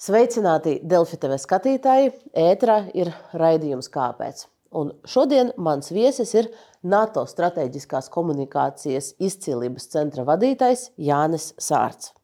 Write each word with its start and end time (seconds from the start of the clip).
Sveicināti 0.00 0.78
Delfi 0.88 1.18
TV 1.20 1.36
skatītāji! 1.36 2.06
Ētrā 2.32 2.78
ir 2.96 3.10
raidījums 3.36 3.90
Kāpēc? 3.92 4.46
Un 4.72 4.94
šodien 5.04 5.50
mans 5.60 5.90
viesis 5.92 6.32
ir 6.40 6.48
NATO 6.80 7.26
strateģiskās 7.28 8.08
komunikācijas 8.14 9.10
izcīlības 9.20 9.90
centra 9.92 10.24
vadītājs 10.24 10.86
Jānis 10.96 11.50
Sārts. 11.60 12.14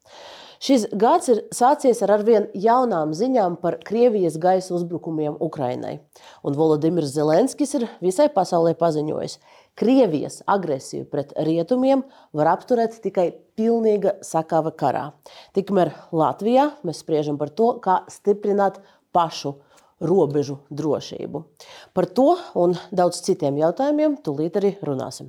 Šis 0.57 0.87
gads 0.97 1.29
ir 1.29 1.43
sācies 1.53 2.01
ar 2.01 2.15
arvien 2.15 2.47
jaunām 2.57 3.13
ziņām 3.13 3.59
par 3.61 3.77
Krievijas 3.85 4.39
gaisa 4.41 4.73
uzbrukumiem 4.79 5.37
Ukrainai. 5.45 5.99
Un 6.49 6.57
Volodimirs 6.57 7.13
Zelenskis 7.13 7.77
ir 7.77 7.85
visai 8.01 8.31
pasaulē 8.33 8.73
paziņojis, 8.81 9.37
Krievijas 9.77 10.41
agresiju 10.49 11.05
pret 11.13 11.35
rietumiem 11.37 12.01
var 12.37 12.49
apturēt 12.55 12.97
tikai 13.05 13.27
pilnīga 13.61 14.15
sakava 14.25 14.73
karā. 14.73 15.11
Tikmēr 15.57 15.93
Latvijā 16.17 16.71
mēs 16.87 17.03
spriežam 17.05 17.37
par 17.41 17.53
to, 17.53 17.75
kā 17.85 17.99
stiprināt 18.13 18.81
pašu 19.13 19.59
robežu 20.01 20.63
drošību. 20.73 21.45
Par 21.93 22.09
to 22.09 22.31
un 22.57 22.77
daudz 22.89 23.21
citiem 23.29 23.61
jautājumiem 23.61 24.17
tūlīt 24.25 24.57
arī 24.61 24.77
runāsim. 24.85 25.29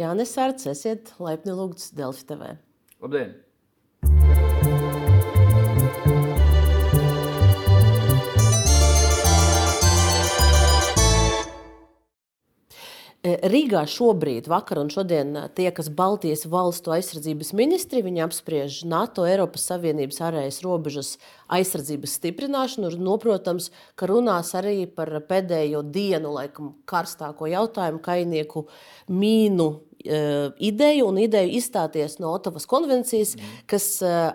Jānis 0.00 0.32
Sārts, 0.32 0.64
esiet 0.70 1.12
laipni 1.20 1.52
lūgts 1.52 1.90
Delfi 1.92 2.24
TV. 2.30 2.54
Labdien! 3.04 3.36
E, 13.20 13.34
Rīgā 13.52 13.82
šobrīd, 13.84 14.46
vakar 14.48 14.78
un 14.80 14.88
šodien 14.88 15.34
tiekas 15.52 15.90
Baltijas 15.92 16.46
valstu 16.48 16.94
aizsardzības 16.94 17.52
ministri. 17.58 18.00
Viņi 18.06 18.24
apspriež 18.24 18.78
NATO, 18.88 19.26
Eiropas 19.28 19.66
Savienības 19.68 20.22
ārējas 20.30 20.62
robežas 20.64 21.12
aizsardzības 21.52 22.16
stiprināšanu. 22.16 22.94
Un, 22.96 23.04
noprotams, 23.04 23.68
ka 24.00 24.08
runās 24.08 24.54
arī 24.56 24.88
par 24.88 25.12
pēdējo 25.28 25.84
dienu, 25.92 26.32
laikam, 26.38 26.72
karstāko 26.88 27.52
jautājumu, 27.52 28.00
kainieku 28.08 28.64
mīnu 29.12 29.68
ideju 30.04 31.06
un 31.10 31.18
ideju 31.20 31.52
izstāties 31.58 32.18
no 32.22 32.32
Otavas 32.32 32.66
konvencijas, 32.70 33.34
mm. 33.36 33.62
kas 33.70 33.86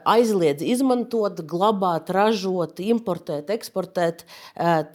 aizliedz 0.05 0.63
izmantot, 0.65 1.41
glabāt, 1.49 2.11
ražot, 2.13 2.79
importēt, 2.83 3.49
eksportēt 3.53 4.25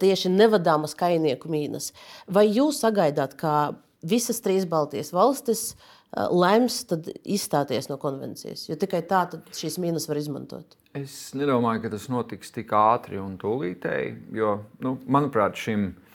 tieši 0.01 0.31
nevadāmas 0.33 0.95
kainieku 0.97 1.51
mīnas. 1.51 1.91
Vai 2.31 2.47
jūs 2.49 2.81
sagaidāt, 2.85 3.35
ka 3.39 3.73
visas 4.01 4.41
trīs 4.43 4.67
Baltijas 4.69 5.11
valstis 5.13 5.71
lems 6.11 6.83
izstāties 7.23 7.89
no 7.91 7.97
konvencijas? 8.01 8.67
Jo 8.69 8.77
tikai 8.79 9.03
tā 9.07 9.25
šīs 9.55 9.79
mīnas 9.81 10.07
var 10.09 10.19
izmantot. 10.21 10.77
Es 10.97 11.31
nedomāju, 11.37 11.85
ka 11.85 11.91
tas 11.93 12.09
notiks 12.11 12.51
tik 12.51 12.73
ātri 12.75 13.19
un 13.21 13.37
tūlītēji, 13.39 14.15
jo, 14.35 14.57
nu, 14.83 14.97
manuprāt, 15.07 15.55
šim 15.55 15.91
jautājumam 15.91 16.09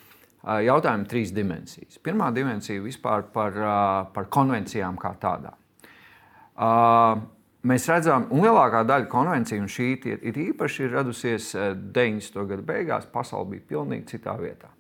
jautājuma 0.46 1.08
trīs 1.10 1.32
dimensijas. 1.34 1.98
Pirmā 2.02 2.30
dimensija 2.34 2.82
vispār 2.82 3.26
par, 3.34 3.56
par 4.14 4.28
konvencijām 4.32 4.98
kā 5.00 5.14
tādām. 5.22 5.56
Mēs 7.66 7.88
redzam, 7.90 8.28
un 8.30 8.44
lielākā 8.44 8.84
daļa 8.86 9.08
konvenciju, 9.10 9.64
un 9.64 9.70
šī 9.72 9.88
ir, 10.06 10.36
īpaši 10.52 10.86
ir 10.86 10.92
radusies 10.94 11.50
90. 11.56 12.44
gada 12.46 12.62
beigās, 12.62 13.08
pasaule 13.10 13.56
bija 13.56 13.66
pilnīgi 13.72 14.12
citā 14.14 14.36
vietā. 14.38 14.70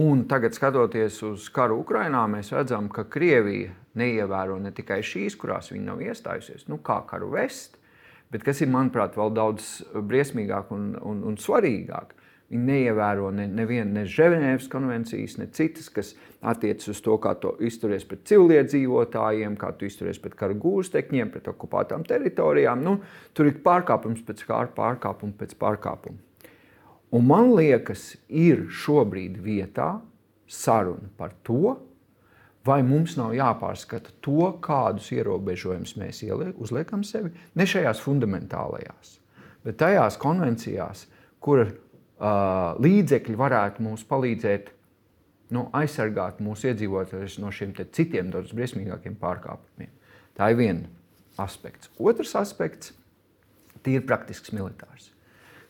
Un 0.00 0.26
tagad, 0.30 0.54
skatoties 0.54 1.16
uz 1.26 1.48
karu 1.50 1.80
Ukrajinā, 1.80 2.22
mēs 2.30 2.52
redzam, 2.54 2.86
ka 2.92 3.08
Krievija 3.10 3.72
neievēro 3.98 4.60
ne 4.62 4.70
tikai 4.74 5.00
šīs, 5.02 5.34
kurās 5.40 5.72
viņa 5.72 5.86
nav 5.88 6.04
iestājusies, 6.04 6.68
nu, 6.70 6.78
kā 6.84 7.00
karu 7.08 7.32
vest, 7.32 7.80
bet 8.30 8.44
kas 8.46 8.60
ir, 8.62 8.70
manuprāt, 8.70 9.16
vēl 9.18 9.32
daudz 9.34 9.80
briesmīgāk 9.96 10.70
un, 10.76 10.92
un, 11.00 11.24
un 11.26 11.40
svarīgāk. 11.40 12.14
Viņi 12.50 12.66
neievēro 12.66 13.28
ne, 13.30 13.44
nevienu 13.46 13.92
ne 13.94 14.02
Ženēvas 14.10 14.64
konvencijas, 14.72 15.36
ne 15.38 15.46
citas, 15.54 15.86
kas 15.94 16.08
attiecas 16.42 16.90
uz 16.90 17.00
to, 17.04 17.14
kā 17.22 17.36
tu 17.38 17.52
izturies 17.62 18.02
pret 18.08 18.24
civiliedzīvotājiem, 18.26 19.54
kā 19.60 19.70
tu 19.78 19.86
izturies 19.86 20.18
pret 20.18 20.34
kara 20.38 20.56
gūstekņiem, 20.58 21.30
pret 21.30 21.46
okupētām 21.52 22.02
teritorijām. 22.08 22.82
Nu, 22.82 22.96
tur 23.38 23.52
ir 23.52 23.60
pārkāpums 23.62 24.24
pēc 24.26 24.42
pārkāpuma 24.74 25.36
pēc 25.38 25.54
pārkāpuma. 25.60 26.18
Un 27.14 27.26
man 27.26 27.52
liekas, 27.54 28.16
ir 28.26 28.66
šobrīd 28.70 29.38
vietā 29.42 30.00
saruna 30.50 31.06
par 31.18 31.36
to, 31.46 31.76
vai 32.66 32.80
mums 32.86 33.14
nav 33.18 33.30
jāpārskata 33.34 34.16
to, 34.24 34.50
kādus 34.62 35.12
ierobežojumus 35.14 35.94
mēs 36.02 36.24
uzliekam 36.58 37.06
sevi, 37.06 37.30
ne 37.54 37.66
šajās 37.66 38.02
fundamentālajās, 38.02 39.18
bet 39.64 39.78
tajās 39.80 40.18
konvencijās, 40.20 41.06
kuras 41.40 41.72
līdzekļi 42.20 43.36
varētu 43.40 43.84
mums 43.84 44.04
palīdzēt 44.08 44.70
nu, 45.56 45.66
aizsargāt 45.76 46.40
mūsu 46.44 46.70
iedzīvotājus 46.70 47.38
no 47.42 47.50
šiem 47.54 47.72
citiem 47.92 48.30
daudz 48.32 48.52
briesmīgākiem 48.56 49.16
pārkāpumiem. 49.20 49.92
Tā 50.36 50.50
ir 50.52 50.58
viena 50.60 50.90
aspekts. 51.40 51.90
Otrs 51.98 52.34
aspekts- 52.38 52.92
tīri 53.84 54.04
praktisks 54.06 54.52
militārs. 54.52 55.10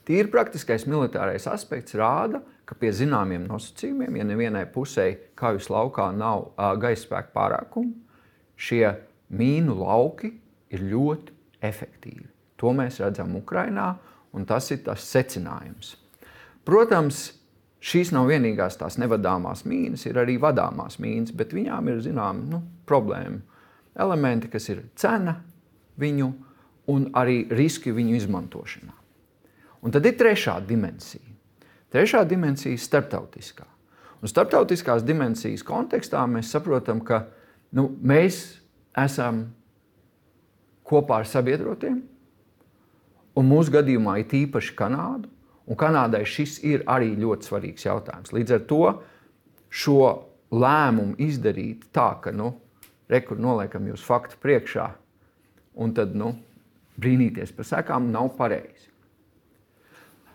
Tīri 0.04 0.30
praktiskais 0.32 0.86
militārais 0.90 1.46
aspekts 1.46 1.94
rāda, 1.94 2.40
ka 2.66 2.74
pie 2.74 2.90
zināmiem 2.90 3.46
nosacījumiem, 3.46 4.16
ja 4.16 4.24
nevienai 4.24 4.64
pusē 4.66 5.18
kaujas 5.36 5.68
laukā 5.70 6.08
nav 6.16 6.50
uh, 6.50 6.74
gaisa 6.80 7.04
spēka 7.04 7.30
pārākuma, 7.34 7.92
šie 8.56 8.96
mīnu 9.30 9.76
lauki 9.78 10.32
ir 10.70 10.80
ļoti 10.80 11.36
efektīvi. 11.62 12.26
To 12.56 12.72
mēs 12.76 12.98
redzam 13.00 13.36
Ukrajinā, 13.38 13.92
un 14.32 14.46
tas 14.46 14.70
ir 14.70 14.82
tas 14.84 15.04
secinājums. 15.04 15.94
Protams, 16.68 17.22
šīs 17.80 18.12
nav 18.12 18.28
vienīgās 18.30 18.76
tās 18.80 18.98
nevadāmās 19.00 19.64
mīnas, 19.68 20.04
ir 20.06 20.20
arī 20.20 20.36
vadāmās 20.40 20.98
mīnas, 21.00 21.32
bet 21.36 21.54
viņām 21.56 21.88
ir 21.88 22.02
zināma 22.04 22.46
nu, 22.52 22.62
problēma. 22.88 23.40
Elementi, 24.00 24.48
kas 24.52 24.68
ir 24.70 24.84
cena 24.98 25.34
viņu 26.00 26.30
un 26.92 27.08
arī 27.16 27.42
riski 27.52 27.92
viņu 27.94 28.16
izmantošanā. 28.20 28.94
Un 29.80 29.94
tad 29.94 30.06
ir 30.06 30.16
trešā 30.20 30.58
dimensija. 30.66 31.24
Trešā 31.90 32.22
dimensija 32.28 32.74
ir 32.76 32.82
starptautiskā. 32.82 33.66
Un 34.20 34.28
starptautiskās 34.28 35.02
dimensijas 35.06 35.64
kontekstā 35.66 36.22
mēs 36.28 36.52
saprotam, 36.52 37.00
ka 37.00 37.24
nu, 37.72 37.88
mēs 38.04 38.60
esam 39.00 39.46
kopā 40.86 41.22
ar 41.22 41.28
sabiedrotiem, 41.30 42.00
un 43.38 43.48
mūsu 43.48 43.72
gadījumā 43.72 44.18
ir 44.20 44.34
īpaši 44.42 44.74
Kanādu, 44.76 45.30
Un 45.70 45.78
Kanādai 45.78 46.24
šis 46.26 46.58
ir 46.66 46.82
arī 46.90 47.12
ļoti 47.18 47.46
svarīgs 47.46 47.86
jautājums. 47.86 48.32
Līdz 48.34 48.56
ar 48.56 48.62
to 48.66 48.84
šo 49.70 50.00
lēmumu 50.50 51.14
izdarīt 51.22 51.86
tā, 51.94 52.10
ka 52.22 52.34
nu, 52.34 52.56
rekur 53.10 53.38
noliekam 53.38 53.86
jūs 53.86 54.02
faktu 54.02 54.38
priekšā 54.42 54.88
un 55.80 55.94
tad 55.94 56.16
nu, 56.18 56.32
brīnīties 57.00 57.54
par 57.54 57.68
sekām, 57.68 58.10
nav 58.10 58.32
pareizi. 58.38 58.90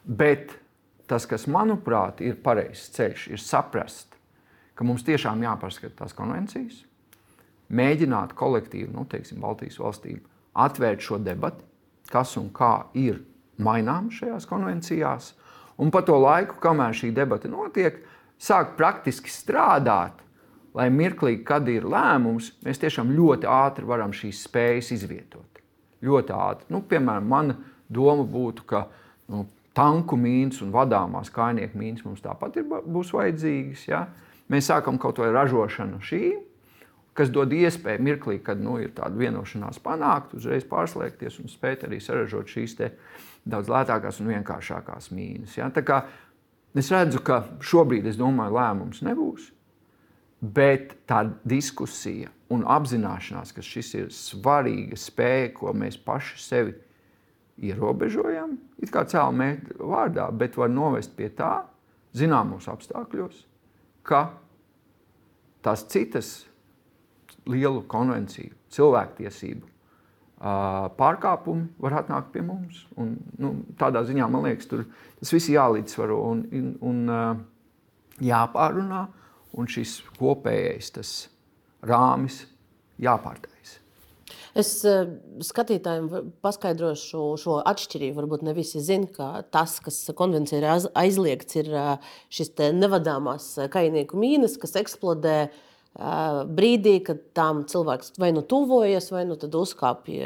Bet 0.06 0.56
tas, 1.10 1.28
kas 1.30 1.50
manuprāt 1.52 2.24
ir 2.24 2.40
pareizs 2.42 2.88
ceļš, 2.96 3.28
ir 3.36 3.42
saprast, 3.42 4.16
ka 4.76 4.88
mums 4.88 5.06
tiešām 5.08 5.44
jāpārskata 5.44 6.04
tās 6.04 6.16
konvencijas, 6.16 6.82
mēģināt 7.76 8.36
kolektīvi, 8.38 8.92
nu, 8.94 9.06
teiksim, 9.10 9.42
Baltijas 9.44 9.80
valstīm 9.82 10.20
atvērt 10.56 11.04
šo 11.04 11.20
debatu, 11.22 11.66
kas 12.12 12.36
un 12.40 12.52
kā 12.56 12.86
ir 12.98 13.20
mainām 13.62 14.12
šajās 14.14 14.48
konvencijās. 14.50 15.34
Un 15.82 15.92
pa 15.92 16.02
to 16.08 16.18
laiku, 16.20 16.58
kamēr 16.64 16.96
šī 16.96 17.12
debata 17.16 17.52
notiek, 17.52 18.00
sāk 18.40 18.76
praktiski 18.80 19.32
strādāt, 19.32 20.22
lai 20.76 20.90
mirklī, 20.92 21.38
kad 21.48 21.68
ir 21.72 21.88
lēmums, 21.88 22.54
mēs 22.66 22.80
tiešām 22.84 23.14
ļoti 23.16 23.48
ātri 23.48 23.88
varam 23.88 24.14
šīs 24.16 24.44
spējas 24.48 24.92
izvietot. 24.96 25.62
Ļoti 26.06 26.36
ātri. 26.36 26.68
Nu, 26.74 26.84
piemēram, 26.84 27.28
mana 27.32 27.56
doma 27.92 28.26
būtu, 28.28 28.66
ka 28.68 28.86
nu, 29.32 29.46
tanku 29.76 30.18
mīnas 30.20 30.62
un 30.64 30.74
vadāmās 30.76 31.32
kājnieku 31.34 31.80
mīnas 31.80 32.04
mums 32.08 32.24
tāpat 32.24 32.60
ir, 32.60 32.68
būs 32.68 33.14
vajadzīgas. 33.16 33.88
Ja? 33.88 34.06
Mēs 34.52 34.70
sākam 34.70 35.00
kaut 35.02 35.20
vai 35.20 35.32
ražošanu 35.36 36.02
šīm, 36.06 36.44
kas 37.16 37.32
dod 37.34 37.54
iespēju 37.56 38.04
mirklī, 38.04 38.38
kad 38.44 38.60
nu, 38.62 38.78
ir 38.84 38.92
tāda 38.96 39.16
vienošanās 39.20 39.80
panākt, 39.84 40.36
uzreiz 40.38 40.68
pārslēgties 40.68 41.40
un 41.42 41.52
spēt 41.52 41.88
arī 41.88 42.02
saražot 42.04 42.52
šīs 42.52 42.76
daudz 43.46 43.70
lētākās 43.72 44.22
un 44.22 44.32
vienkāršākās 44.34 45.12
mīnas. 45.14 45.58
Ja? 45.58 45.70
Es 46.76 46.92
redzu, 46.92 47.22
ka 47.24 47.44
šobrīd 47.64 48.08
domāju, 48.20 48.58
lēmums 48.58 49.04
nebūs. 49.06 49.52
Bet 50.42 50.92
tā 51.10 51.24
diskusija 51.48 52.30
un 52.52 52.66
apzināšanās, 52.68 53.54
ka 53.56 53.64
šis 53.66 53.94
ir 53.96 54.10
svarīga 54.14 54.98
spēja, 55.00 55.54
ko 55.56 55.72
mēs 55.74 55.98
paši 55.98 56.42
sevi 56.44 56.76
ierobežojam, 57.66 58.58
it 58.84 58.92
kā 58.92 59.06
cēlā 59.08 59.32
mērķa 59.32 59.78
vārdā, 59.80 60.26
bet 60.36 60.58
var 60.60 60.70
novest 60.70 61.16
pie 61.16 61.30
tā, 61.34 61.64
zināmos 62.16 62.68
apstākļos, 62.72 63.46
ka 64.06 64.28
tās 65.66 65.86
citas 65.90 66.34
lielu 67.48 67.86
konvenciju, 67.90 68.52
cilvēktiesību 68.76 69.75
pārkāpumi 70.40 71.70
var 71.80 72.02
atnākt 72.02 72.34
pie 72.34 72.44
mums. 72.44 72.86
Un, 73.00 73.16
nu, 73.40 73.56
tādā 73.80 74.04
ziņā 74.06 74.28
man 74.32 74.46
liekas, 74.50 74.68
tur 74.68 74.86
tas 75.20 75.32
viss 75.34 75.52
jālīdzsvaro 75.52 76.20
un, 76.32 76.44
un, 76.52 76.76
un 76.82 78.26
jāpārunā, 78.26 79.06
un 79.56 79.72
šis 79.72 80.02
kopējais 80.20 80.92
tas 80.98 81.16
rāmis 81.86 82.46
jāpārtais. 83.00 83.80
Es 84.56 84.70
skatītājiem 85.44 86.30
paskaidrošu 86.44 87.08
šo, 87.10 87.24
šo 87.40 87.56
atšķirību. 87.68 88.16
Varbūt 88.22 88.46
ne 88.48 88.54
visi 88.56 88.80
zina, 88.84 89.10
ka 89.12 89.28
tas, 89.52 89.82
kas 89.84 89.98
konvencijā 90.16 90.62
ir 90.62 90.68
aizliegts, 90.96 91.58
ir 91.60 91.72
šis 92.32 92.54
nevadāmās 92.76 93.50
kainieku 93.72 94.20
mīnas, 94.20 94.56
kas 94.60 94.78
eksplodē 94.80 95.36
uh, 95.50 95.58
brīdī, 95.96 96.98
kad 97.08 97.22
tam 97.38 97.64
cilvēks 97.72 98.18
vai 98.20 98.32
nu 98.36 98.44
tuvojas, 98.44 99.08
vai 99.14 99.24
nu 99.28 99.38
uzkāpj 99.40 100.18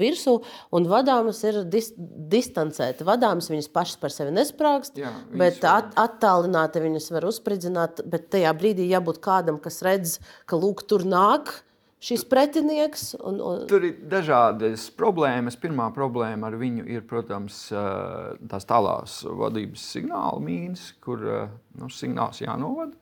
virsū, 0.00 0.36
un 0.72 0.88
vadāmas 0.88 1.42
ir 1.44 1.62
dis 1.68 1.90
distancēti. 1.96 3.04
Vadāmas 3.04 3.50
viņas 3.52 3.68
pašas 3.74 4.00
par 4.00 4.14
sevi 4.14 4.32
nesprāgst, 4.32 4.96
Jā, 4.96 5.12
bet 5.36 5.64
at 5.68 5.92
attālināti 6.00 6.80
viņas 6.80 7.10
var 7.12 7.28
uzspridzināt, 7.28 8.04
bet 8.08 8.30
tajā 8.32 8.52
brīdī 8.56 8.88
jābūt 8.88 9.20
kādam, 9.24 9.60
kas 9.60 9.82
redz, 9.84 10.20
ka 10.48 10.56
lūk, 10.60 10.86
tur 10.88 11.04
nāk. 11.04 11.52
Šis 12.00 12.22
pretinieks. 12.24 13.10
Un, 13.20 13.42
un... 13.44 13.66
Tur 13.68 13.82
ir 13.84 13.98
dažādas 14.08 14.86
problēmas. 14.96 15.58
Pirmā 15.60 15.90
problēma 15.92 16.48
ar 16.48 16.56
viņu 16.56 16.86
ir, 16.88 17.02
protams, 17.04 17.66
tās 17.68 18.64
tālās 18.64 19.18
vadības 19.28 19.84
signāla 19.98 20.40
mīnas, 20.40 20.94
kur 21.04 21.20
nu, 21.20 21.90
signāls 21.92 22.40
jānovada. 22.40 22.96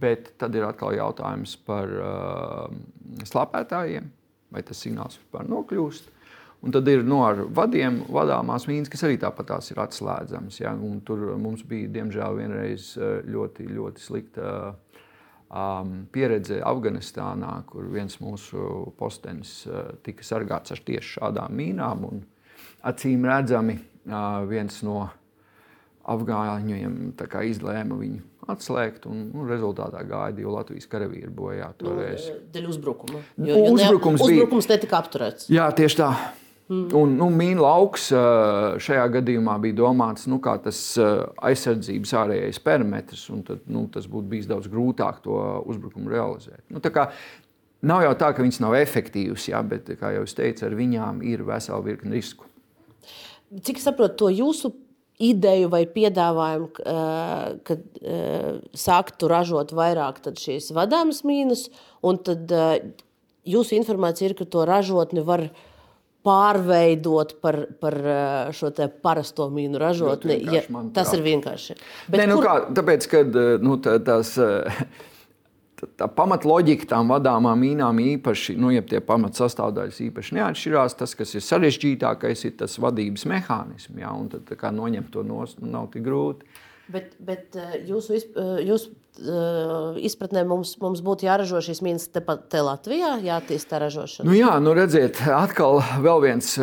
Bet 0.00 0.32
tad 0.40 0.54
ir 0.56 0.64
atkal 0.64 0.94
jautājums 0.96 1.56
par 1.66 1.90
uh, 1.92 2.72
slāpētājiem, 3.28 4.06
vai 4.54 4.62
tas 4.64 4.80
signāls 4.80 5.18
vispār 5.20 5.48
nokļūst. 5.50 6.08
Un 6.60 6.74
tad 6.76 6.88
ir 6.92 7.02
no 7.04 7.22
nu, 7.36 7.46
vadiem 7.56 8.02
vadāmās 8.12 8.66
mīnas, 8.68 8.90
kas 8.92 9.06
arī 9.06 9.16
tāpat 9.20 9.52
ir 9.72 9.80
atslēdzamas. 9.80 10.58
Ja? 10.60 10.74
Un 10.76 11.00
tur 11.04 11.24
mums 11.40 11.64
bija, 11.64 11.88
diemžēl, 11.96 12.36
vienreiz 12.40 12.92
uh, 13.00 13.20
ļoti, 13.24 13.68
ļoti 13.76 14.04
slikta 14.04 14.50
um, 15.50 15.94
pieredze 16.12 16.60
Afganistānā, 16.64 17.54
kur 17.68 17.88
viens 17.92 18.20
mūsu 18.20 18.92
postenis 18.98 19.62
uh, 19.68 19.94
tika 20.04 20.26
sargāts 20.26 20.76
ar 20.76 20.84
tieši 20.84 21.16
šādām 21.18 21.56
mīnām. 21.56 22.08
Acīm 22.88 23.24
redzami, 23.28 23.78
uh, 24.08 24.44
viens 24.48 24.82
no 24.86 25.06
afgāņiem 26.10 27.14
izlēma 27.46 27.96
viņu 28.00 28.39
atslēgt, 28.48 29.06
un 29.10 29.28
nu, 29.34 29.46
rezultātā 29.48 30.02
gāja 30.08 30.34
divi 30.36 30.50
Latvijas 30.50 30.88
karavīri 30.90 31.30
bojā. 31.34 31.72
Nu, 31.84 31.96
dēļ 32.54 32.68
uzbrukuma. 32.72 33.22
Jo, 33.36 33.56
jo 33.56 33.74
uzbrukums, 33.74 34.22
ne, 34.22 34.28
uzbrukums 34.28 34.68
bija, 34.68 34.76
netika 34.76 35.00
apturēts. 35.02 35.50
Jā, 35.52 35.68
tieši 35.76 36.00
tā. 36.00 36.10
Mm. 36.70 36.86
Un, 36.94 37.14
nu, 37.18 37.26
Mīna 37.34 37.64
lauks 37.64 38.08
šajā 38.84 39.06
gadījumā 39.16 39.56
bija 39.62 39.80
domāts 39.80 40.28
nu, 40.30 40.38
kā 40.42 40.54
tas 40.62 40.78
aizsardzības 40.96 42.12
ārējais 42.20 42.60
perimetrs, 42.62 43.24
un 43.34 43.40
tad, 43.46 43.64
nu, 43.66 43.88
tas 43.90 44.06
būtu 44.10 44.30
bijis 44.30 44.46
daudz 44.50 44.70
grūtāk 44.70 45.18
to 45.24 45.40
uzbrukumu 45.66 46.12
realizēt. 46.12 46.62
Nu, 46.70 46.82
kā, 46.94 47.08
nav 47.90 48.04
jau 48.06 48.12
tā, 48.22 48.30
ka 48.36 48.46
viņas 48.46 48.60
nav 48.62 48.76
efektīvas, 48.78 49.48
jā, 49.50 49.64
bet, 49.66 49.90
kā 49.98 50.14
jau 50.14 50.22
es 50.28 50.36
teicu, 50.38 50.68
ar 50.68 50.78
viņām 50.78 51.24
ir 51.26 51.42
vesela 51.48 51.82
virkne 51.82 52.14
risku. 52.14 52.46
Cik 53.66 53.82
saprotu, 53.82 54.14
to 54.22 54.30
jūsu 54.30 54.70
ideju 55.20 55.70
vai 55.72 55.84
piedāvājumu, 55.90 56.68
kad 57.68 57.82
sāktu 58.76 59.30
ražot 59.30 59.74
vairāk 59.76 60.22
šīs 60.40 60.70
vadāmas 60.76 61.22
mīnas, 61.28 61.66
un 62.06 62.20
tad 62.24 62.52
jūsu 63.48 63.76
informācija 63.78 64.30
ir, 64.30 64.38
ka 64.38 64.48
to 64.48 64.64
ražotni 64.68 65.24
var 65.26 65.48
pārveidot 66.24 67.38
par, 67.40 67.62
par 67.80 67.94
šo 68.56 68.72
parasto 69.00 69.48
mīnu 69.52 69.80
ražotni. 69.80 70.36
Ja, 70.52 70.64
tas 70.96 71.14
ir 71.16 71.24
vienkārši. 71.24 71.78
Bet 72.08 72.20
Nē, 72.20 72.26
nu 72.28 72.40
kur... 72.40 72.48
kā, 72.48 72.56
tāpēc, 72.76 73.06
kad 73.14 73.38
nu, 73.64 73.78
tā, 73.80 73.96
tās 74.04 74.34
tā 76.00 76.08
pamatloģika 76.12 76.88
tām 76.92 77.12
vadāmām 77.12 77.60
mīnām 77.64 78.00
īpaši, 78.02 78.56
nu, 78.60 78.72
ja 78.74 78.82
tie 78.86 79.00
pamatsastāvdaļas 79.04 80.00
īpaši 80.06 80.38
neatšķirās, 80.38 80.96
tas, 81.00 81.14
kas 81.18 81.36
ir 81.36 81.44
sarežģītākais, 81.46 82.46
ir 82.48 82.56
tas 82.60 82.78
vadības 82.82 83.26
mehānisms. 83.30 84.00
Ja, 84.00 84.14
un 84.16 84.28
tad 84.32 84.50
kā 84.60 84.72
noņemt 84.74 85.12
to 85.14 85.24
nost, 85.26 85.60
nu, 85.62 85.70
nav 85.72 85.90
tik 85.94 86.04
grūti. 86.08 86.48
Bet, 86.90 87.14
bet 87.22 87.54
eh, 87.58 87.76
jūsu, 87.86 88.16
eh, 88.18 88.60
jūsu 88.66 88.90
eh, 88.90 90.00
izpratnē 90.08 90.42
mums, 90.48 90.74
mums 90.82 91.02
būtu 91.06 91.28
jāražo 91.28 91.62
šīs 91.62 91.82
mīnas 91.86 92.08
tepat 92.10 92.48
te 92.50 92.62
Latvijā, 92.66 93.14
jāattīstā 93.22 93.78
ražošana? 93.84 94.26
Nu 94.26 94.34
jā, 94.34 94.56
nu 94.62 94.74
redziet, 94.74 95.20
atkal 95.34 95.80
viens 96.24 96.56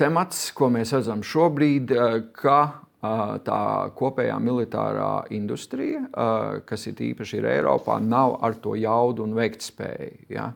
temats, 0.00 0.48
ko 0.56 0.70
mēs 0.72 0.94
redzam 0.96 1.24
šobrīd, 1.26 1.92
ka 2.38 2.60
tā 3.00 3.62
kopējā 3.94 4.38
militārā 4.42 5.28
industrija, 5.30 6.02
kas 6.66 6.86
ir 6.90 7.02
īpaši 7.12 7.38
ir 7.38 7.46
Eiropā, 7.46 8.00
nav 8.02 8.38
ar 8.42 8.56
to 8.58 8.74
jaudu 8.74 9.22
un 9.22 9.36
veiktspēju. 9.38 10.26
Ja? 10.34 10.50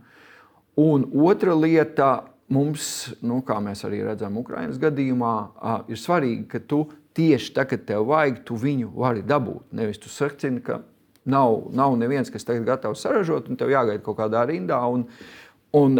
Un 0.82 1.06
otra 1.22 1.54
lieta, 1.54 2.24
mums, 2.52 3.12
nu, 3.22 3.42
kā 3.46 3.60
mēs 3.62 3.84
arī 3.86 4.02
redzam, 4.06 4.40
Ukraiņas 4.42 4.80
gadījumā, 4.82 5.34
ir 5.92 6.00
svarīgi, 6.00 6.48
ka 6.50 6.62
tu 6.66 6.86
tieši 7.14 7.54
tagad, 7.54 7.84
kad 7.84 7.86
tev 7.92 8.08
vajag, 8.10 8.42
tu 8.48 8.56
viņu 8.58 8.90
vari 8.96 9.22
dabūt. 9.22 9.68
Nevis 9.78 10.00
tu 10.02 10.10
sakini, 10.10 10.62
ka 10.64 10.80
nav, 11.24 11.68
nav 11.76 11.94
neviens, 12.00 12.30
kas 12.32 12.44
tagad 12.48 12.66
gatavs 12.66 13.04
saražot, 13.04 13.48
un 13.52 13.60
tev 13.60 13.70
jāgaida 13.70 14.02
kaut 14.02 14.18
kādā 14.18 14.42
rindā, 14.48 14.80
un, 14.90 15.06
un 15.78 15.98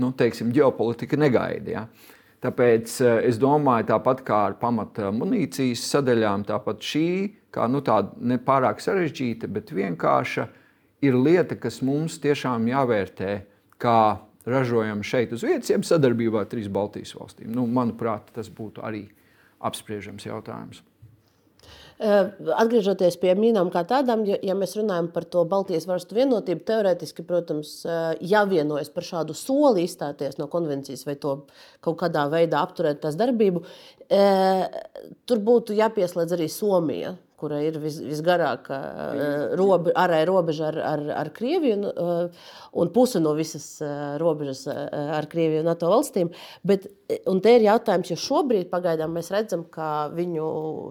nu, 0.00 0.12
teiksim, 0.16 0.54
ģeopolitika 0.54 1.18
negaida. 1.20 1.74
Ja? 1.74 1.86
Tāpēc 2.44 2.98
eh, 3.00 3.22
es 3.30 3.38
domāju, 3.40 3.88
tāpat 3.94 4.20
kā 4.26 4.42
ar 4.50 4.58
pamata 4.60 5.08
munīcijas 5.14 5.86
sadaļām, 5.94 6.44
tāpat 6.48 6.84
šī, 6.84 7.08
kā 7.54 7.68
nu, 7.72 7.80
tāda 7.86 8.12
nepārāk 8.34 8.82
sarežģīta, 8.84 9.48
bet 9.48 9.72
vienkārša, 9.72 10.46
ir 11.04 11.16
lieta, 11.16 11.56
kas 11.60 11.80
mums 11.84 12.18
tiešām 12.20 12.68
jāvērtē 12.68 13.34
kā 13.80 14.00
ražojama 14.44 15.04
šeit 15.06 15.32
uz 15.32 15.44
vietas, 15.46 15.70
jeb 15.72 15.86
sadarbībā 15.88 16.44
ar 16.44 16.50
trīs 16.50 16.68
Baltijas 16.72 17.14
valstīm. 17.16 17.48
Nu, 17.54 17.64
manuprāt, 17.64 18.28
tas 18.36 18.50
būtu 18.52 18.84
arī 18.84 19.06
apspriežams 19.64 20.26
jautājums. 20.28 20.82
Eh, 21.94 22.30
atgriežoties 22.58 23.14
pie 23.22 23.36
mīnām 23.38 23.68
kā 23.70 23.84
tādām, 23.86 24.24
ja, 24.26 24.54
mēs 24.58 24.72
runājam 24.74 25.12
par 25.14 25.28
to 25.30 25.44
Baltijas 25.46 25.84
valstu 25.86 26.16
vienotību, 26.16 26.64
teorētiski, 26.66 27.22
protams, 27.22 27.84
eh, 27.86 28.16
jāvienojas 28.32 28.90
par 28.90 29.06
šādu 29.06 29.36
soli 29.38 29.84
izstāties 29.86 30.36
no 30.40 30.48
konvencijas 30.50 31.06
vai 31.06 31.14
to 31.14 31.36
kaut 31.80 32.00
kādā 32.02 32.26
veidā 32.32 32.58
apturēt 32.66 32.98
tās 32.98 33.14
darbību. 33.14 33.62
Eh, 34.10 34.68
tur 35.24 35.38
būtu 35.38 35.76
jāpieslēdz 35.78 36.34
arī 36.34 36.50
Somija 36.50 37.14
kura 37.44 37.60
ir 37.60 37.76
vis, 37.82 37.98
visgarākā 38.00 38.78
robe, 39.60 39.92
ārēja 40.00 40.28
robeža 40.30 40.70
ar, 40.70 40.78
ar, 40.88 41.04
ar 41.20 41.30
Krieviju 41.36 41.76
un, 41.76 41.86
uh, 41.90 42.46
un 42.80 42.90
puse 42.94 43.20
no 43.20 43.34
visas 43.36 43.66
uh, 43.84 44.16
robežas 44.20 44.64
ar 44.70 45.28
Krieviju 45.30 45.60
un 45.60 45.68
NATO 45.68 45.90
valstīm. 45.92 46.32
Bet, 46.64 46.88
un 47.30 47.42
te 47.44 47.52
ir 47.58 47.66
jautājums, 47.66 48.12
jo 48.12 48.18
šobrīd 48.20 48.70
pagaidām 48.72 49.12
mēs 49.16 49.28
redzam, 49.34 49.66
ka 49.68 50.08
viņu, 50.14 50.48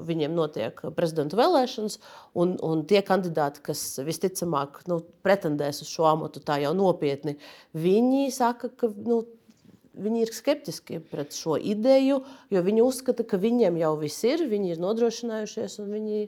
viņiem 0.08 0.36
notiek 0.38 0.84
prezidenta 0.98 1.40
vēlēšanas, 1.40 2.00
un, 2.40 2.58
un 2.62 2.84
tie 2.90 3.02
kandidāti, 3.06 3.64
kas 3.66 3.86
visticamāk 4.06 4.84
nu, 4.92 5.02
pretendēs 5.26 5.82
uz 5.86 5.90
šo 5.90 6.10
amatu 6.12 6.44
tā 6.44 6.60
jau 6.64 6.76
nopietni, 6.78 7.40
viņi 7.74 8.28
saka, 8.36 8.70
ka. 8.78 8.94
Nu, 9.04 9.24
Viņi 9.94 10.24
ir 10.26 10.32
skeptiski 10.34 10.98
pret 11.12 11.36
šo 11.38 11.54
ideju, 11.60 12.24
jo 12.50 12.62
viņi 12.66 12.82
uzskata, 12.82 13.26
ka 13.30 13.38
viņiem 13.38 13.78
jau 13.78 13.94
viss 14.02 14.24
ir, 14.26 14.42
viņi 14.50 14.74
ir 14.74 14.82
nodrošinājušies 14.82 15.78
un 15.84 15.92
viņi. 15.94 16.22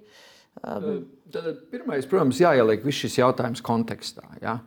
Um... 0.61 0.85
Tad, 1.33 1.47
pirmais, 1.71 2.05
protams, 2.09 2.37
jāieliek 2.43 2.85
viss 2.85 3.01
šis 3.07 3.17
jautājums 3.23 3.65
kontekstā. 3.65 4.27
Ja? 4.43 4.59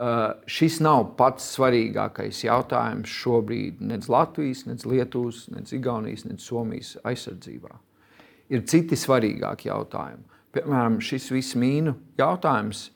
Uh, 0.00 0.32
šis 0.50 0.80
nav 0.82 1.12
pats 1.18 1.46
svarīgākais 1.54 2.42
jautājums 2.46 3.12
šobrīd 3.20 3.82
nec 3.84 4.08
Latvijas, 4.10 4.64
nec 4.66 4.82
Lietuvas, 4.88 5.44
nec 5.52 5.70
Igaunijas, 5.76 6.26
nec 6.26 6.42
Somijas 6.42 6.96
aizsardzībā. 7.06 7.76
Ir 8.50 8.66
citi 8.66 8.98
svarīgāki 8.98 9.70
jautājumi. 9.70 10.26
Piemēram, 10.56 10.98
šis 11.04 11.28
viss 11.30 11.54
mīnu 11.54 11.94
jautājums 12.18 12.88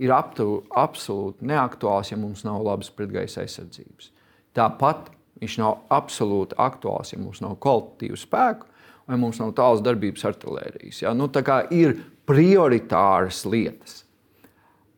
ir 0.00 0.14
aptu, 0.16 0.62
absolūti 0.72 1.44
neaktuāls, 1.50 2.14
ja 2.14 2.16
mums 2.22 2.46
nav 2.46 2.62
labas 2.64 2.88
pretgaisa 2.94 3.42
aizsardzības. 3.44 4.13
Tāpat 4.54 5.10
viņš 5.42 5.58
nav 5.60 5.82
absolūti 5.92 6.56
aktuāls, 6.60 7.12
ja 7.12 7.18
mums 7.20 7.42
nav 7.44 7.58
kvalitatīvu 7.62 8.20
spēku 8.20 8.70
vai 9.06 9.18
mums 9.20 9.38
nav 9.40 9.52
tālas 9.56 9.82
darbības 9.84 10.24
artērijas. 10.28 11.02
Ja? 11.02 11.12
Nu, 11.16 11.28
ir 11.74 11.98
prioritāras 12.28 13.44
lietas. 13.48 14.02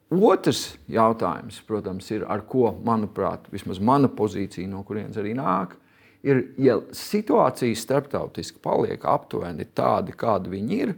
Otrs 0.07 0.77
jautājums, 0.87 1.59
protams, 1.67 2.11
ir, 2.15 2.23
ar 2.31 2.45
ko, 2.47 2.69
manuprāt, 2.87 3.49
vismaz 3.51 3.81
mana 3.83 4.07
pozīcija, 4.07 4.69
no 4.71 4.85
kurienes 4.87 5.19
arī 5.19 5.33
nāk, 5.35 5.75
ir, 6.23 6.45
ja 6.63 6.79
situācija 6.95 7.75
starptautiski 7.75 8.63
paliek 8.63 9.03
aptuveni 9.03 9.67
tāda, 9.75 10.15
kāda 10.15 10.53
viņi 10.53 10.79
ir, 10.85 10.95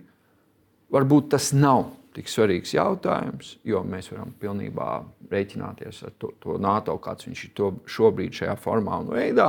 varbūt 0.92 1.30
tas 1.32 1.54
nav 1.56 1.86
tik 2.12 2.28
svarīgs 2.28 2.74
jautājums, 2.76 3.56
jo 3.64 3.80
mēs 3.86 4.10
varam 4.12 4.34
pilnībā 4.42 4.90
rēķināties 5.32 6.02
ar 6.08 6.14
to, 6.20 6.32
to 6.42 6.56
NATO, 6.62 6.96
kāds 7.02 7.28
viņš 7.28 7.44
ir 7.44 7.52
to 7.58 7.72
šobrīd 7.90 8.36
šajā 8.40 8.56
formā 8.60 9.00
un 9.02 9.12
veidā. 9.12 9.48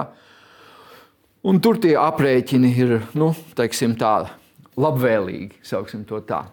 Un 1.50 1.62
tur 1.64 1.80
tie 1.80 1.96
aprēķini 2.00 2.72
ir 2.84 2.96
nu, 3.20 3.32
tā, 4.00 4.16
labvēlīgi, 4.80 5.62
sauksim 5.66 6.04
to 6.08 6.20
tā. 6.28 6.44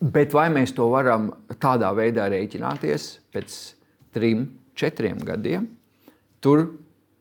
Bet 0.00 0.34
vai 0.36 0.48
mēs 0.52 0.74
to 0.76 0.88
varam 0.92 1.30
tādā 1.60 1.92
veidā 1.96 2.26
rēķināties 2.32 3.10
pēc 3.32 3.58
trim, 4.16 4.48
četriem 4.76 5.20
gadiem? 5.24 5.68
Tur 6.40 6.66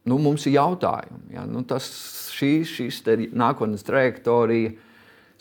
nu, 0.06 0.18
mums 0.22 0.46
ir 0.48 0.58
jautājumi. 0.58 1.36
Ja? 1.36 1.46
Nu, 1.50 1.64
tas, 1.68 1.88
šī, 2.36 2.52
šīs 2.68 3.02
nākotnes 3.36 3.86
trajektorija, 3.88 4.74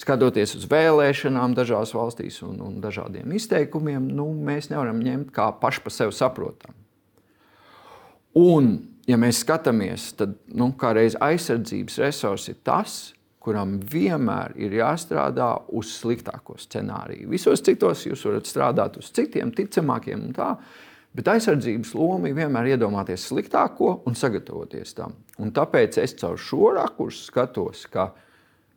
skatoties 0.01 0.57
uz 0.59 0.67
vēlēšanām 0.71 1.55
dažās 1.57 1.95
valstīs 1.95 2.41
un, 2.47 2.59
un 2.65 2.81
dažādiem 2.83 3.35
izteikumiem, 3.37 4.09
nu, 4.17 4.31
mēs 4.35 4.71
nevaram 4.73 5.03
ņemt 5.05 5.31
kā 5.35 5.51
paši 5.61 5.85
par 5.85 5.95
sevi 5.95 6.17
saprotamu. 6.17 6.79
Un, 8.35 8.73
ja 9.07 9.19
mēs 9.21 9.45
skatāmies, 9.45 10.11
tad 10.19 10.35
nu, 10.51 10.73
aizsardzības 10.83 12.01
resursi 12.03 12.51
ir 12.51 12.59
tas, 12.67 13.15
kuram 13.45 13.77
vienmēr 13.93 14.57
ir 14.59 14.75
jāstrādā 14.81 15.51
uz 15.77 15.93
sliktāko 16.01 16.57
scenāriju. 16.59 17.29
Visos 17.31 17.63
citos 17.63 18.07
jūs 18.09 18.25
varat 18.27 18.49
strādāt 18.49 18.99
uz 18.99 19.13
citiem, 19.15 19.53
ticamākiem 19.55 20.31
un 20.31 20.35
tā. 20.37 20.55
Bet 21.15 21.29
aizsardzības 21.31 21.93
loma 21.95 22.31
ir 22.31 22.39
vienmēr 22.41 22.73
iedomāties 22.73 23.29
sliktāko 23.29 24.01
un 24.09 24.17
sagatavoties 24.19 24.97
tam. 24.97 25.15
Un 25.39 25.53
tāpēc 25.55 26.01
es 26.03 26.17
caur 26.19 26.41
šo 26.41 26.73
rakursu 26.75 27.29
skatos, 27.29 27.85
ka 27.93 28.09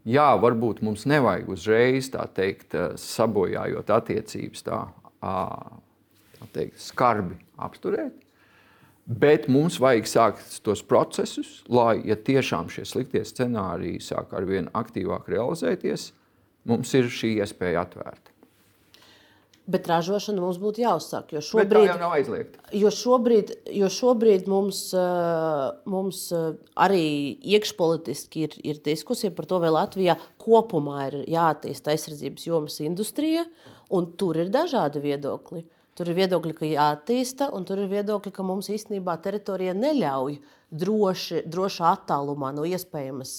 jā, 0.08 0.28
varbūt 0.42 0.82
mums 0.86 1.06
nevajag 1.10 1.50
uzreiz 1.52 2.12
tā 2.14 2.24
teikt, 2.38 2.76
sabojājot 3.02 3.92
attiecības, 3.98 4.64
tā, 4.68 4.80
tā 5.22 6.48
teikt, 6.56 6.80
skarbi 6.82 7.38
apturēt. 7.68 8.16
Bet 9.08 9.46
mums 9.48 9.78
vajag 9.80 10.10
sākt 10.12 10.58
tos 10.66 10.82
procesus, 10.84 11.62
lai, 11.72 12.02
ja 12.04 12.18
tiešām 12.20 12.68
šie 12.72 12.84
sliktie 12.84 13.22
scenāriji 13.24 14.02
sāk 14.04 14.34
ar 14.36 14.48
vien 14.50 14.68
aktīvāk 14.76 15.30
realizēties, 15.32 16.10
mums 16.68 16.92
ir 17.00 17.08
šī 17.08 17.38
iespēja 17.40 17.86
atvērta. 17.88 18.37
Bet 19.68 19.88
ražošana 19.92 20.40
mums 20.40 20.60
būtu 20.64 20.80
jāuzsāk. 20.80 21.34
Jo 21.36 21.42
šobrīd, 21.44 21.90
jau 21.90 21.98
nav 22.00 22.14
aizliegta. 22.16 22.62
Jo 22.72 22.88
šobrīd, 22.94 23.50
jo 23.76 23.90
šobrīd 23.92 24.46
mums, 24.48 24.80
mums 25.92 26.22
arī 26.80 27.08
iekšpolitiski 27.56 28.46
ir, 28.48 28.56
ir 28.64 28.80
diskusija 28.86 29.34
par 29.36 29.50
to, 29.50 29.60
vai 29.60 29.74
Latvijā 29.76 30.16
kopumā 30.40 31.10
ir 31.10 31.18
jāattīsta 31.36 31.92
aizsardzības 31.92 32.48
jomas 32.48 32.80
industrija, 32.86 33.44
un 33.92 34.08
tur 34.16 34.40
ir 34.40 34.54
dažādi 34.56 35.04
viedokļi. 35.04 35.66
Tur 35.98 36.14
ir 36.14 36.20
viedokļi, 36.20 36.54
ka 36.54 36.68
jāattīsta, 36.70 37.50
un 37.58 37.64
tur 37.66 37.82
ir 37.82 37.92
viedokļi, 37.92 38.32
ka 38.32 38.46
mums 38.46 38.70
īstenībā 38.70 39.18
teritorija 39.20 39.74
neļauj 39.74 40.38
droši, 40.72 41.42
drošā 41.50 41.92
attālumā 41.96 42.52
no 42.56 42.64
iespējamas 42.70 43.34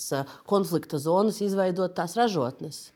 konflikta 0.48 0.98
zonas 1.00 1.38
izveidot 1.44 1.94
tās 1.96 2.16
ražotnes. 2.18 2.88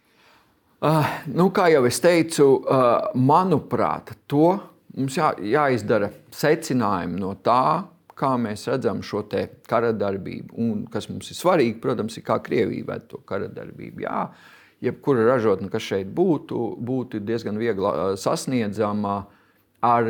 Uh, 0.83 1.07
nu, 1.31 1.47
kā 1.55 1.69
jau 1.71 1.85
es 1.87 2.01
teicu, 2.03 2.47
uh, 2.59 3.13
manuprāt, 3.15 4.17
to 4.27 4.57
mums 4.97 5.15
jā, 5.15 5.29
jāizdara 5.39 6.09
secinājumi 6.35 7.21
no 7.23 7.37
tā, 7.39 7.85
kā 8.19 8.33
mēs 8.39 8.67
redzam 8.67 9.03
šo 9.07 9.23
kara 9.71 9.93
darbību. 9.95 10.57
Un 10.59 10.81
kas 10.91 11.07
mums 11.11 11.31
ir 11.31 11.39
svarīgi, 11.39 11.79
protams, 11.83 12.19
ir 12.19 12.27
kā 12.27 12.41
Krievija 12.43 12.89
ved 12.91 13.07
to 13.11 13.23
kara 13.27 13.47
darbību. 13.47 14.03
Jā, 14.03 14.27
jebkura 14.83 15.29
ražotne, 15.31 15.71
kas 15.71 15.87
šeit 15.87 16.11
būtu, 16.11 16.75
būtu 16.83 17.23
diezgan 17.23 17.63
viegli 17.63 18.19
sasniedzama. 18.19 19.21
Uh, 19.23 19.39
ar 19.83 20.09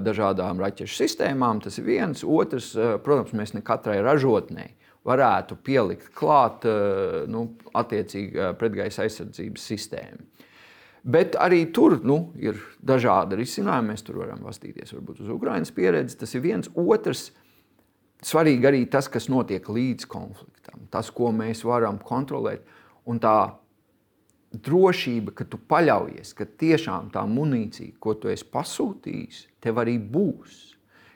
dažādām 0.00 0.60
raķešu 0.62 1.02
sistēmām. 1.02 1.60
Tas 1.64 1.78
ir 1.78 1.86
viens. 1.86 2.24
Otrs, 2.24 2.72
protams, 3.04 3.34
mēs 3.36 3.54
ne 3.56 3.62
katrai 3.64 4.00
ražotnei 4.04 4.72
varētu 5.08 5.56
pielikt 5.64 6.10
klāt 6.16 6.66
uh, 6.68 7.22
nu, 7.30 7.46
attiecīgi 7.76 8.52
pretgaisa 8.60 9.06
aizsardzības 9.06 9.68
sistēmu. 9.72 10.26
Bet 11.00 11.36
arī 11.40 11.62
tur 11.72 11.96
nu, 12.04 12.30
ir 12.36 12.58
dažādi 12.84 13.38
risinājumi. 13.40 13.94
Mēs 13.94 14.04
tur 14.04 14.20
varam 14.20 14.42
paskatīties 14.44 14.92
varbūt 14.92 15.22
uz 15.24 15.30
Ukraiņas 15.32 15.72
pieredzi. 15.76 16.18
Tas 16.20 16.34
ir 16.36 16.44
viens. 16.44 16.68
Otrs, 16.76 17.30
svarīgi 18.26 18.68
arī 18.68 18.82
tas, 18.92 19.08
kas 19.08 19.30
notiek 19.32 19.64
līdz 19.64 20.08
konfliktam, 20.10 20.84
tas, 20.92 21.08
ko 21.14 21.32
mēs 21.32 21.64
varam 21.64 21.98
kontrolēt. 22.04 22.68
Un 23.08 23.20
tā 23.22 23.36
drošība, 24.52 25.32
ka 25.38 25.46
tu 25.48 25.60
paļaujies, 25.70 26.34
ka 26.36 26.44
tiešām 26.44 27.08
tā 27.14 27.22
munīcija, 27.28 27.96
ko 28.02 28.16
tu 28.20 28.28
esi 28.32 28.44
pasūtījis, 28.52 29.44
tev 29.62 29.80
arī 29.80 29.96
būs. 30.02 30.69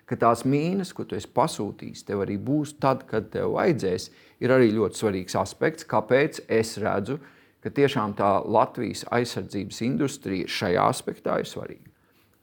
Ka 0.05 0.19
tās 0.21 0.43
mīnas, 0.45 0.93
ko 0.93 1.07
tu 1.09 1.17
esi 1.17 1.31
pasūtījis, 1.33 2.05
tev 2.05 2.25
arī 2.27 2.37
būs 2.37 2.75
tad, 2.81 3.07
kad 3.09 3.31
tev 3.33 3.55
vajadzēs, 3.57 4.11
ir 4.45 4.53
arī 4.53 4.69
ļoti 4.75 5.01
svarīgs 5.01 5.37
aspekts, 5.41 5.87
kāpēc 5.89 6.43
es 6.53 6.77
redzu, 6.83 7.19
ka 7.65 7.73
tiešām 7.73 8.13
tā 8.19 8.31
Latvijas 8.45 9.07
aizsardzības 9.15 9.81
industrija 9.87 10.51
šajā 10.53 10.89
aspektā 10.93 11.39
ir 11.41 11.49
svarīga. 11.49 11.89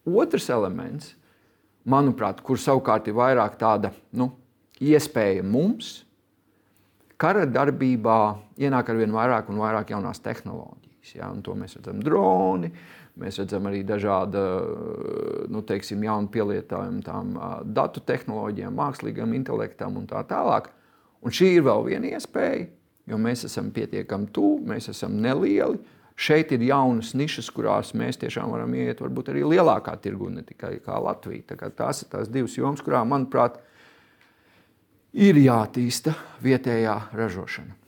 Otrs 0.10 0.50
elements, 0.50 1.12
manuprāt, 1.86 2.42
kur 2.42 2.58
savukārt 2.58 3.10
ir 3.12 3.18
vairāk 3.20 3.60
tāda 3.62 3.92
nu, 4.18 4.32
iespēja 4.82 5.46
mums, 5.46 6.00
kara 7.22 7.46
darbībā 7.46 8.18
ienāk 8.62 8.90
ar 8.90 8.98
vien 8.98 9.14
vairāk 9.14 9.52
un 9.54 9.62
vairāk 9.62 9.94
jaunās 9.94 10.24
tehnoloģijas. 10.26 11.14
Ja, 11.18 11.30
to 11.44 11.54
mēs 11.58 11.78
redzam 11.78 12.02
droni, 12.02 12.72
mēs 13.20 13.40
redzam 13.42 13.68
arī 13.70 13.82
dažādu 13.88 14.42
nu, 15.52 15.64
teiksim, 15.68 16.04
jaunu 16.06 16.30
pielietojumu 16.32 17.02
tām 17.06 17.34
datu 17.76 18.04
tehnoloģijām, 18.08 18.78
mākslīgam 18.78 19.34
intelektam 19.38 19.98
un 20.00 20.06
tā 20.10 20.24
tālāk. 20.30 20.72
Un 21.22 21.34
šī 21.36 21.56
ir 21.58 21.66
vēl 21.68 21.84
viena 21.90 22.14
iespēja, 22.16 22.68
jo 23.12 23.20
mēs 23.22 23.46
esam 23.50 23.72
pietiekami 23.74 24.32
tuvu, 24.34 24.62
mēs 24.72 24.90
esam 24.94 25.20
nelieli. 25.22 25.82
Šeit 26.22 26.52
ir 26.54 26.64
jaunas 26.68 27.14
nišas, 27.18 27.50
kurās 27.54 27.96
mēs 27.98 28.20
tiešām 28.22 28.52
varam 28.54 28.74
iet, 28.78 29.02
varbūt 29.02 29.32
arī 29.34 29.44
lielākā 29.48 29.96
tirgu, 30.04 30.30
ne 30.30 30.44
tikai 30.46 30.76
Latvija. 30.86 31.56
Tā 31.56 31.70
tās 31.70 32.04
ir 32.04 32.12
tās 32.12 32.30
divas 32.30 32.58
jomas, 32.58 32.84
kurām, 32.86 33.10
manuprāt, 33.14 33.58
ir 35.14 35.40
jātīsta 35.42 36.14
vietējā 36.44 36.98
ražošana. 37.18 37.81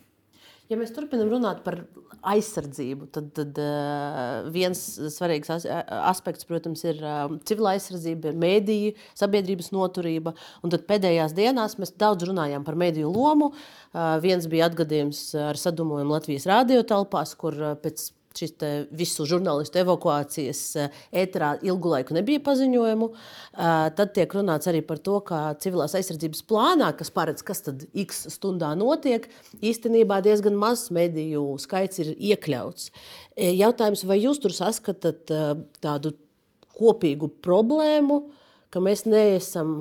Ja 0.72 0.77
mēs 0.79 0.93
turpinām 0.96 1.27
runāt 1.27 1.60
par 1.65 1.82
aizsardzību, 2.24 3.10
tad, 3.12 3.27
tad 3.36 3.58
uh, 3.60 4.46
viens 4.53 4.79
svarīgs 5.12 5.51
as, 5.51 5.65
aspekts, 6.08 6.48
protams, 6.48 6.86
ir 6.88 7.01
uh, 7.03 7.25
civila 7.48 7.74
aizsardzība, 7.75 8.32
ir 8.32 8.39
mēdīja, 8.39 8.93
sabiedrības 9.20 9.74
noturība. 9.75 10.32
Un 10.63 10.72
tad 10.72 10.86
pēdējās 10.88 11.36
dienās 11.36 11.75
mēs 11.82 11.91
daudz 12.00 12.29
runājām 12.29 12.63
par 12.63 12.79
mēdīju 12.79 13.12
lomu. 13.12 13.51
Uh, 13.51 14.15
viens 14.24 14.48
bija 14.50 14.72
atgadījums 14.72 15.25
ar 15.51 15.60
sadumojumu 15.60 16.15
Latvijas 16.15 16.48
radiotelpās, 16.48 17.36
kur 17.43 17.60
uh, 17.60 17.75
pēc 17.84 18.08
šīs 18.38 18.88
visu 18.96 19.25
žurnālistu 19.30 19.82
evakuācijas 19.84 20.62
eh, 20.82 21.02
ēterā 21.24 21.54
ilgu 21.66 21.92
laiku 21.94 22.16
nebija 22.18 22.42
paziņojumu. 22.44 23.10
Eh, 23.13 23.72
tad 23.98 24.13
tiek 24.16 24.34
runāts 24.34 24.70
arī 24.72 24.84
par 24.86 25.02
to, 25.04 25.20
ka 25.25 25.42
civilās 25.63 25.96
aizsardzības 25.98 26.44
plānā, 26.50 26.92
kas 26.98 27.13
paredz, 27.13 27.46
kas 27.46 27.63
tad 27.66 27.86
x 28.06 28.25
stundā 28.34 28.74
notiek, 28.80 29.28
īstenībā 29.62 30.22
diezgan 30.25 30.58
mazs 30.60 30.92
mediju 30.96 31.46
skaits 31.62 32.02
ir 32.04 32.13
iekļauts. 32.18 32.90
Eh, 33.36 33.54
jautājums, 33.60 34.06
vai 34.10 34.20
jūs 34.22 34.42
tur 34.44 34.56
saskatāt 34.56 35.30
tādu 35.84 36.16
kopīgu 36.74 37.30
problēmu, 37.44 38.24
ka 38.74 38.82
mēs 38.82 39.06
neesam 39.06 39.75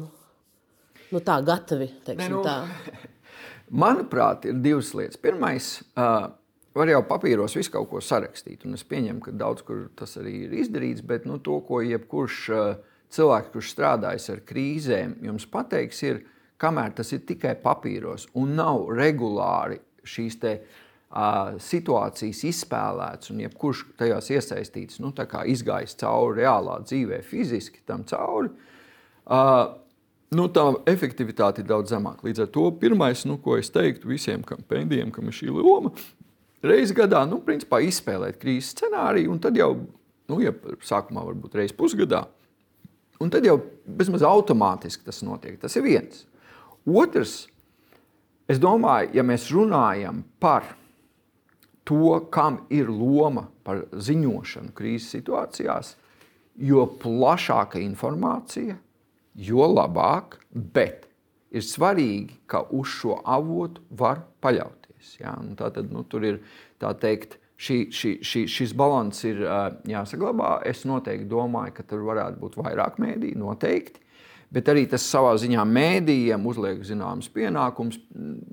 nu, 1.12 1.24
tā 1.24 1.40
gatavi? 1.44 1.88
Teiksim, 2.04 2.28
ne, 2.28 2.36
nu, 2.36 2.44
tā. 2.44 3.08
Manuprāt, 3.82 4.44
ir 4.44 4.58
divas 4.60 4.92
lietas. 4.92 5.16
Pirmais, 5.16 5.78
uh, 5.96 6.28
var 6.74 6.90
jau 6.92 7.02
papīros 7.08 7.56
visu 7.58 7.72
kaut 7.74 7.90
ko 7.90 8.00
sarakstīt. 8.04 8.66
Un 8.66 8.76
es 8.78 8.84
pieņemu, 8.88 9.20
ka 9.24 9.34
daudz 9.36 9.64
kur 9.66 9.86
tas 9.98 10.16
arī 10.20 10.46
ir 10.46 10.54
izdarīts, 10.62 11.04
bet 11.06 11.26
nu, 11.28 11.38
to, 11.44 11.58
ko 11.66 11.82
jebkurš 11.84 12.38
uh, 12.52 12.68
cilvēks, 13.12 13.52
kurš 13.54 13.72
strādājis 13.74 14.30
ar 14.32 14.44
krīzēm, 14.48 15.18
jums 15.26 15.48
pateiks, 15.52 16.02
ir, 16.08 16.22
kamēr 16.62 16.94
tas 16.96 17.12
ir 17.12 17.24
tikai 17.28 17.56
papīros 17.60 18.28
un 18.38 18.56
nav 18.58 18.86
regulāri 18.94 19.80
šīs 20.08 20.38
te, 20.42 20.54
uh, 20.62 21.52
situācijas 21.60 22.42
izspēlētas, 22.48 23.32
un 23.34 23.44
jebkurš 23.44 23.84
tajās 24.00 24.32
iesaistīts, 24.32 25.00
nu, 25.04 25.12
izgājis 25.12 25.98
cauri 26.00 26.42
reālā 26.42 26.80
dzīvē, 26.86 27.20
fiziski 27.26 27.84
tam 27.86 28.06
cauri. 28.08 28.52
Uh, 29.22 29.76
nu, 30.34 30.48
tā 30.48 30.64
efektivitāte 30.90 31.62
ir 31.62 31.68
daudz 31.68 31.92
zemāka. 31.92 32.26
Līdz 32.26 32.46
ar 32.46 32.50
to 32.54 32.70
pirmais, 32.80 33.26
nu, 33.28 33.36
ko 33.42 33.58
es 33.60 33.70
teiktu 33.70 34.08
visiem, 34.08 34.42
kam 34.46 34.64
pēdējiem, 34.68 35.12
kam 35.14 35.28
ir 35.28 35.36
šī 35.36 35.52
loma, 35.52 35.92
reizi 36.66 36.94
gadā 36.96 37.24
nu, 37.28 37.40
principā, 37.44 37.80
izspēlēt 37.84 38.38
krīzes 38.42 38.74
scenāriju, 38.76 39.32
un 39.34 39.42
tad 39.42 39.58
jau 39.58 39.74
Nu, 40.32 40.38
ja 40.42 40.52
sākumā 40.86 41.24
varbūt 41.26 41.58
reizes 41.58 41.76
pusgadā. 41.76 42.24
Un 43.22 43.30
tad 43.30 43.46
jau 43.46 43.58
bezmaz 43.86 44.24
automātiski 44.26 45.04
tas 45.06 45.20
notiek. 45.26 45.58
Tas 45.60 45.74
ir 45.78 45.84
viens. 45.86 46.24
Otrs, 46.88 47.46
es 48.50 48.60
domāju, 48.62 49.12
ja 49.18 49.24
mēs 49.26 49.50
runājam 49.54 50.22
par 50.42 50.72
to, 51.86 52.16
kam 52.34 52.62
ir 52.72 52.90
loma 52.90 53.44
par 53.66 53.84
ziņošanu 53.92 54.72
krīzes 54.74 55.12
situācijās, 55.18 55.94
jo 56.58 56.86
plašāka 57.02 57.80
informācija, 57.82 58.78
jo 59.36 59.68
labāk, 59.70 60.38
bet 60.50 61.06
ir 61.52 61.64
svarīgi, 61.66 62.40
ka 62.46 62.64
uz 62.70 62.90
šo 62.98 63.20
avotu 63.22 63.84
var 63.90 64.24
paļauties. 65.02 65.20
Ja? 65.20 65.36
Nu, 65.42 65.56
tātad, 65.56 65.90
nu, 65.92 66.04
tur 66.04 66.24
ir 66.24 66.40
tā 66.80 66.94
teikt, 66.94 67.38
šī, 67.58 67.90
šī, 67.90 68.22
šī, 68.22 68.46
šis 68.48 68.74
līdzsvars 68.74 69.24
ir 69.24 69.42
uh, 69.42 69.72
jāsaglabā. 69.86 70.62
Es 70.64 70.84
noteikti 70.84 71.28
domāju, 71.28 71.74
ka 71.74 71.82
tur 71.82 72.02
varētu 72.06 72.38
būt 72.40 72.56
vairāk 72.56 72.98
mēdīju, 72.98 73.38
noteikti. 73.38 74.00
Bet 74.52 74.68
arī 74.68 74.84
tas 74.86 75.02
savā 75.08 75.32
ziņā 75.40 75.64
mēdījiem 75.64 76.44
uzliek 76.46 76.82
zināmas 76.84 77.30
pienākumus. 77.32 77.98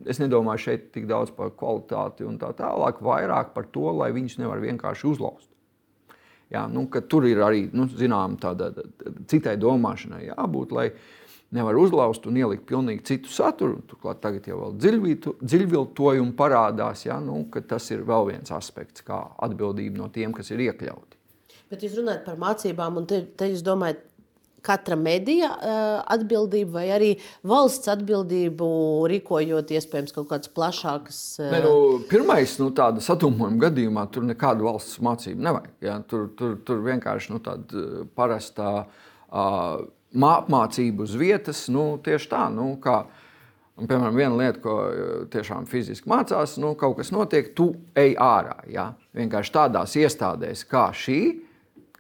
Es 0.08 0.20
nedomāju 0.20 0.70
šeit 0.70 0.94
tik 0.94 1.10
daudz 1.10 1.32
par 1.36 1.52
kvalitāti 1.52 2.24
un 2.24 2.38
tā 2.40 2.54
tālāk, 2.56 3.02
vairāk 3.04 3.52
par 3.54 3.68
to, 3.68 3.92
lai 3.92 4.14
viņus 4.16 4.38
nevar 4.40 4.62
vienkārši 4.64 5.10
uzlauzt. 5.10 5.50
Jā, 6.50 6.64
nu, 6.72 6.88
tur 6.88 7.28
ir 7.28 7.44
arī 7.44 7.68
nu, 7.76 7.86
zināma 7.92 8.40
tāda 8.40 8.72
citai 9.30 9.58
domāšanai 9.60 10.30
jābūt, 10.32 10.72
lai 10.74 10.88
nevar 11.56 11.78
uzlauzt 11.82 12.28
un 12.30 12.38
ielikt 12.40 12.68
pilnīgi 12.70 13.06
citu 13.10 13.32
saturu. 13.34 13.80
Turklāt 13.90 14.22
tagad 14.24 14.48
jau 14.50 14.72
dziļviltojumi 14.78 16.36
parādās, 16.38 17.06
ja, 17.08 17.20
nu, 17.24 17.44
ka 17.54 17.64
tas 17.66 17.90
ir 17.94 18.06
vēl 18.08 18.30
viens 18.34 18.54
aspekts, 18.56 19.06
kā 19.06 19.24
atbildība 19.48 20.04
no 20.04 20.12
tiem, 20.14 20.36
kas 20.36 20.54
ir 20.54 20.68
iekļauti. 20.70 21.18
Bet 21.70 21.86
jūs 21.86 22.00
runājat 22.00 22.24
par 22.26 22.38
mācībām, 22.42 23.02
un 23.02 23.10
te, 23.10 23.24
te 23.38 23.50
jūs 23.52 23.66
domājat, 23.66 24.06
katra 24.66 24.96
medija 25.00 25.50
atbildību 26.12 26.74
vai 26.74 26.86
arī 26.92 27.10
valsts 27.48 27.88
atbildību, 27.94 28.68
rīkojot 29.12 29.72
iespējams 29.76 30.16
kaut 30.16 30.30
kādas 30.32 30.52
plašākas? 30.56 31.22
Ne, 31.46 31.62
nu, 31.64 31.76
pirmais, 32.10 32.58
nu, 32.62 32.72
tāda 32.76 33.04
satumojuma 33.04 33.64
gadījumā 33.68 34.04
tur 34.14 34.28
nekādu 34.28 34.68
valsts 34.68 35.00
mācību 35.06 35.48
nevajag. 35.48 35.72
Ja? 35.86 36.00
Tur, 36.10 36.28
tur, 36.40 36.58
tur 36.68 36.84
vienkārši 36.86 37.34
nu, 37.36 37.40
tāda 37.46 37.86
parastā 38.20 38.74
uh, 38.84 39.88
apmācība 40.14 41.06
uz 41.06 41.16
vietas, 41.18 41.68
nu, 41.74 41.94
tieši 42.04 42.32
tā. 42.32 42.46
Nu, 42.54 42.72
kā, 42.82 43.04
Un, 43.80 43.88
piemēram, 43.88 44.16
viena 44.18 44.36
lieta, 44.36 44.60
ko 44.60 44.74
tiešām 45.32 45.68
fiziski 45.70 46.10
mācās, 46.12 46.58
nu, 46.60 46.74
kaut 46.80 46.98
kas 46.98 47.14
notiek, 47.16 47.54
tu 47.56 47.70
ej 47.96 48.12
ārā. 48.20 48.58
Ja? 48.68 48.90
Vienkārši 49.16 49.54
tādās 49.56 49.94
iestādēs 49.96 50.66
kā 50.68 50.90
šī, 50.96 51.20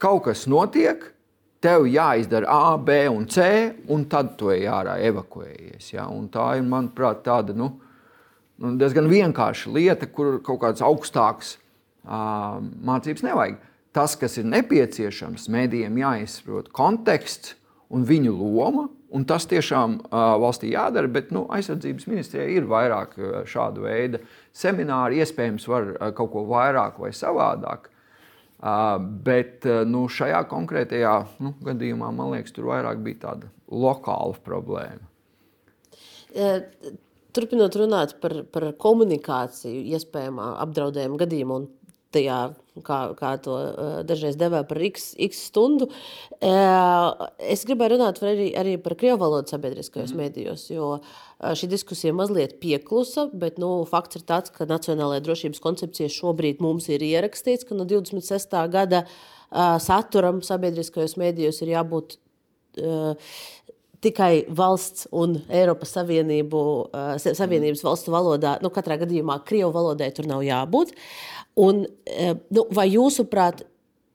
kaut 0.01 0.25
kas 0.27 0.43
notiek, 0.51 1.05
tev 1.63 1.87
jāizdara 1.87 2.49
A, 2.51 2.73
B 2.75 3.05
un 3.11 3.29
C, 3.31 3.45
un 3.91 4.03
tad 4.11 4.33
tu 4.39 4.51
ej 4.51 4.67
ārā, 4.71 4.97
evakuējies. 5.07 5.93
Ja? 5.93 6.09
Un 6.11 6.27
tā 6.33 6.49
ir, 6.59 6.67
manuprāt, 6.67 7.23
tāda 7.23 7.55
nu, 7.55 7.71
nu, 8.59 8.75
diezgan 8.79 9.07
vienkārša 9.11 9.71
lieta, 9.75 10.11
kur 10.11 10.41
kaut 10.43 10.59
kādas 10.65 10.83
augstākas 10.83 11.55
uh, 11.55 12.59
mācības 12.59 13.23
nevajag. 13.23 13.63
Tas, 13.95 14.19
kas 14.19 14.35
ir 14.37 14.51
nepieciešams, 14.51 15.47
mēdījiem 15.51 15.95
jāizprot 16.03 16.67
konteksts, 16.75 17.55
un 17.89 18.05
viņu 18.07 18.33
loma. 18.37 18.87
Un 19.09 19.23
tas 19.25 19.47
tiešām 19.49 19.95
uh, 20.03 20.35
valstī 20.37 20.69
jādara, 20.75 21.09
bet 21.09 21.31
nu, 21.33 21.47
aizsardzības 21.49 22.05
ministrijai 22.11 22.51
ir 22.59 22.67
vairāk 22.69 23.15
uh, 23.17 23.39
šādu 23.49 23.87
veidu 23.87 24.19
semināru. 24.53 25.17
Iespējams, 25.17 25.65
var 25.71 25.87
uh, 25.95 26.11
kaut 26.13 26.29
ko 26.35 26.43
vairāk 26.51 26.99
vai 27.01 27.09
savādāk. 27.17 27.89
Uh, 28.59 28.99
bet 29.25 29.65
uh, 29.65 29.81
nu, 29.89 30.03
šajā 30.13 30.43
konkrētajā 30.51 31.15
nu, 31.41 31.55
gadījumā, 31.65 32.11
man 32.13 32.35
liekas, 32.35 32.53
tur 32.53 32.69
vairāk 32.69 33.01
bija 33.01 33.23
tāda 33.25 33.49
lokāla 33.71 34.37
problēma. 34.45 35.07
Turpinot 37.33 37.73
runāt 37.77 38.15
par, 38.21 38.35
par 38.53 38.67
komunikāciju, 38.77 39.81
iespējamā 39.97 40.51
apdraudējuma 40.65 41.17
gadījumā 41.23 41.57
un 41.63 41.67
tajā, 42.15 42.37
kā, 42.85 42.99
kā 43.17 43.31
to 43.43 43.55
uh, 43.55 43.89
dažreiz 44.07 44.37
devā 44.39 44.61
par 44.67 44.79
x, 44.89 45.11
x 45.19 45.43
stundu. 45.49 45.89
Uh, 46.39 47.27
es 47.43 47.65
gribēju 47.67 47.95
runāt 47.95 48.21
arī, 48.25 48.49
arī 48.57 48.77
par 48.81 48.95
krievu 48.99 49.19
valodu 49.21 49.53
sabiedriskajos 49.53 50.13
mm. 50.13 50.21
medijos, 50.23 50.65
jo 50.71 50.91
uh, 50.97 51.51
šī 51.59 51.69
diskusija 51.73 52.15
mazliet 52.17 52.57
pieklusa, 52.63 53.27
bet 53.33 53.59
nu, 53.61 53.71
fakts 53.89 54.21
ir 54.21 54.25
tāds, 54.29 54.53
ka 54.55 54.69
Nacionālajā 54.69 55.25
drošības 55.27 55.63
koncepcijā 55.63 56.09
šobrīd 56.19 56.63
mums 56.65 56.89
ir 56.93 57.05
ierakstīts, 57.05 57.67
ka 57.67 57.77
no 57.77 57.87
26. 57.89 58.57
gada 58.73 59.05
uh, 59.05 59.77
saturam 59.83 60.43
sabiedriskajos 60.45 61.17
medijos 61.21 61.61
ir 61.65 61.75
jābūt 61.75 62.17
uh, 62.81 63.31
tikai 64.03 64.45
valsts 64.55 65.07
un 65.15 65.35
Eiropas 65.51 65.91
Savienību, 65.97 66.61
Savienības 67.19 67.83
valstu 67.83 68.13
valodā, 68.13 68.55
nu, 68.63 68.71
katrā 68.73 68.99
gadījumā 69.01 69.39
Krievu 69.47 69.73
valodai 69.75 70.09
tur 70.15 70.29
nav 70.29 70.43
jābūt. 70.45 70.93
Un, 71.59 71.83
e, 72.07 72.31
nu, 72.55 72.65
vai 72.75 72.87
jūsuprāt, 72.87 73.65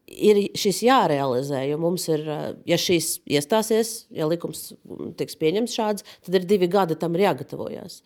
ir 0.08 0.40
šis 0.56 0.82
jārealizē, 0.86 1.64
jo 1.68 1.78
mums 1.82 2.06
ir, 2.08 2.24
e, 2.24 2.40
ja 2.70 2.78
šīs 2.80 3.18
iestāsies, 3.28 3.94
ja 4.14 4.28
likums 4.30 4.70
tiks 5.18 5.36
pieņemts 5.40 5.76
šāds, 5.76 6.06
tad 6.24 6.38
ir 6.40 6.48
divi 6.48 6.70
gadi 6.72 6.96
tam 7.00 7.16
ir 7.18 7.26
jāgatavojas. 7.26 8.00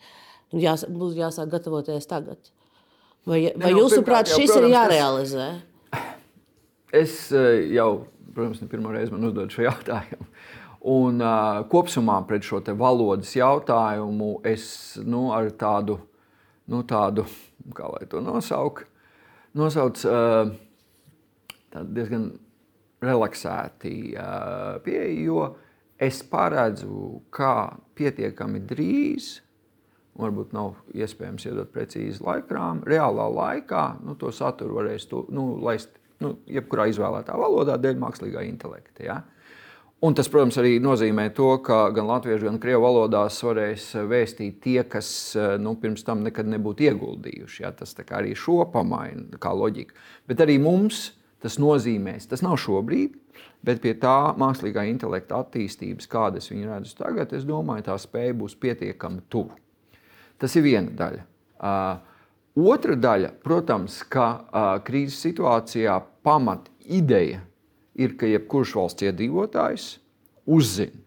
Un 0.51 0.63
jās, 0.63 0.85
būs 0.89 1.17
jāsāk 1.19 1.51
gatavoties 1.51 2.09
tagad. 2.09 2.39
Vai, 3.27 3.43
vai 3.53 3.73
nu, 3.73 3.83
jūsuprāt, 3.83 4.31
šis 4.31 4.49
protams, 4.49 4.63
ir 4.63 4.73
jārealizē? 4.73 5.49
Es 6.95 7.17
e, 7.35 7.45
jau, 7.75 7.89
protams, 8.33 8.63
ne 8.63 8.71
pirmo 8.71 8.91
reizi 8.95 9.13
man 9.13 9.27
uzdod 9.29 9.53
šo 9.53 9.67
jautājumu. 9.67 10.25
Un 10.89 11.19
uh, 11.19 11.65
kopumā 11.67 12.21
pret 12.27 12.45
šo 12.47 12.61
valodas 12.79 13.33
jautājumu 13.35 14.37
es 14.47 14.95
nu, 15.03 15.27
ar 15.35 15.51
tādu, 15.51 15.97
nu, 16.71 16.85
tādu, 16.87 17.25
kā 17.75 17.89
lai 17.91 18.07
to 18.07 18.23
nosaukt, 18.23 18.87
nosauc 19.57 20.03
uh, 20.05 20.51
diezgan 21.73 22.31
relaksēti 23.03 23.95
uh, 24.13 24.79
pieeja, 24.83 25.11
jo 25.23 25.43
es 25.99 26.21
paredzu, 26.27 27.19
kā 27.33 27.77
pietiekami 27.97 28.61
drīz, 28.67 29.39
varbūt 30.19 30.53
nav 30.55 30.79
iespējams 30.95 31.47
iedot 31.47 31.71
precīzi 31.71 32.23
laikrām, 32.23 32.83
reālā 32.87 33.27
laikā 33.31 33.85
nu, 34.03 34.15
to 34.19 34.31
saturu 34.35 34.79
varēs 34.81 35.07
to, 35.11 35.23
nu, 35.31 35.53
laist 35.63 35.95
nu, 36.23 36.35
jebkurā 36.51 36.89
izvēlētā 36.91 37.35
valodā 37.39 37.77
dēļ 37.79 37.99
mākslīgā 38.01 38.43
intelekta. 38.47 39.05
Ja? 39.05 39.19
Un 39.99 40.15
tas, 40.15 40.29
protams, 40.31 40.55
arī 40.61 40.77
nozīmē 40.79 41.25
to, 41.35 41.49
ka 41.59 41.89
gan 41.91 42.07
latviešu, 42.07 42.45
gan 42.47 42.59
krievu 42.63 42.85
valodās 42.85 43.35
varēs 43.43 43.89
vēstīt 44.07 44.61
tie, 44.63 44.77
kas 44.87 45.09
nu, 45.59 45.73
pirms 45.81 46.05
tam 46.07 46.21
nekad 46.23 46.47
nebūtu 46.47 46.85
ieguldījuši. 46.87 47.63
Ja? 47.65 47.73
Tas 47.75 47.97
arī 47.99 48.31
šo 48.31 48.61
pamaina 48.71 49.35
kā 49.43 49.51
loģika. 49.51 49.97
Bet 50.29 50.39
arī 50.45 50.55
mums 50.63 51.09
tas 51.43 51.57
nozīmēs, 51.59 52.29
tas 52.31 52.43
nav 52.45 52.55
šobrīd, 52.63 53.17
bet 53.63 53.81
pie 53.83 53.91
tā 53.99 54.31
mākslīgā 54.39 54.85
intelekta 54.87 55.41
attīstības, 55.43 56.07
kādas 56.07 56.47
viņi 56.51 56.71
redz 56.71 56.95
tagad, 56.95 57.35
es 57.35 57.43
domāju, 57.47 57.89
tā 57.89 57.97
spēja 57.99 58.37
būs 58.39 58.55
pietiekami 58.59 59.25
tuvu. 59.31 59.59
Tas 60.39 60.55
ir 60.55 60.63
viena 60.63 60.95
daļa. 60.95 61.25
Uh, 61.59 61.99
otra 62.71 62.95
daļa, 62.95 63.33
protams, 63.43 63.99
ka 64.07 64.29
uh, 64.31 64.71
krīzes 64.87 65.19
situācijā 65.27 65.99
pamat 66.23 66.71
ideja 66.87 67.43
ir, 67.99 68.15
ka 68.19 68.29
jebkurš 68.29 68.75
valsts 68.79 69.05
iedzīvotājs 69.07 69.87
uzzina, 70.49 71.01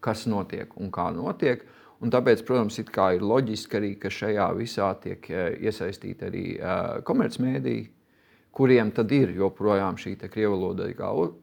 kas 0.00 0.26
notiek 0.30 0.72
un 0.80 0.92
kā 0.94 1.10
notiek. 1.14 1.64
Un 2.04 2.12
tāpēc, 2.12 2.42
protams, 2.44 2.76
ir 3.16 3.22
loģiski 3.24 3.78
arī, 3.78 3.92
ka 4.00 4.10
šajā 4.12 4.50
visā 4.58 4.90
tiek 5.00 5.30
eh, 5.32 5.54
iesaistīti 5.64 6.26
arī 6.28 6.44
eh, 6.58 6.82
komercmediji, 7.08 7.86
kuriem 8.56 8.90
tad 8.96 9.12
ir 9.12 9.32
joprojām 9.36 9.96
šī 10.00 10.16
krievu 10.28 10.58
valoda 10.58 10.90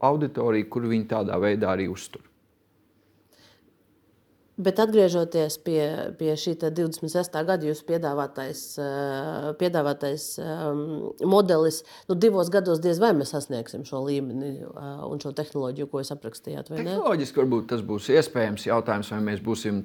auditorija, 0.05 0.69
kur 0.69 0.85
viņi 0.89 1.09
tādā 1.09 1.39
veidā 1.41 1.73
arī 1.73 1.89
uztur. 1.89 2.21
Bet 4.53 4.77
atgriežoties 4.77 5.55
pie, 5.65 5.81
pie 6.13 6.35
šī 6.37 6.51
26. 6.61 7.37
gada 7.41 7.65
jūsu 7.65 7.87
piedāvātais, 7.87 8.59
eh, 8.77 9.47
piedāvātais 9.57 10.25
um, 10.37 10.81
modelis, 11.25 11.79
nu, 12.05 12.13
divos 12.13 12.51
gados 12.53 12.77
diez 12.83 12.99
vai 13.01 13.15
mēs 13.17 13.31
sasniegsim 13.33 13.81
šo 13.87 14.03
līmeni 14.05 14.51
uh, 14.61 15.07
un 15.09 15.17
šo 15.23 15.31
tehnoloģiju, 15.33 15.87
ko 15.89 16.03
jūs 16.03 16.13
aprakstījāt. 16.13 16.69
Tehnoloģiski 16.69 17.41
varbūt 17.41 17.71
tas 17.71 17.81
būs 17.81 18.11
iespējams. 18.13 18.67
Jautājums, 18.69 19.09
vai 19.15 19.23
mēs 19.31 19.41
būsim 19.41 19.79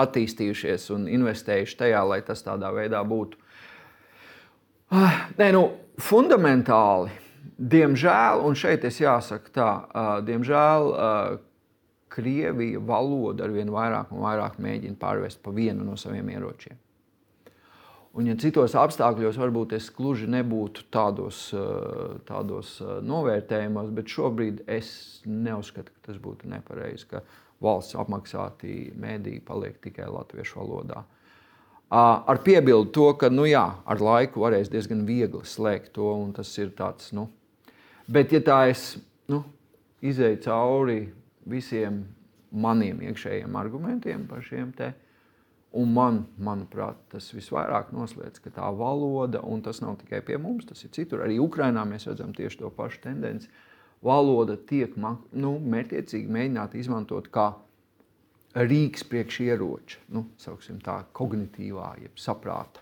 attīstījušies 0.00 0.88
un 0.96 1.04
investējuši 1.12 1.76
tajā, 1.82 2.00
lai 2.08 2.22
tas 2.24 2.40
tādā 2.46 2.72
veidā 2.72 3.02
būtu. 3.04 3.36
Uh, 4.88 5.18
nē, 5.36 5.50
nu, 5.52 5.66
fundamentāli, 6.00 7.12
diemžēl, 7.60 8.40
un 8.48 8.56
šeit 8.56 8.88
es 8.88 9.02
jāsaka 9.04 9.52
tā, 9.52 9.68
uh, 9.84 10.10
diemžēl. 10.24 11.44
Krievija 12.18 12.82
valodu 12.82 13.46
ar 13.46 13.54
vien 13.54 13.70
vairāk 13.70 14.12
un 14.12 14.26
vairāk 14.26 14.58
mēģina 14.62 14.98
pārvest 14.98 15.42
pa 15.44 15.54
vienu 15.54 15.86
no 15.86 15.96
saviem 16.00 16.34
ieročiem. 16.34 16.78
Un, 18.18 18.26
ja 18.26 18.34
citos 18.40 18.72
apstākļos 18.74 19.36
varbūt 19.38 19.76
es 19.76 19.90
gluži 19.94 20.26
nebūtu 20.32 20.88
tādos, 20.90 21.42
uh, 21.54 22.16
tādos 22.26 22.78
uh, 22.82 22.96
novērtējumos, 23.04 23.92
bet 23.94 24.10
šobrīd 24.10 24.64
es 24.66 24.88
neuzskatu, 25.28 25.92
ka 25.94 26.08
tas 26.08 26.18
būtu 26.22 26.48
nepareizi, 26.50 27.06
ka 27.12 27.22
valsts 27.62 27.94
apmaksāti 27.98 28.88
mēdīji 28.98 29.44
paliek 29.46 29.78
tikai 29.84 30.08
latviešu 30.10 30.58
valodā. 30.58 31.04
Ar 31.88 32.40
piebildu 32.44 32.90
to, 32.92 33.06
ka 33.16 33.30
nu 33.32 33.46
jā, 33.48 33.64
ar 33.88 34.02
laiku 34.04 34.42
varēs 34.42 34.68
diezgan 34.68 35.06
viegli 35.08 35.40
slēgt 35.48 35.94
to, 35.96 36.10
un 36.20 36.34
tas 36.36 36.50
ir 36.60 36.74
tāds. 36.76 37.14
Nu, 37.16 37.30
bet, 38.04 38.34
ja 38.34 38.42
tā 38.44 38.58
es 38.68 38.90
nu, 39.32 39.40
izēju 40.04 40.42
cauri 40.44 40.98
visiem 41.50 42.02
maniem 42.50 43.02
iekšējiem 43.04 43.56
argumentiem 43.60 44.26
par 44.28 44.42
šiem 44.44 44.72
te. 44.76 44.92
Un 45.78 45.90
man, 45.92 46.22
manuprāt, 46.40 47.00
tas 47.12 47.26
visvairāk 47.36 47.90
noslēdz, 47.92 48.40
ka 48.40 48.52
tā 48.56 48.68
valoda, 48.72 49.42
un 49.44 49.60
tas 49.60 49.82
nav 49.84 49.98
tikai 50.00 50.22
pie 50.24 50.38
mums, 50.40 50.64
tas 50.64 50.80
ir 50.86 50.94
citur. 50.96 51.20
Arī 51.26 51.36
Ukrainā 51.44 51.84
mēs 51.84 52.08
redzam 52.08 52.32
tieši 52.36 52.62
to 52.62 52.70
pašu 52.72 53.02
tendenci. 53.04 53.50
Valoda 54.04 54.56
tiek 54.56 54.94
nu, 54.96 55.52
mērķiecīgi 55.60 56.32
mēģināta 56.32 56.78
izmantot 56.80 57.28
kā 57.34 57.50
rīks 58.56 59.04
priekš 59.10 59.40
ieroča, 59.44 60.00
nu, 60.14 60.24
tā 60.84 61.02
kognitīvā, 61.12 61.90
jeb 62.06 62.16
saprāta 62.16 62.80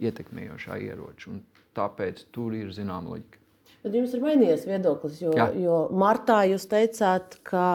ietekmējošā 0.00 0.78
ieroča. 0.88 1.34
Un 1.34 1.42
tāpēc 1.76 2.26
tur 2.32 2.56
ir 2.56 2.72
zināma 2.72 3.12
loģika. 3.12 3.41
Bet 3.82 3.96
jums 3.98 4.14
ir 4.14 4.22
mainījies 4.22 4.64
viedoklis, 4.68 5.18
jo, 5.24 5.32
Jā. 5.34 5.48
jo 5.58 5.76
martā 5.98 6.44
jūs 6.46 6.68
teicāt, 6.70 7.40
ka 7.46 7.66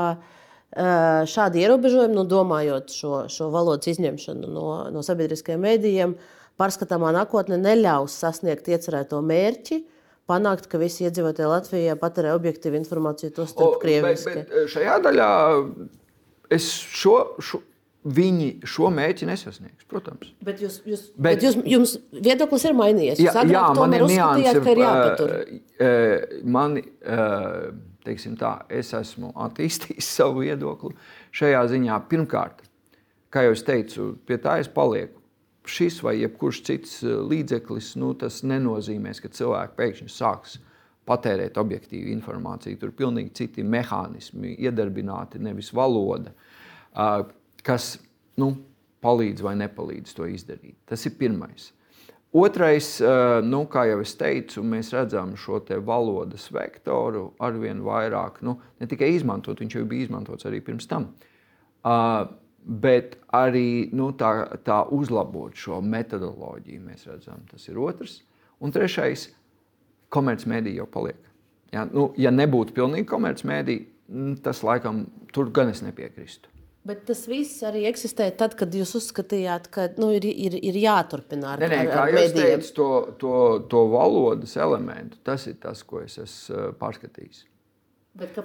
šādi 1.27 1.63
ierobežojumi, 1.63 2.15
nu, 2.15 2.23
domājot 2.27 2.93
šo, 2.93 3.11
šo 3.31 3.49
valodas 3.51 3.89
izņemšanu 3.91 4.49
no, 4.51 4.67
no 4.93 5.03
sabiedriskajiem 5.03 5.63
mēdījiem, 5.63 6.15
pārskatāmā 6.59 7.11
nākotnē 7.15 7.59
neļaus 7.59 8.17
sasniegt 8.23 8.67
iecerēto 8.71 9.21
mērķi. 9.25 9.81
Panākt, 10.27 10.65
ka 10.67 10.79
visi 10.79 11.05
iedzīvotāji 11.07 11.47
Latvijā 11.47 11.95
patērē 11.99 12.33
objektīvu 12.35 12.75
informāciju, 12.81 13.31
to 13.35 13.45
starp 13.47 13.77
krieviski. 13.79 14.43
Šajā 14.73 14.97
daļā 15.05 15.29
es 16.57 16.67
šo, 16.67 17.15
šo, 17.39 17.61
viņi 18.15 18.47
šo 18.67 18.89
mērķi 18.93 19.27
nesasniegs, 19.27 19.87
protams. 19.89 20.31
Bet, 20.43 20.61
jūs, 20.63 20.79
jūs, 20.87 21.03
bet, 21.15 21.37
bet 21.37 21.45
jūs, 21.45 21.57
jums 21.67 21.95
viedoklis 22.13 22.65
ir 22.69 22.77
mainījies. 22.77 23.21
Jūs 23.21 23.35
jā, 23.35 23.43
jā 23.51 23.65
man 23.77 23.97
ir 23.97 24.05
nianses, 24.11 24.61
ka 24.63 24.73
ir 24.73 24.81
jāpatur. 24.83 25.35
Man, 26.57 26.79
teiksim 28.07 28.37
tā, 28.39 28.53
es 28.71 28.93
esmu 28.95 29.33
attīstījis 29.47 30.11
savu 30.19 30.45
viedokli 30.45 30.95
šajā 31.35 31.65
ziņā. 31.73 31.99
Pirmkārt, 32.11 32.63
kā 33.33 33.47
jau 33.47 33.55
es 33.57 33.65
teicu, 33.67 34.13
pie 34.27 34.39
tā 34.43 34.59
es 34.63 34.71
palieku. 34.71 35.15
Šis 35.67 35.97
vai 35.99 36.13
jebkurš 36.21 36.61
cits 36.63 37.01
līdzeklis, 37.03 37.97
nu, 37.99 38.13
tas 38.15 38.39
nenozīmēs, 38.47 39.19
ka 39.19 39.33
cilvēki 39.35 39.75
pēkšņi 39.75 40.13
sāks 40.13 40.53
patērēt 41.07 41.59
objektīvu 41.59 42.11
informāciju. 42.13 42.79
Tur 42.79 42.93
ir 42.93 42.99
pilnīgi 43.01 43.33
citi 43.35 43.65
mehānismi, 43.67 44.53
iedarbināti, 44.63 45.41
nevis 45.43 45.73
valoda, 45.75 46.31
kas 47.65 47.95
nu, 48.37 48.51
palīdz 49.03 49.43
vai 49.45 49.55
nepalīdz 49.59 50.15
to 50.17 50.27
izdarīt. 50.29 50.77
Tas 50.89 51.05
ir 51.07 51.17
pirmais. 51.19 51.71
Otrais, 52.37 52.97
nu, 53.47 53.61
kā 53.71 53.85
jau 53.87 54.01
es 54.03 54.11
teicu, 54.19 54.61
mēs 54.67 54.91
redzam 54.93 55.31
šo 55.39 55.61
valodas 55.85 56.49
vektoru 56.51 57.31
arvien 57.39 57.79
vairāk. 57.85 58.41
Nu, 58.43 58.57
ne 58.81 58.87
tikai 58.89 59.13
izmantot, 59.15 59.61
viņš 59.63 59.77
jau 59.79 59.85
bija 59.87 60.07
izmantots 60.07 60.45
arī 60.45 60.59
pirms 60.61 60.89
tam, 60.91 61.07
bet 62.67 63.15
arī 63.31 63.89
nu, 63.95 64.11
tā, 64.11 64.59
tā 64.67 64.83
uzlabot 64.91 65.55
šo 65.55 65.79
metodoloģiju. 65.81 66.83
Mēs 66.83 67.07
redzam, 67.07 67.45
tas 67.49 67.69
ir 67.71 67.79
otrs. 67.79 68.19
Un 68.59 68.75
trešais, 68.75 69.29
komercmediji 70.09 70.81
jau 70.81 70.87
paliek. 70.91 71.23
Ja, 71.71 71.87
nu, 71.87 72.11
ja 72.19 72.31
nebūtu 72.31 72.75
pilnīgi 72.75 73.07
komercmediji, 73.07 73.87
mm, 74.11 74.37
tas 74.43 74.63
laikam 74.67 75.05
tur 75.35 75.51
gan 75.53 75.71
es 75.71 75.81
nepiekristu. 75.83 76.51
Bet 76.87 77.03
tas 77.09 77.25
viss 77.27 77.59
arī 77.67 77.83
eksistē 77.89 78.29
tad, 78.39 78.55
kad 78.59 78.73
jūs 78.73 78.93
uzskatījāt, 78.99 79.67
ka 79.73 79.89
nu, 79.99 80.13
ir, 80.15 80.23
ir, 80.27 80.55
ir 80.69 80.79
jāturpina 80.79 81.53
ar, 81.55 81.63
ne, 81.65 81.69
ne, 81.73 81.83
ar, 81.91 82.13
medijiem. 82.15 82.61
Teicu, 82.61 82.73
to, 82.77 82.89
to, 83.19 83.35
to 83.71 83.83
valodas 83.91 84.55
elementu, 84.55 85.19
tas 85.27 85.49
ir 85.51 85.59
tas, 85.61 85.83
ko 85.83 86.01
es 86.05 86.17
esmu 86.23 86.55
uh, 86.55 86.73
pārskatījis. 86.79 87.45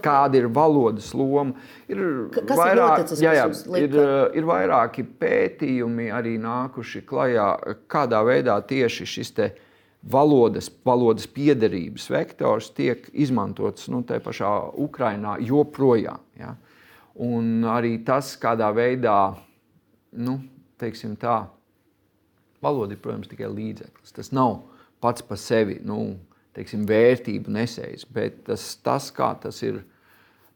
Kāda 0.05 0.37
ir 0.37 0.51
valodas 0.53 1.15
loma? 1.17 1.55
Ir, 1.89 2.03
Kas 2.35 2.59
vairāk, 2.59 3.07
ir, 3.07 3.23
jā, 3.25 3.37
jā, 3.39 3.47
ir, 3.81 3.95
uh, 3.97 4.27
ir 4.37 4.49
vairāki 4.49 5.07
pētījumi 5.23 6.11
arī 6.13 6.35
nākuši 6.43 7.07
klajā, 7.09 7.51
kādā 7.89 8.21
veidā 8.27 8.59
tieši 8.69 9.09
šis 9.15 9.33
te, 9.39 9.53
uh, 9.55 9.69
valodas, 10.03 10.71
valodas 10.85 11.27
piederības 11.31 12.09
vektors 12.11 12.71
tiek 12.75 13.07
izmantots 13.13 13.89
nu, 13.93 14.03
tajā 14.07 14.23
pašā 14.25 14.53
Ukrajinā 14.83 15.37
joprojām. 15.47 16.23
Ja? 16.39 16.57
Un 17.21 17.67
arī 17.69 17.99
tas, 18.07 18.33
kādā 18.41 18.71
veidā, 18.73 19.35
nu, 20.17 20.39
teiksim 20.81 21.17
tā, 21.21 21.43
valoda 22.65 22.97
ir, 22.97 23.01
protams, 23.05 23.29
tikai 23.29 23.51
līdzeklis. 23.53 24.15
Tas 24.17 24.33
nav 24.33 24.63
pats 25.03 25.25
par 25.27 25.41
sevi 25.41 25.81
nu, 25.85 26.15
teiksim, 26.57 26.87
vērtību 26.89 27.53
nesējis, 27.53 28.07
bet 28.15 28.45
tas, 28.49 28.65
tas 28.85 29.11
kā 29.15 29.35
tas 29.43 29.61
ir. 29.67 29.83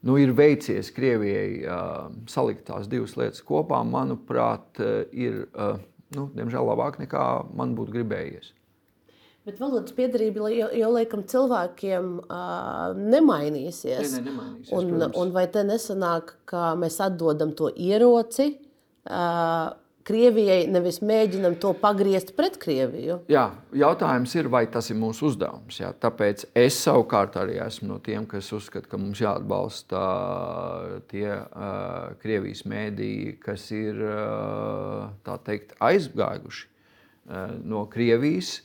Nu, 0.06 0.14
ir 0.20 0.30
veicies 0.36 0.92
Krievijai 0.94 1.64
uh, 1.66 2.12
salikt 2.30 2.66
tās 2.68 2.86
divas 2.86 3.16
lietas 3.18 3.40
kopā, 3.42 3.80
manuprāt, 3.82 4.78
ir 5.10 5.40
uh, 5.48 5.80
nu, 6.14 6.28
diemžēl 6.36 6.68
labāk 6.68 7.00
nekā 7.00 7.22
man 7.56 7.72
būtu 7.74 7.96
gribējies. 7.96 8.52
Bet 9.46 9.60
valodas 9.62 9.94
piedarība 9.94 10.48
jau, 10.50 10.66
jau 10.74 10.88
laikam 10.90 11.20
cilvēkiem 11.30 12.06
uh, 12.24 12.96
nemainīsies. 12.98 14.16
Ne, 14.16 14.22
ne, 14.24 14.30
nemainīsies 14.32 14.72
un, 14.74 14.88
protams. 14.90 15.18
un 15.22 15.32
vai 15.36 15.44
te 15.54 15.62
nesanāk, 15.62 16.32
ka 16.50 16.72
mēs 16.74 16.98
atdodam 17.04 17.52
to 17.54 17.70
ieroci 17.70 18.48
uh, 18.56 19.70
Krievijai, 20.06 20.68
nevis 20.70 21.00
mēģinam 21.02 21.56
to 21.62 21.72
pagriezt 21.78 22.34
pret 22.34 22.58
Krieviju? 22.62 23.20
Jā, 23.30 23.48
jautājums 23.74 24.34
ir, 24.34 24.50
vai 24.50 24.64
tas 24.70 24.90
ir 24.90 24.98
mūsu 24.98 25.30
uzdevums. 25.30 25.78
Jā. 25.78 25.92
Tāpēc 25.94 26.48
es 26.58 26.82
savukārt 26.82 27.38
arī 27.38 27.60
esmu 27.62 27.92
no 27.92 28.02
tiem, 28.02 28.26
kas 28.30 28.50
uzskata, 28.54 28.90
ka 28.90 28.98
mums 29.02 29.22
jāatbalsta 29.22 30.04
tie 31.10 31.26
uh, 31.30 32.14
Krievijas 32.22 32.66
mēdīji, 32.66 33.38
kas 33.46 33.70
ir 33.74 34.02
uh, 34.10 35.34
teikt, 35.46 35.78
aizgājuši 35.78 36.66
uh, 36.66 37.60
no 37.62 37.86
Krievijas 37.90 38.60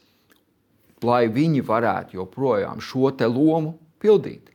lai 1.06 1.26
viņi 1.32 1.64
varētu 1.66 2.18
joprojām 2.20 2.82
šo 2.82 3.12
lomu 3.28 3.78
pildīt. 4.02 4.52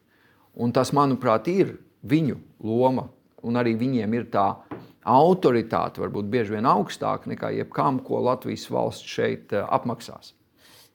Un 0.57 0.73
tas, 0.73 0.93
manuprāt, 0.93 1.49
ir 1.49 1.77
viņu 2.03 2.39
loma, 2.65 3.09
un 3.43 3.57
arī 3.57 3.77
viņiem 3.77 4.15
ir 4.15 4.31
tā 4.33 4.49
autoritāte, 5.07 6.01
varbūt 6.03 6.31
bieži 6.31 6.57
vien 6.57 6.67
augstāka 6.67 7.31
nekā 7.31 7.53
jebkam, 7.61 8.01
ko 8.03 8.23
Latvijas 8.25 8.67
valsts 8.71 9.07
šeit 9.07 9.53
eh, 9.53 9.63
apmaksās. 9.63 10.33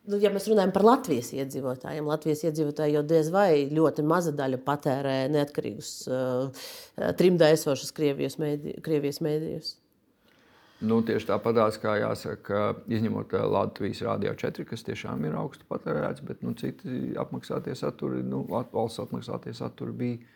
Nu, 0.09 0.17
ja 0.17 0.31
mēs 0.33 0.47
runājam 0.49 0.71
par 0.73 0.83
Latvijas 0.83 1.29
iedzīvotājiem, 1.35 2.07
Latvijas 2.09 2.41
iedzīvotāji 2.47 2.95
jau 2.95 3.03
diez 3.05 3.29
vai 3.29 3.67
ļoti 3.69 4.05
maza 4.09 4.33
daļa 4.33 4.57
patērē 4.65 5.17
neatkarīgus 5.29 5.91
uh, 6.09 6.63
trimdā 7.19 7.51
esošus 7.53 7.93
Krievijas, 7.93 8.39
mēdī, 8.41 8.79
Krievijas 8.81 9.21
mēdījus. 9.21 9.75
Nu, 10.81 10.97
tieši 11.05 11.27
tāpatās, 11.29 11.77
kā 11.81 11.95
jāsaka, 12.01 12.61
izņemot 12.89 13.35
eh, 13.37 13.47
Latvijas 13.53 14.01
Rādio 14.07 14.33
4, 14.37 14.65
kas 14.65 14.85
tiešām 14.87 15.27
ir 15.29 15.37
augstu 15.37 15.67
patērēts, 15.69 16.23
bet 16.25 16.41
nu, 16.45 16.55
citi 16.57 17.13
apmaksātie 17.21 17.75
saturi, 17.77 18.23
nu, 18.25 18.43
valsts 18.49 19.03
apmaksātie 19.03 19.53
saturi 19.57 19.93
bija, 19.99 20.31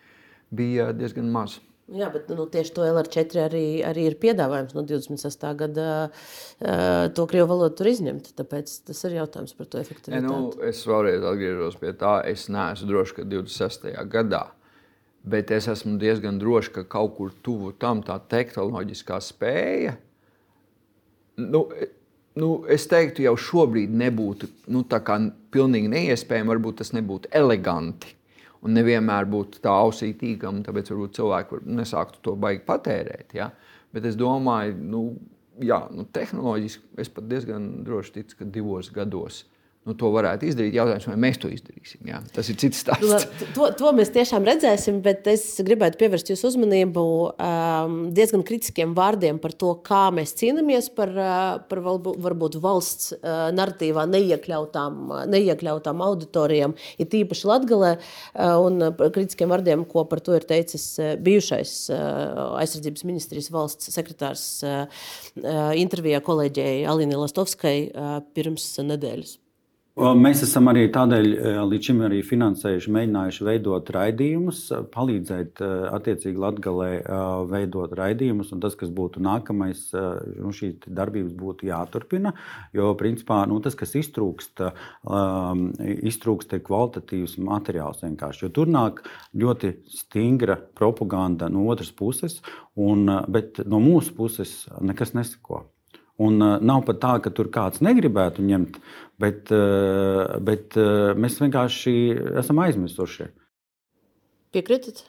bija 0.54 0.92
diezgan 0.94 1.32
maz. 1.34 1.58
Jā, 1.86 2.08
bet 2.10 2.30
nu, 2.34 2.48
tieši 2.50 2.72
to 2.74 2.86
LR4 2.86 3.42
arī, 3.44 3.66
arī 3.86 4.08
ir 4.08 4.16
piedāvājums 4.22 4.74
no 4.74 4.82
26. 4.86 5.44
gada 5.58 5.90
uh, 6.08 7.04
to 7.14 7.26
krievu 7.30 7.46
valodu 7.52 7.76
tur 7.78 7.90
izņemt. 7.92 8.32
Tāpēc 8.38 8.72
tas 8.88 9.02
ir 9.06 9.14
jautājums 9.20 9.54
par 9.54 9.68
to 9.70 9.78
efektivitāti. 9.78 10.18
E, 10.18 10.26
nu, 10.26 10.50
es 10.66 10.82
vēlreiz 10.86 11.22
atgriežos 11.30 11.78
pie 11.78 11.92
tā, 11.94 12.16
es 12.26 12.48
neesmu 12.50 12.90
drošs, 12.90 13.14
ka 13.14 13.26
26. 13.30 13.86
gadā. 14.10 14.42
Bet 15.26 15.54
es 15.54 15.70
esmu 15.70 15.94
diezgan 16.02 16.42
drošs, 16.42 16.72
ka 16.74 16.86
kaut 16.90 17.14
kur 17.20 17.30
tuvu 17.46 17.70
tam 17.78 18.02
tā 18.06 18.18
tehnoloģiskā 18.34 19.22
spēja 19.22 19.94
nu, 21.36 21.62
nu, 22.40 22.50
es 22.72 22.86
teiktu, 22.90 23.24
jau 23.26 23.36
šobrīd 23.40 23.94
nebūtu 23.96 24.50
nu, 24.72 24.84
pilnīgi 25.54 25.92
neiespējami. 25.92 26.52
Varbūt 26.54 26.82
tas 26.82 26.92
nebūtu 26.96 27.32
eleganti. 27.36 28.14
Un 28.66 28.74
nevienmēr 28.74 29.28
būtu 29.30 29.60
tā 29.62 29.70
ausī 29.70 30.10
tīkama, 30.18 30.64
tāpēc 30.66 30.90
varbūt 30.90 31.18
cilvēki 31.18 31.58
nesāktu 31.76 32.22
to 32.24 32.34
baigi 32.40 32.64
patērēt. 32.66 33.36
Ja? 33.36 33.50
Bet 33.94 34.08
es 34.08 34.16
domāju, 34.18 34.74
nu, 34.80 35.02
jā, 35.62 35.84
nu, 35.94 36.06
tehnoloģiski 36.12 36.96
es 37.04 37.12
pat 37.12 37.28
diezgan 37.30 37.68
droši 37.86 38.16
ticu, 38.16 38.40
ka 38.40 38.48
divos 38.56 38.90
gados 38.94 39.44
nu, 39.86 39.94
to 39.94 40.10
varētu 40.10 40.48
izdarīt. 40.48 40.74
Jautājums, 40.74 41.06
vai 41.06 41.16
mēs 41.22 41.38
to 41.42 41.50
izdarīsim. 41.52 42.00
Jā. 42.10 42.18
Tas 42.34 42.48
ir 42.50 42.58
cits 42.58 42.80
stāsts. 42.82 43.26
To, 43.54 43.68
to 43.78 43.92
mēs 43.94 44.10
tiešām 44.14 44.46
redzēsim, 44.46 44.98
bet 45.04 45.28
es 45.30 45.44
gribētu 45.66 46.00
pievērst 46.00 46.32
jūsu 46.32 46.50
uzmanību 46.50 47.04
um, 47.30 47.94
diezgan 48.16 48.42
kritiskiem 48.46 48.96
vārdiem 48.96 49.38
par 49.42 49.54
to, 49.54 49.76
kā 49.86 50.08
mēs 50.14 50.34
cīnāmies 50.40 50.90
par, 50.96 51.12
uh, 51.14 51.36
par 51.70 51.82
varbūt 51.86 52.58
valsts 52.62 53.14
uh, 53.14 53.46
narratīvā 53.54 54.08
neiekļautām, 54.10 55.14
neiekļautām 55.30 56.02
auditorijām, 56.08 56.74
ir 56.98 57.10
tīpaši 57.14 57.50
Latgalē, 57.52 57.94
uh, 57.96 58.58
un 58.66 58.90
kritiskiem 59.06 59.54
vārdiem, 59.54 59.86
ko 59.86 60.06
par 60.10 60.24
to 60.26 60.34
ir 60.34 60.46
teicis 60.50 60.88
uh, 60.98 61.14
bijušais 61.22 61.78
uh, 61.94 62.58
aizsardzības 62.58 63.06
ministrijas 63.06 63.52
valsts 63.54 63.94
sekretārs 63.94 64.46
uh, 64.66 64.84
uh, 65.46 65.72
intervijā 65.78 66.18
kolēģei 66.26 66.84
Alīnai 66.90 67.22
Lastovskai 67.22 67.76
uh, 67.86 68.16
pirms 68.34 68.72
nedēļas. 68.82 69.38
Mēs 69.96 70.42
esam 70.44 70.66
arī 70.68 70.82
tādēļ 70.92 71.26
līdz 71.70 71.86
šim 71.88 72.02
arī 72.04 72.18
finansējuši, 72.20 72.90
mēģinājuši 72.92 73.44
veidot 73.46 73.88
raidījumus, 73.96 74.58
palīdzēt 74.92 75.62
attiecīgi 75.64 76.42
Latvijai 76.42 76.98
veidot 77.48 77.94
raidījumus. 77.96 78.50
Tas, 78.60 78.74
kas 78.76 78.90
būtu 78.92 79.22
nākamais, 79.24 79.86
nu, 79.96 80.52
šī 80.52 80.74
darbības 80.84 81.32
būtu 81.40 81.70
jāturpina. 81.70 82.34
Jo, 82.76 82.90
principā, 83.00 83.38
nu, 83.48 83.56
tas, 83.64 83.72
kas 83.80 83.96
iztrūkst, 83.96 84.60
iztrūkst 86.12 86.52
ir 86.52 86.60
kvalitatīvs 86.66 87.38
materiāls 87.46 88.04
vienkārši. 88.04 88.44
Jo 88.44 88.50
tur 88.58 88.68
nāk 88.68 89.00
ļoti 89.32 89.78
stingra 89.96 90.58
propaganda 90.76 91.48
no 91.48 91.64
otras 91.72 91.88
puses, 91.96 92.42
un, 92.76 93.08
bet 93.32 93.64
no 93.64 93.80
mūsu 93.80 94.12
puses 94.20 94.58
nekas 94.76 95.16
nesako. 95.16 95.62
Un 96.16 96.40
nav 96.40 96.86
pat 96.88 96.96
tā, 97.02 97.10
ka 97.20 97.28
tur 97.28 97.50
kāds 97.52 97.82
negribētu 97.84 98.40
ņemt, 98.40 98.78
bet, 99.22 99.50
uh, 99.54 100.36
bet 100.44 100.76
uh, 100.80 101.12
mēs 101.18 101.38
vienkārši 101.42 101.92
esam 102.42 102.62
aizmirsuši. 102.64 103.28
Piekrītat? 104.54 105.04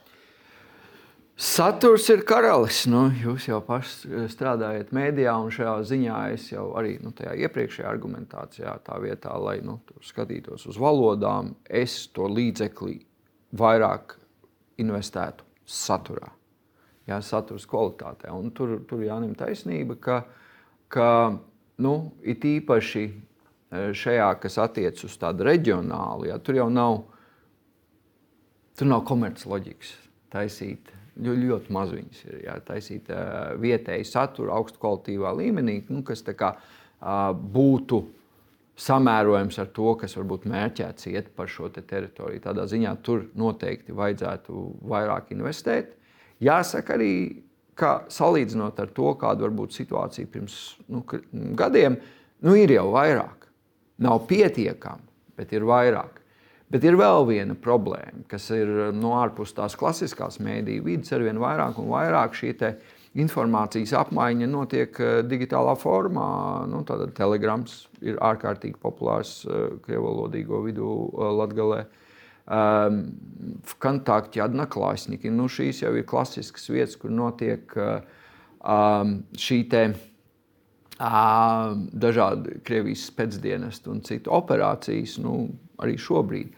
Saturs 1.38 2.08
ir 2.10 2.24
karalis. 2.26 2.80
Nu, 2.90 3.04
jūs 3.14 3.46
jau 3.46 3.60
paši 3.66 4.26
strādājat 4.34 4.90
mēdījā, 4.96 5.36
un 5.38 5.52
šajā 5.54 5.76
ziņā 5.92 6.22
es 6.34 6.48
jau 6.50 6.72
arī 6.80 6.96
nu, 7.04 7.12
tajā 7.16 7.36
iepriekšējā 7.46 7.92
argumentācijā, 7.92 8.74
tā 8.88 8.98
vietā, 9.04 9.36
lai 9.38 9.60
nu, 9.62 9.78
skatītos 10.02 10.66
uz 10.72 10.80
valodām, 10.82 11.54
es 11.70 12.08
to 12.16 12.26
līdzekli 12.32 12.98
vairāk 13.58 14.18
investētu 14.82 15.46
saturā, 15.68 16.32
jā, 17.06 17.22
satura 17.22 17.62
kvalitātē. 17.70 18.34
Un 18.34 18.50
tur, 18.58 18.80
tur 18.90 19.06
jāņem 19.06 19.38
taisnība, 19.38 20.00
ka 20.02 20.20
ka 20.90 21.38
nu, 21.78 21.94
it 22.24 22.46
īpaši 22.46 23.06
šajā, 23.72 24.28
kas 24.42 24.58
attiecas 24.64 25.08
uz 25.08 25.16
tādu 25.20 25.48
reģionālu, 25.48 26.30
ja, 26.32 26.38
tur 26.40 26.60
jau 26.60 26.68
nav, 26.72 27.02
tur 28.78 28.92
nav 28.92 29.04
komercloģikas 29.10 29.96
taisīt. 30.34 30.94
Ļoti, 31.18 31.48
ļoti 31.50 31.74
maz 31.74 31.92
viņas 31.96 32.20
ir 32.28 32.42
jā, 32.44 32.56
taisīt 32.62 33.08
uh, 33.10 33.56
vietēji 33.58 34.06
satura 34.06 34.54
augstu 34.60 34.78
kvalitīvā 34.84 35.32
līmenī, 35.40 35.80
nu, 35.90 36.04
kas 36.06 36.22
kā, 36.38 36.52
uh, 36.54 37.32
būtu 37.34 38.04
samērojams 38.78 39.58
ar 39.64 39.72
to, 39.74 39.88
kas 39.98 40.14
varbūt 40.20 40.46
mērķēts 40.50 41.10
iet 41.10 41.32
par 41.36 41.50
šo 41.50 41.72
te 41.74 41.82
teritoriju. 41.82 42.44
Tādā 42.46 42.68
ziņā 42.70 42.94
tur 43.02 43.26
noteikti 43.38 43.96
vajadzētu 43.98 44.68
vairāk 44.92 45.34
investēt. 45.34 45.96
Jāsaka 46.44 46.94
arī, 46.94 47.14
ka 47.78 48.04
salīdzinot 48.14 48.78
ar 48.84 48.94
to, 48.94 49.10
kāda 49.18 49.48
var 49.48 49.58
būt 49.58 49.74
situācija 49.74 50.30
pirms 50.30 50.60
nu, 50.94 51.02
gadiem, 51.58 51.98
nu, 52.46 52.54
ir 52.54 52.78
jau 52.78 52.92
vairāk. 52.94 53.47
Nav 54.04 54.28
pietiekami, 54.30 55.06
bet 55.38 55.54
ir 55.58 55.66
vairāk. 55.68 56.22
Bet 56.68 56.84
ir 56.84 56.98
vēl 57.00 57.24
viena 57.30 57.56
problēma, 57.56 58.26
kas 58.28 58.50
ir 58.52 58.68
no 58.92 59.14
ārpus 59.16 59.54
tās 59.56 59.78
klasiskās 59.80 60.42
mēdīņu 60.44 60.84
vidas, 60.84 61.14
ar 61.16 61.24
vien 61.24 61.40
vairāk 61.40 61.80
un 61.80 61.88
vairāk 61.94 62.36
šī 62.36 62.52
informācijas 63.18 63.94
apmaiņa 63.98 64.50
notiek 64.52 65.00
eh, 65.02 65.20
digitālā 65.26 65.74
formā. 65.80 66.28
Nu, 66.70 66.84
Telegrams 67.18 67.86
ir 68.06 68.20
ārkārtīgi 68.24 68.78
populārs 68.84 69.40
eh, 69.46 69.78
krievalodīgo 69.86 70.62
vidū 70.68 70.92
eh, 71.08 71.32
Latvijā. 71.42 71.86
Um, 72.48 73.02
kontakti, 73.84 74.40
atnaklāsniki. 74.40 75.28
Nu, 75.36 75.50
šīs 75.52 75.82
jau 75.82 75.90
ir 76.00 76.06
klasiskas 76.08 76.70
vietas, 76.72 76.94
kur 76.96 77.12
notiek 77.12 77.74
um, 77.76 79.10
šī 79.36 79.58
um, 79.66 79.98
dažādi 80.98 82.60
Krievijas 82.66 83.08
spēcdienestu 83.12 83.92
un 83.94 84.02
citu 84.06 84.34
operācijas, 84.34 85.18
nu, 85.22 85.48
arī 85.78 85.98
šobrīd. 86.02 86.56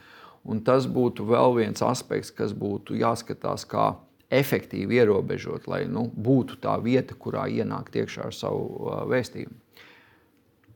Un 0.49 0.62
tas 0.65 0.88
būtu 0.88 1.25
vēl 1.28 1.58
viens 1.58 1.82
aspekts, 1.84 2.32
kas 2.32 2.54
būtu 2.56 2.95
jāskatās, 2.97 3.67
kā 3.67 3.91
efektīvi 4.32 5.02
ierobežot, 5.02 5.67
lai 5.67 5.84
nu, 5.89 6.08
būtu 6.08 6.60
tā 6.63 6.78
vieta, 6.82 7.17
kurā 7.17 7.47
ienākt 7.49 7.97
iekšā 7.99 8.30
ar 8.30 8.36
savu 8.36 8.93
vēstījumu. 9.10 9.58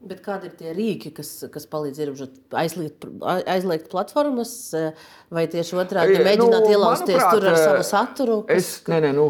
Bet 0.03 0.19
kādi 0.19 0.49
ir 0.49 0.55
tie 0.59 0.71
rīki, 0.75 1.13
kas, 1.15 1.29
kas 1.51 1.63
palīdz 1.71 2.01
ierobežot, 2.03 2.39
aizliegt, 2.59 3.05
aizliegt 3.23 3.85
platformas, 3.91 4.51
vai 5.31 5.45
tieši 5.47 5.77
otrādi 5.79 6.17
mēģināt 6.19 6.65
nu, 6.65 6.71
ielausties 6.73 7.21
manuprāt, 7.21 7.37
tur 7.37 7.47
ar 7.47 7.59
savu 7.61 7.85
saturu? 7.87 8.35
Kas... 8.49 8.57
Es, 8.57 8.71
ne, 8.91 8.99
ne, 9.05 9.13
nu, 9.15 9.29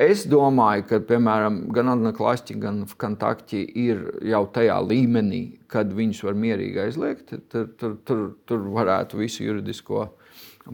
es 0.00 0.24
domāju, 0.28 0.86
ka 0.88 1.00
piemēram 1.08 1.60
gan 1.74 1.92
Anna 1.92 2.12
Klašķi, 2.16 2.56
gan 2.62 2.84
Kantakti 3.00 3.60
ir 3.84 4.06
jau 4.26 4.44
tajā 4.54 4.78
līmenī, 4.84 5.42
kad 5.70 5.92
viņus 5.96 6.22
var 6.26 6.38
mierīgi 6.40 6.80
aizliegt. 6.86 7.34
Tur, 7.52 7.68
tur, 7.78 7.98
tur, 8.08 8.24
tur 8.48 8.64
varētu 8.74 9.20
visu 9.20 9.44
juridisko 9.44 10.08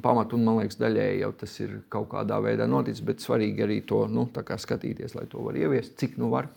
pamatu, 0.02 0.36
un 0.36 0.46
man 0.46 0.60
liekas, 0.60 0.78
daļēji 0.80 1.20
jau 1.22 1.32
tas 1.42 1.58
ir 1.62 1.76
kaut 1.92 2.10
kādā 2.12 2.38
veidā 2.44 2.66
noticis, 2.70 3.04
bet 3.06 3.22
svarīgi 3.24 3.66
arī 3.66 3.80
to 3.86 4.04
nu, 4.12 4.28
skatīties, 4.32 5.14
lai 5.16 5.26
to 5.30 5.44
var 5.44 5.58
ieviest, 5.58 5.96
cik 6.00 6.18
nu 6.20 6.30
var. 6.32 6.50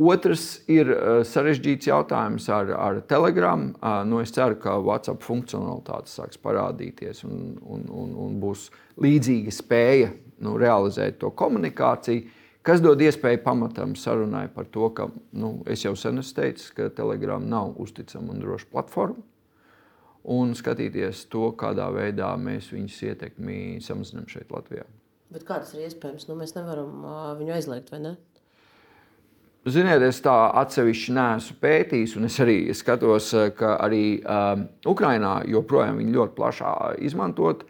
Otrs 0.00 0.62
ir 0.70 0.88
uh, 0.94 1.20
sarežģīts 1.26 1.88
jautājums 1.90 2.46
ar, 2.54 2.70
ar 2.78 3.00
Telegram. 3.10 3.66
Uh, 3.82 4.00
nu, 4.06 4.20
es 4.22 4.30
ceru, 4.32 4.56
ka 4.62 4.76
WhatsApp 4.78 5.24
funkcionalitāte 5.26 6.08
sāks 6.08 6.38
parādīties 6.40 7.24
un, 7.26 7.58
un, 7.60 7.82
un, 7.90 8.14
un 8.24 8.36
būs 8.40 8.68
līdzīga 9.02 9.52
spēja 9.52 10.12
nu, 10.44 10.56
realizēt 10.60 11.18
to 11.22 11.30
komunikāciju, 11.36 12.28
kas 12.66 12.82
dod 12.84 13.00
iespēju 13.00 13.42
pamatam 13.44 13.96
sarunai 13.96 14.46
par 14.54 14.68
to, 14.72 14.90
ka 14.96 15.08
nu, 15.32 15.58
es 15.70 15.84
jau 15.84 15.94
sen 15.96 16.22
esmu 16.22 16.40
teicis, 16.40 16.70
ka 16.76 16.90
Telegram 16.94 17.44
nav 17.48 17.74
uzticama 17.80 18.34
un 18.34 18.40
droša 18.44 18.70
platforma. 18.72 19.26
Un 20.30 20.52
skatīties 20.52 21.24
to, 21.32 21.48
kādā 21.56 21.86
veidā 21.94 22.34
mēs 22.36 22.68
viņus 22.74 22.98
ietekmi 23.08 23.78
samazinām 23.80 24.26
šeit, 24.28 24.50
Latvijā. 24.52 24.84
Bet 25.32 25.46
kā 25.48 25.62
tas 25.62 25.70
ir 25.72 25.86
iespējams? 25.86 26.26
Nu, 26.28 26.36
mēs 26.36 26.52
nevaram 26.56 27.06
uh, 27.06 27.20
viņu 27.38 27.54
aizliegt, 27.56 27.88
vai 27.94 28.02
ne? 28.02 28.16
Ziniet, 29.68 30.00
es 30.00 30.22
tā 30.24 30.34
atsevišķi 30.56 31.12
neesmu 31.12 31.54
pētījis, 31.60 32.14
un 32.16 32.24
es 32.30 32.38
arī 32.40 32.72
skatos, 32.72 33.26
ka 33.58 33.74
arī 33.84 34.04
um, 34.24 34.62
Ukrainā 34.88 35.34
joprojām 35.52 35.98
viņi 36.00 36.14
ļoti 36.14 36.36
plašā 36.38 36.70
izmantot. 37.04 37.66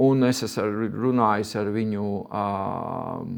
Un 0.00 0.24
es 0.24 0.40
esmu 0.46 0.88
runājis 0.88 1.50
ar 1.60 1.68
viņu 1.68 2.04
um, 2.24 3.32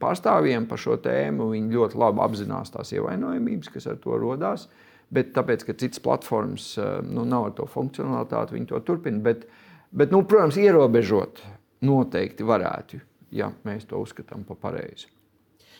pārstāvjiem 0.00 0.66
par 0.66 0.80
šo 0.82 0.96
tēmu. 1.04 1.52
Viņi 1.52 1.76
ļoti 1.76 2.00
labi 2.02 2.24
apzinās 2.24 2.74
tās 2.74 2.90
ievainojamības, 2.96 3.70
kas 3.74 3.86
ar 3.92 4.00
to 4.02 4.18
radās. 4.18 4.66
Bet 5.14 5.30
tāpēc, 5.36 5.62
ka 5.64 5.76
citas 5.78 6.02
platformas 6.04 6.72
nu, 7.06 7.22
nav 7.24 7.46
ar 7.48 7.54
to 7.56 7.68
funkcionalitāti, 7.70 8.56
viņi 8.58 8.68
to 8.72 8.80
turpina. 8.84 9.22
Bet, 9.24 9.46
bet 9.94 10.10
nu, 10.12 10.24
protams, 10.28 10.58
ierobežot 10.60 11.44
noteikti 11.86 12.44
varētu, 12.44 12.98
ja 13.38 13.52
mēs 13.64 13.86
to 13.88 14.02
uzskatām 14.02 14.42
par 14.48 14.58
pareizi. 14.66 15.08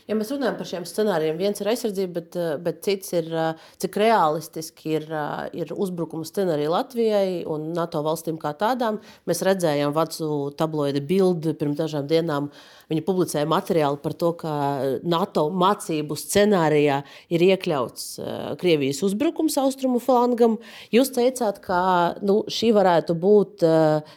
Ja 0.08 0.14
mēs 0.16 0.30
runājam 0.32 0.54
par 0.56 0.64
šiem 0.64 0.84
scenārijiem, 0.88 1.36
viens 1.36 1.58
ir 1.60 1.68
aizsardzība, 1.68 2.12
bet, 2.14 2.36
eh, 2.40 2.56
bet 2.64 2.78
cits 2.80 3.12
ir, 3.12 3.26
eh, 3.28 3.64
cik 3.76 3.96
realistiski 4.00 4.94
ir, 4.96 5.02
eh, 5.12 5.50
ir 5.52 5.66
uzbrukuma 5.66 6.24
scenārija 6.24 6.70
Latvijai 6.72 7.44
un 7.46 7.74
NATO 7.74 8.02
valstīm 8.02 8.38
kā 8.38 8.54
tādām. 8.56 9.00
Mēs 9.26 9.44
redzējām 9.44 9.92
Vācu 9.92 10.56
tabloīdu 10.56 11.02
bildi 11.06 11.52
pirms 11.52 11.76
dažām 11.76 12.08
dienām. 12.08 12.50
Viņi 12.90 13.04
publicēja 13.04 13.46
materiālu 13.46 14.00
par 14.00 14.12
to, 14.14 14.32
ka 14.32 14.98
NATO 15.02 15.50
mācību 15.50 16.16
scenārijā 16.16 17.04
ir 17.28 17.40
iekļauts 17.40 18.56
Krievijas 18.56 19.02
uzbrukums 19.02 19.58
austrumu 19.58 20.00
flangam. 20.00 20.58
Jūs 20.90 21.12
teicāt, 21.12 21.60
ka 21.60 22.16
nu, 22.22 22.44
šī 22.44 22.72
varētu 22.72 23.14
būt 23.14 23.58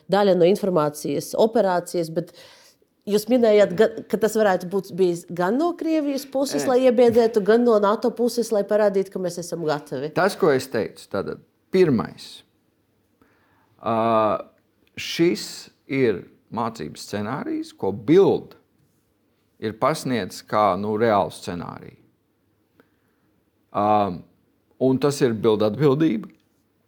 daļa 0.09 0.37
no 0.37 0.45
informācijas 0.45 1.35
operācijas, 1.35 2.13
bet 2.13 2.31
Jūs 3.09 3.25
minējāt, 3.31 3.71
ka 4.11 4.17
tas 4.21 4.35
varētu 4.37 4.67
būt 4.69 4.91
bijis 4.97 5.23
gan 5.33 5.55
no 5.57 5.71
Krievijas 5.77 6.27
puses, 6.29 6.67
lai 6.69 6.83
iebiedētu, 6.85 7.41
gan 7.41 7.63
no 7.65 7.79
NATO 7.81 8.11
puses, 8.13 8.51
lai 8.53 8.61
parādītu, 8.67 9.09
ka 9.15 9.21
mēs 9.23 9.39
esam 9.41 9.63
gatavi. 9.65 10.11
Tas, 10.13 10.35
ko 10.37 10.51
es 10.53 10.69
teicu, 10.69 11.07
tad 11.09 11.31
pirmais. 11.73 12.27
Uh, 13.81 14.37
šis 14.93 15.71
ir 15.89 16.27
mācības 16.53 17.07
scenārijs, 17.07 17.73
ko 17.73 17.89
Bild 17.89 18.53
ir 19.57 19.73
pasniedzis 19.81 20.45
kā 20.45 20.75
nu, 20.77 20.93
reālu 21.01 21.33
scenāriju. 21.33 21.97
Um, 23.71 24.21
un 24.77 25.01
tas 25.01 25.17
ir 25.25 25.33
Bild 25.33 25.65
atbildība. 25.65 26.29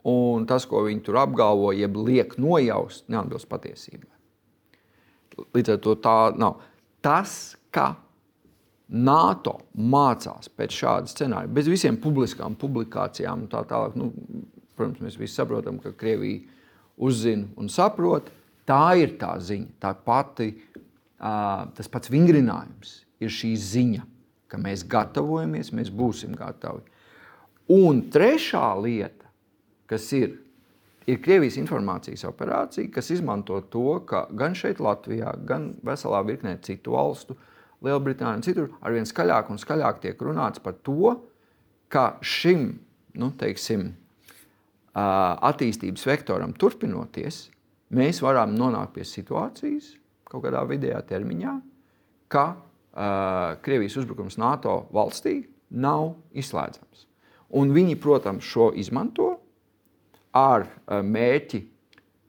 un 0.04 0.44
tas, 0.44 0.66
ko 0.68 0.82
viņi 0.84 1.06
tur 1.06 1.16
apgalvo, 1.22 1.70
jeb 1.72 1.96
liek 1.96 2.36
nojaust, 2.36 3.06
neatbilst 3.08 3.48
patiesībai. 3.48 4.13
Līdz 5.34 5.76
ar 5.76 5.84
to 5.84 5.96
tā 6.04 6.18
nav. 6.38 6.62
Tas, 7.04 7.56
ka 7.74 7.94
NATO 8.94 9.58
mācās 9.74 10.52
pēc 10.54 10.76
šāda 10.78 11.10
scenārija, 11.10 11.54
bez 11.56 11.70
visiem 11.72 11.98
publiskām 12.02 12.58
publikācijām 12.60 13.46
un 13.46 13.50
tā 13.52 13.64
tālāk, 13.70 13.96
nu, 13.98 14.12
protams, 14.78 15.02
mēs 15.02 15.18
visi 15.20 15.40
saprotam, 15.40 15.80
ka 15.82 15.96
Krievija 15.98 16.44
uzzina 17.02 17.50
un 17.58 17.72
saprot. 17.74 18.30
Tā 18.68 18.94
ir 19.02 19.18
tā 19.20 19.34
ziņa, 19.44 19.74
tā 19.82 19.92
pati, 20.06 20.54
tas 21.20 21.90
pats 21.92 22.12
vingrinājums 22.14 23.02
ir 23.24 23.34
šī 23.34 23.54
ziņa, 23.60 24.06
ka 24.52 24.60
mēs 24.62 24.86
gatavojamies, 24.88 25.74
mēs 25.76 25.90
būsim 25.92 26.36
gatavi. 26.38 26.86
Un 27.74 28.06
trešā 28.14 28.68
lieta, 28.84 29.32
kas 29.90 30.06
ir, 30.16 30.38
ir 31.08 31.22
Krievijas 31.24 31.58
informācijas 31.60 32.26
operācija, 32.30 32.92
kas 32.94 33.12
izmanto 33.14 33.60
to, 33.72 34.00
ka 34.08 34.26
gan 34.32 34.56
šeit, 34.58 34.82
Latvijā, 34.84 35.34
gan 35.48 35.74
veselā 35.86 36.24
virknē 36.28 36.58
citu 36.64 36.96
valstu, 36.98 37.38
Lielbritānija 37.84 38.40
un 38.40 38.46
citur, 38.46 38.70
arvien 38.80 39.08
skaļāk 39.08 39.50
un 39.52 39.60
skaļāk 39.60 40.00
tiek 40.06 40.22
runāts 40.24 40.62
par 40.64 40.78
to, 40.88 41.18
ka 41.92 42.14
šim 42.24 42.70
nu, 43.20 43.30
teiksim, 43.38 43.90
attīstības 44.94 46.06
vektoram 46.08 46.54
turpinoties, 46.56 47.48
mēs 47.94 48.22
varam 48.24 48.54
nonākt 48.56 48.96
pie 48.96 49.06
situācijas 49.08 49.98
kaut 50.30 50.46
kādā 50.46 50.64
vidējā 50.66 51.02
termiņā, 51.10 51.54
ka 52.32 52.46
uh, 52.54 53.60
Krievijas 53.62 54.00
uzbrukums 54.02 54.40
NATO 54.42 54.88
valstī 54.94 55.44
nav 55.70 56.16
izslēdzams. 56.34 57.06
Un 57.54 57.74
viņi, 57.76 58.00
protams, 58.02 58.46
šo 58.48 58.72
izmanto 58.74 59.36
ar 60.34 60.66
uh, 60.66 61.00
mērķi, 61.06 61.62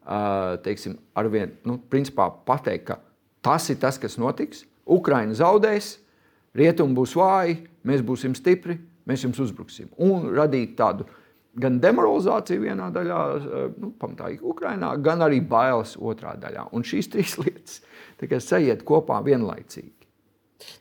uh, 0.04 0.54
teiksim, 0.64 0.98
arvien, 1.16 1.56
nu, 1.64 1.78
principā 1.90 2.28
pateikt, 2.46 2.86
ka 2.90 3.00
tas 3.44 3.68
ir 3.72 3.80
tas, 3.80 3.98
kas 4.00 4.18
notiks. 4.20 4.64
Ukraina 4.84 5.32
zaudēs, 5.36 5.96
rietumi 6.56 6.96
būs 6.96 7.14
vāji, 7.16 7.62
mēs 7.88 8.04
būsim 8.04 8.36
stipri, 8.36 8.76
mēs 9.08 9.24
jums 9.24 9.40
uzbruksim. 9.46 9.88
Un 10.04 10.28
radīt 10.36 10.76
tādu 10.76 11.06
gan 11.60 11.78
demoralizācija 11.80 12.60
vienā 12.60 12.90
daļā, 12.92 13.20
eh, 13.38 13.66
nu, 13.80 13.92
pamatā 14.00 14.32
Ukrainā, 14.42 14.92
gan 15.00 15.24
arī 15.24 15.40
bailes 15.40 15.96
otrā 15.96 16.34
daļā. 16.40 16.68
Un 16.76 16.84
šīs 16.84 17.10
trīs 17.12 17.36
lietas 17.42 17.80
sajiet 18.44 18.84
kopā 18.84 19.22
vienlaicīgi. 19.24 19.92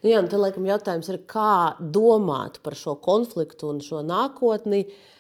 Nu 0.04 0.12
jā, 0.12 0.20
tad 0.28 0.40
laikam 0.40 0.68
jautājums 0.68 1.10
ir, 1.12 1.24
kā 1.28 1.76
domāt 1.80 2.60
par 2.64 2.76
šo 2.80 2.96
konfliktu 3.04 3.72
un 3.72 3.82
šo 3.84 4.04
nākotni, 4.06 4.86
uh, 4.86 5.14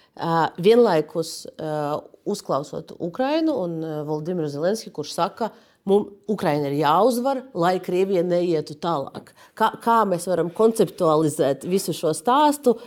vienlaikus 0.62 1.44
uh, 1.58 2.00
uzklausot 2.30 2.94
Ukrainu 3.00 3.56
un 3.64 3.78
uh, 3.84 4.02
Valdimiru 4.08 4.50
Zelenski, 4.52 4.92
kurš 4.94 5.16
saka, 5.18 5.50
mums 5.90 6.14
Ukraina 6.32 6.70
ir 6.70 6.78
jāuzvar, 6.84 7.42
lai 7.58 7.76
Krievija 7.84 8.24
neietu 8.24 8.78
tālāk. 8.80 9.34
Kā, 9.58 9.74
kā 9.84 10.04
mēs 10.08 10.30
varam 10.30 10.52
konceptualizēt 10.54 11.66
visu 11.68 11.96
šo 11.98 12.14
stāstu? 12.18 12.78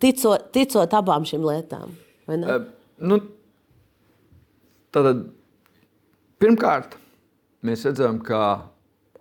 ticot, 0.00 0.50
ticot 0.54 0.96
abām 0.96 1.26
šīm 1.28 1.44
lietām? 1.46 1.94
Uh, 2.30 2.66
nu, 3.02 3.18
tad, 4.94 5.24
pirmkārt, 6.42 6.96
mēs 7.66 7.86
redzam, 7.88 8.20
ka 8.24 8.42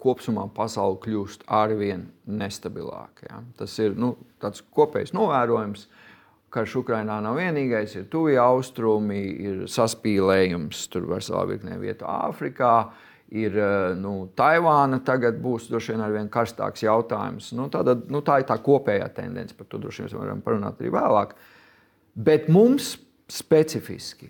kopumā 0.01 0.47
pasaule 0.55 0.99
kļūst 1.03 1.45
arvien 1.51 2.07
nestabilāka. 2.25 3.27
Ja? 3.29 3.41
Tas 3.59 3.77
ir 3.81 3.97
nu, 3.99 4.15
tāds 4.41 4.63
kopējs 4.73 5.13
novērojums. 5.17 5.87
Karš 6.51 6.81
Ukrainā 6.81 7.21
nav 7.23 7.37
vienīgais, 7.39 7.93
ir 7.95 8.09
tuvie 8.11 8.35
austrumi, 8.41 9.21
ir 9.39 9.61
saspīlējums, 9.71 10.83
tur 10.91 11.07
veselā 11.13 11.45
virknē 11.53 11.77
vietu 11.79 12.07
Āfrikā. 12.11 12.75
Ir 13.31 13.55
eh, 13.55 13.93
nu, 13.95 14.25
Taivāna. 14.35 14.99
Tagad 15.07 15.37
būs 15.39 15.69
droši 15.71 15.93
vien 15.93 16.03
ar 16.03 16.11
vien 16.11 16.27
karstāks 16.31 16.83
jautājums. 16.83 17.53
Nu, 17.55 17.69
tāda, 17.71 17.95
nu, 18.11 18.19
tā 18.27 18.41
ir 18.41 18.49
tā 18.49 18.57
kopējā 18.59 19.07
tendence, 19.15 19.55
par 19.55 19.69
to 19.71 19.79
droši 19.79 20.03
vien 20.09 20.19
varam 20.19 20.43
parunāt 20.43 20.83
arī 20.83 20.91
vēlāk. 20.91 21.31
Bet 22.19 22.51
mums 22.51 22.97
specifiski 23.31 24.27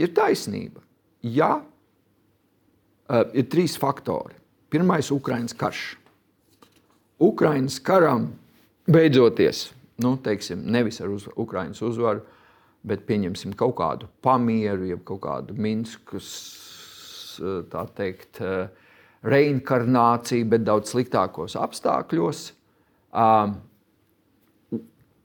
ir 0.00 0.14
taisnība. 0.16 0.80
Ja 1.24 1.58
uh, 1.60 3.24
ir 3.36 3.46
trīs 3.52 3.76
faktori. 3.80 4.36
Pirmais 4.72 5.10
ir 5.10 5.18
Ukraiņas 5.18 5.56
karš. 5.60 5.84
Ukraiņas 7.22 7.78
karam 7.84 8.30
beidzoties, 8.90 9.68
nu, 10.02 10.16
teiksim, 10.22 10.64
nevis 10.74 11.00
ar 11.04 11.12
uz, 11.14 11.28
Ukraiņas 11.36 11.82
uzvaru, 11.86 12.24
bet 12.84 13.04
pieņemsim 13.08 13.54
kaut 13.58 13.76
kādu 13.78 14.08
pamieru, 14.24 14.88
jeb 14.88 15.04
kaut 15.06 15.22
kādu 15.24 15.56
Minskas 15.56 16.30
tā 17.72 17.84
teikt, 17.96 18.40
reinkarnāciju, 19.24 20.48
bet 20.52 20.66
daudz 20.66 20.92
sliktākos 20.92 21.56
apstākļos. 21.58 22.48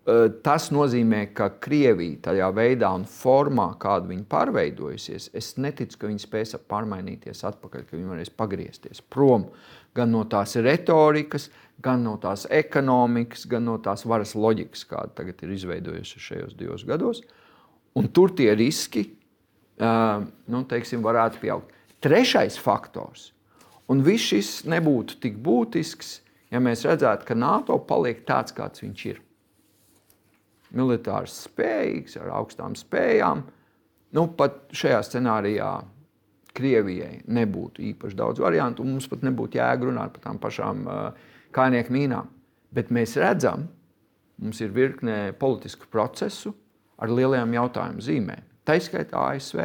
Eh, 0.10 0.29
tas 0.43 0.69
nozīmē, 0.73 1.25
ka 1.38 1.49
Krievija 1.62 2.21
tajā 2.29 2.47
veidā 2.55 2.89
un 2.95 3.03
formā, 3.10 3.67
kāda 3.82 4.10
viņa 4.10 4.25
pārveidojusies, 4.32 5.27
es 5.38 5.51
neticu, 5.62 5.99
ka 5.99 6.10
viņi 6.10 6.23
spēs 6.23 6.55
pārmainīties 6.71 7.43
atpakaļ, 7.49 7.84
ka 7.86 7.97
viņi 7.97 8.13
varēs 8.13 8.32
pagriezties 8.39 9.03
prom 9.12 9.49
gan 9.97 10.13
no 10.13 10.23
tās 10.29 10.55
retorikas, 10.63 11.49
gan 11.83 12.03
no 12.03 12.15
tās 12.21 12.45
ekonomikas, 12.51 13.45
gan 13.49 13.65
no 13.67 13.77
tās 13.83 14.05
varas 14.07 14.35
loģikas, 14.35 14.83
kāda 14.89 15.15
tagad 15.21 15.43
ir 15.45 15.55
izveidojusies 15.55 16.25
šajos 16.25 16.57
divos 16.59 16.83
gados. 16.87 17.23
Un 17.97 18.11
tur 18.13 18.33
tie 18.35 18.51
riski 18.57 19.07
nu, 19.79 20.63
teiksim, 20.67 21.03
varētu 21.05 21.39
pieaugt. 21.41 21.75
Trešais 22.03 22.59
faktors, 22.59 23.31
un 23.91 24.03
viss 24.03 24.31
šis 24.31 24.51
nebūtu 24.69 25.19
tik 25.23 25.39
būtisks, 25.43 26.19
ja 26.51 26.61
mēs 26.63 26.85
redzētu, 26.87 27.27
ka 27.27 27.35
NATO 27.35 27.77
paliek 27.87 28.25
tāds, 28.27 28.55
kāds 28.55 28.83
viņš 28.83 29.05
ir. 29.09 29.21
Militārs 30.75 31.33
spējīgs, 31.47 32.19
ar 32.21 32.35
augstām 32.39 32.75
spējām. 32.77 33.41
Nu, 34.15 34.27
pat 34.37 34.67
šajā 34.75 34.99
scenārijā 35.05 35.71
Krievijai 36.59 37.21
nebūtu 37.29 37.83
īpaši 37.91 38.17
daudz 38.19 38.41
variantu, 38.41 38.83
un 38.83 38.95
mums 38.95 39.07
pat 39.07 39.21
nebūtu 39.23 39.59
jēga 39.59 39.85
runāt 39.85 40.15
par 40.15 40.23
tām 40.25 40.39
pašām 40.41 40.81
uh, 40.89 41.27
kājnieku 41.55 41.93
mīnām. 41.95 42.29
Bet 42.75 42.91
mēs 42.93 43.15
redzam, 43.19 43.67
mums 44.39 44.62
ir 44.62 44.73
virkne 44.75 45.33
politisku 45.39 45.89
procesu 45.91 46.53
ar 46.99 47.12
lielajām 47.13 47.53
jautājumu 47.55 48.03
zīmēm. 48.03 48.45
Tā 48.67 48.75
izskaitā 48.77 49.21
ASV, 49.31 49.63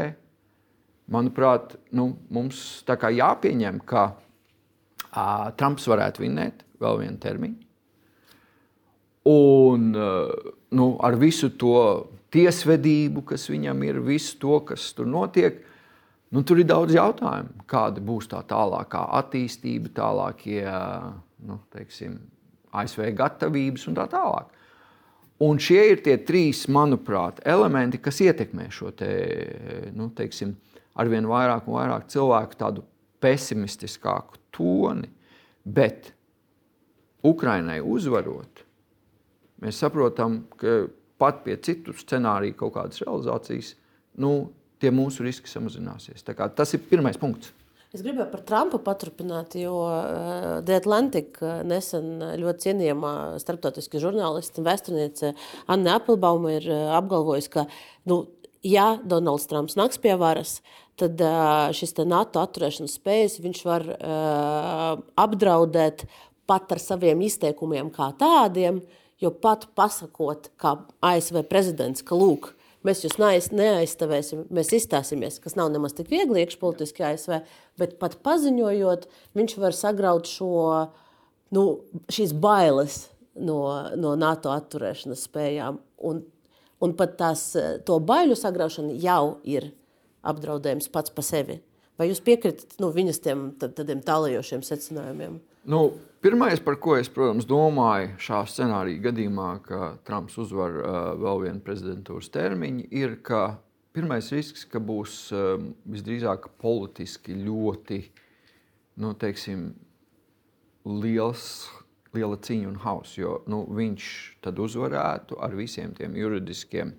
manuprāt, 1.13 1.77
nu, 1.93 2.15
mums 2.33 2.85
jāpieņem, 2.89 3.83
ka 3.85 4.05
uh, 4.15 5.51
Trumps 5.59 5.89
varētu 5.91 6.25
vinēt 6.25 6.65
vēl 6.81 7.03
vienu 7.03 7.21
termiņu. 7.21 7.61
Un 9.29 9.93
uh, 9.97 10.33
nu, 10.77 10.89
ar 11.01 11.17
visu 11.21 11.51
to 11.61 11.77
tiesvedību, 12.35 13.23
kas 13.31 13.47
viņam 13.51 13.85
ir, 13.87 14.01
visu 14.05 14.37
to, 14.43 14.59
kas 14.69 14.91
tur 14.97 15.07
notiek, 15.09 15.63
nu, 16.35 16.43
tur 16.43 16.61
ir 16.61 16.69
daudz 16.69 16.97
jautājumu. 16.97 17.65
Kāda 17.71 18.03
būs 18.05 18.29
tā 18.33 18.43
tālākā 18.49 19.05
attīstība, 19.21 19.93
tālākie 19.95 20.65
nu, 21.47 21.61
teiksim, 21.75 22.19
ASV 22.75 23.09
gatavības 23.17 23.89
un 23.91 23.99
tā 23.99 24.07
tālāk. 24.11 24.51
Un 25.45 25.59
šie 25.59 25.81
ir 25.91 26.03
tie 26.05 26.15
trīs, 26.23 26.65
manuprāt, 26.71 27.41
elementi, 27.49 27.99
kas 28.03 28.21
ietekmē 28.23 28.69
šo 28.73 28.93
te, 28.95 29.11
nu, 29.97 30.09
teiksim, 30.15 30.55
arvien 31.01 31.27
vairāk 31.27 31.67
un 31.67 31.79
vairāk 31.79 32.07
cilvēku 32.13 32.59
tādu 32.61 32.85
pesimistiskāku 33.25 34.39
toni. 34.55 35.11
Bet 35.65 36.13
Ukrainai 37.25 37.81
uzvarot, 37.81 38.63
mēs 39.65 39.81
saprotam, 39.81 40.43
ka 40.61 40.85
pat 41.19 41.43
pie 41.47 41.57
citu 41.65 41.95
scenāriju 41.97 42.59
kaut 42.61 42.75
kādas 42.77 43.03
realizācijas, 43.03 43.75
nu, 44.21 44.53
tie 44.83 44.93
mūsu 44.95 45.25
riski 45.25 45.49
samazināsies. 45.51 46.25
Tas 46.27 46.75
ir 46.77 46.85
pirmais 46.91 47.19
punkts. 47.19 47.53
Es 47.95 48.03
gribēju 48.03 48.27
par 48.33 48.41
Trumpu 48.43 48.81
paturpināt, 48.83 49.53
jo 49.55 49.77
uh, 49.87 50.57
The 50.67 50.81
Atlantic 50.81 51.37
uh, 51.39 51.61
nesen 51.63 52.17
ļoti 52.41 52.67
cienījamā 52.67 53.13
starptautiskā 53.39 54.01
žurnāliste 54.03 54.59
un 54.59 54.67
vēsturniece 54.67 55.31
Anna 55.71 56.01
Applebauma 56.01 56.57
ir 56.57 56.67
uh, 56.67 56.89
apgalvojusi, 56.99 57.53
ka 57.55 57.69
nu, 58.11 58.25
ja 58.67 58.97
Donalds 59.07 59.47
Trumps 59.47 59.79
nāks 59.79 60.03
pie 60.03 60.17
varas, 60.19 60.57
tad 60.99 61.23
šis 61.75 61.95
NATO 62.03 62.43
atturēšanas 62.43 62.99
spējas 62.99 63.41
viņš 63.43 63.63
var 63.67 63.83
apdraudēt 65.19 66.05
pat 66.47 66.71
ar 66.71 66.83
saviem 66.83 67.25
izteikumiem 67.27 67.91
kā 67.95 68.13
tādiem, 68.19 68.79
jo 69.23 69.33
pat 69.35 69.67
pasakot, 69.75 70.53
kā 70.59 70.77
ASV 71.03 71.43
prezidents, 71.51 72.03
ka 72.07 72.15
lūk, 72.19 72.53
mēs 72.85 73.05
jūs 73.05 73.17
neaizstāvēsim, 73.21 74.45
mēs 74.55 74.75
izstāsimies, 74.77 75.41
kas 75.43 75.57
nav 75.59 75.73
nemaz 75.75 75.97
tik 75.97 76.11
viegli 76.13 76.45
iekšpolitiski 76.45 77.07
ASV, 77.09 77.41
bet 77.81 77.97
pat 78.03 78.19
paziņojot, 78.27 79.09
viņš 79.39 79.57
var 79.63 79.77
sagraut 79.77 80.31
šo, 80.31 80.53
nu, 81.57 81.65
šīs 82.13 82.37
bailes 82.37 83.05
no, 83.35 83.59
no 83.99 84.15
NATO 84.21 84.53
atturēšanas 84.55 85.27
spējām. 85.29 85.81
Un 86.05 86.25
un 86.85 86.95
pat 86.99 87.17
tās, 87.21 87.53
to 87.87 87.99
baiļu 88.05 88.37
sagraušana 88.39 88.97
jau 89.03 89.39
ir 89.49 89.71
apdraudējums 90.27 90.91
pats 90.93 91.13
par 91.15 91.27
sevi. 91.27 91.61
Vai 91.99 92.09
jūs 92.11 92.23
piekritat 92.25 92.79
nu, 92.83 92.91
viņas 92.95 93.21
tiem 93.23 93.45
tādiem 93.61 94.01
tālajošiem 94.05 94.65
secinājumiem? 94.67 95.39
Nu, 95.65 95.95
pirmais, 96.21 96.61
par 96.61 96.77
ko 96.77 96.99
es, 97.01 97.09
protams, 97.09 97.47
domāju 97.49 98.19
šā 98.21 98.43
scenārija 98.53 99.07
gadījumā, 99.07 99.51
ka 99.65 99.95
Trumps 100.05 100.37
uzvar 100.43 100.77
uh, 100.77 100.99
vēl 101.21 101.47
vienu 101.47 101.63
prezidentūras 101.65 102.29
termiņu, 102.35 102.85
ir, 102.93 103.17
ka 103.25 103.57
pirmais 103.97 104.29
risks, 104.35 104.67
ka 104.69 104.83
būs 104.83 105.17
uh, 105.33 105.57
visdrīzāk 105.89 106.51
politiski 106.61 107.39
ļoti 107.47 108.03
nu, 109.01 109.15
teiksim, 109.17 109.71
liels, 110.85 111.47
liela 112.15 112.37
cīņa 112.37 112.69
un 112.69 112.81
hauss. 112.85 113.17
Jo 113.17 113.39
nu, 113.51 113.65
viņš 113.73 114.09
tad 114.45 114.61
uzvarētu 114.61 115.41
ar 115.43 115.57
visiem 115.57 115.95
tiem 115.97 116.19
juridiskiem 116.19 116.93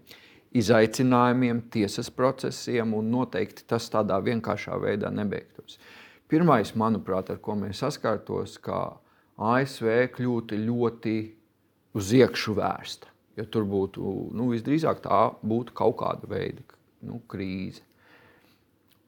izaicinājumiem, 0.55 1.65
tiesas 1.71 2.09
procesiem, 2.09 2.95
un 2.97 3.13
noteikti 3.13 3.67
tas 3.67 3.91
tādā 3.91 4.17
vienkāršā 4.23 4.79
veidā 4.81 5.11
nebeigtos. 5.13 5.77
Pirmais, 6.31 6.73
manuprāt, 6.77 7.29
ar 7.29 7.41
ko 7.43 7.55
mēs 7.59 7.83
saskārtos, 7.83 8.57
ka 8.63 8.97
ASV 9.37 9.89
kļūtu 10.15 10.59
ļoti 10.63 11.17
uz 11.95 12.13
iekšu 12.17 12.55
vērsta. 12.57 13.11
Ja 13.35 13.45
tur 13.51 13.67
būtu 13.67 14.31
nu, 14.35 14.49
visdrīzāk 14.53 15.03
tā 15.03 15.19
būtu 15.43 15.75
kaut 15.75 15.97
kāda 15.99 16.29
veida 16.31 16.63
nu, 17.05 17.19
krīze. 17.29 17.83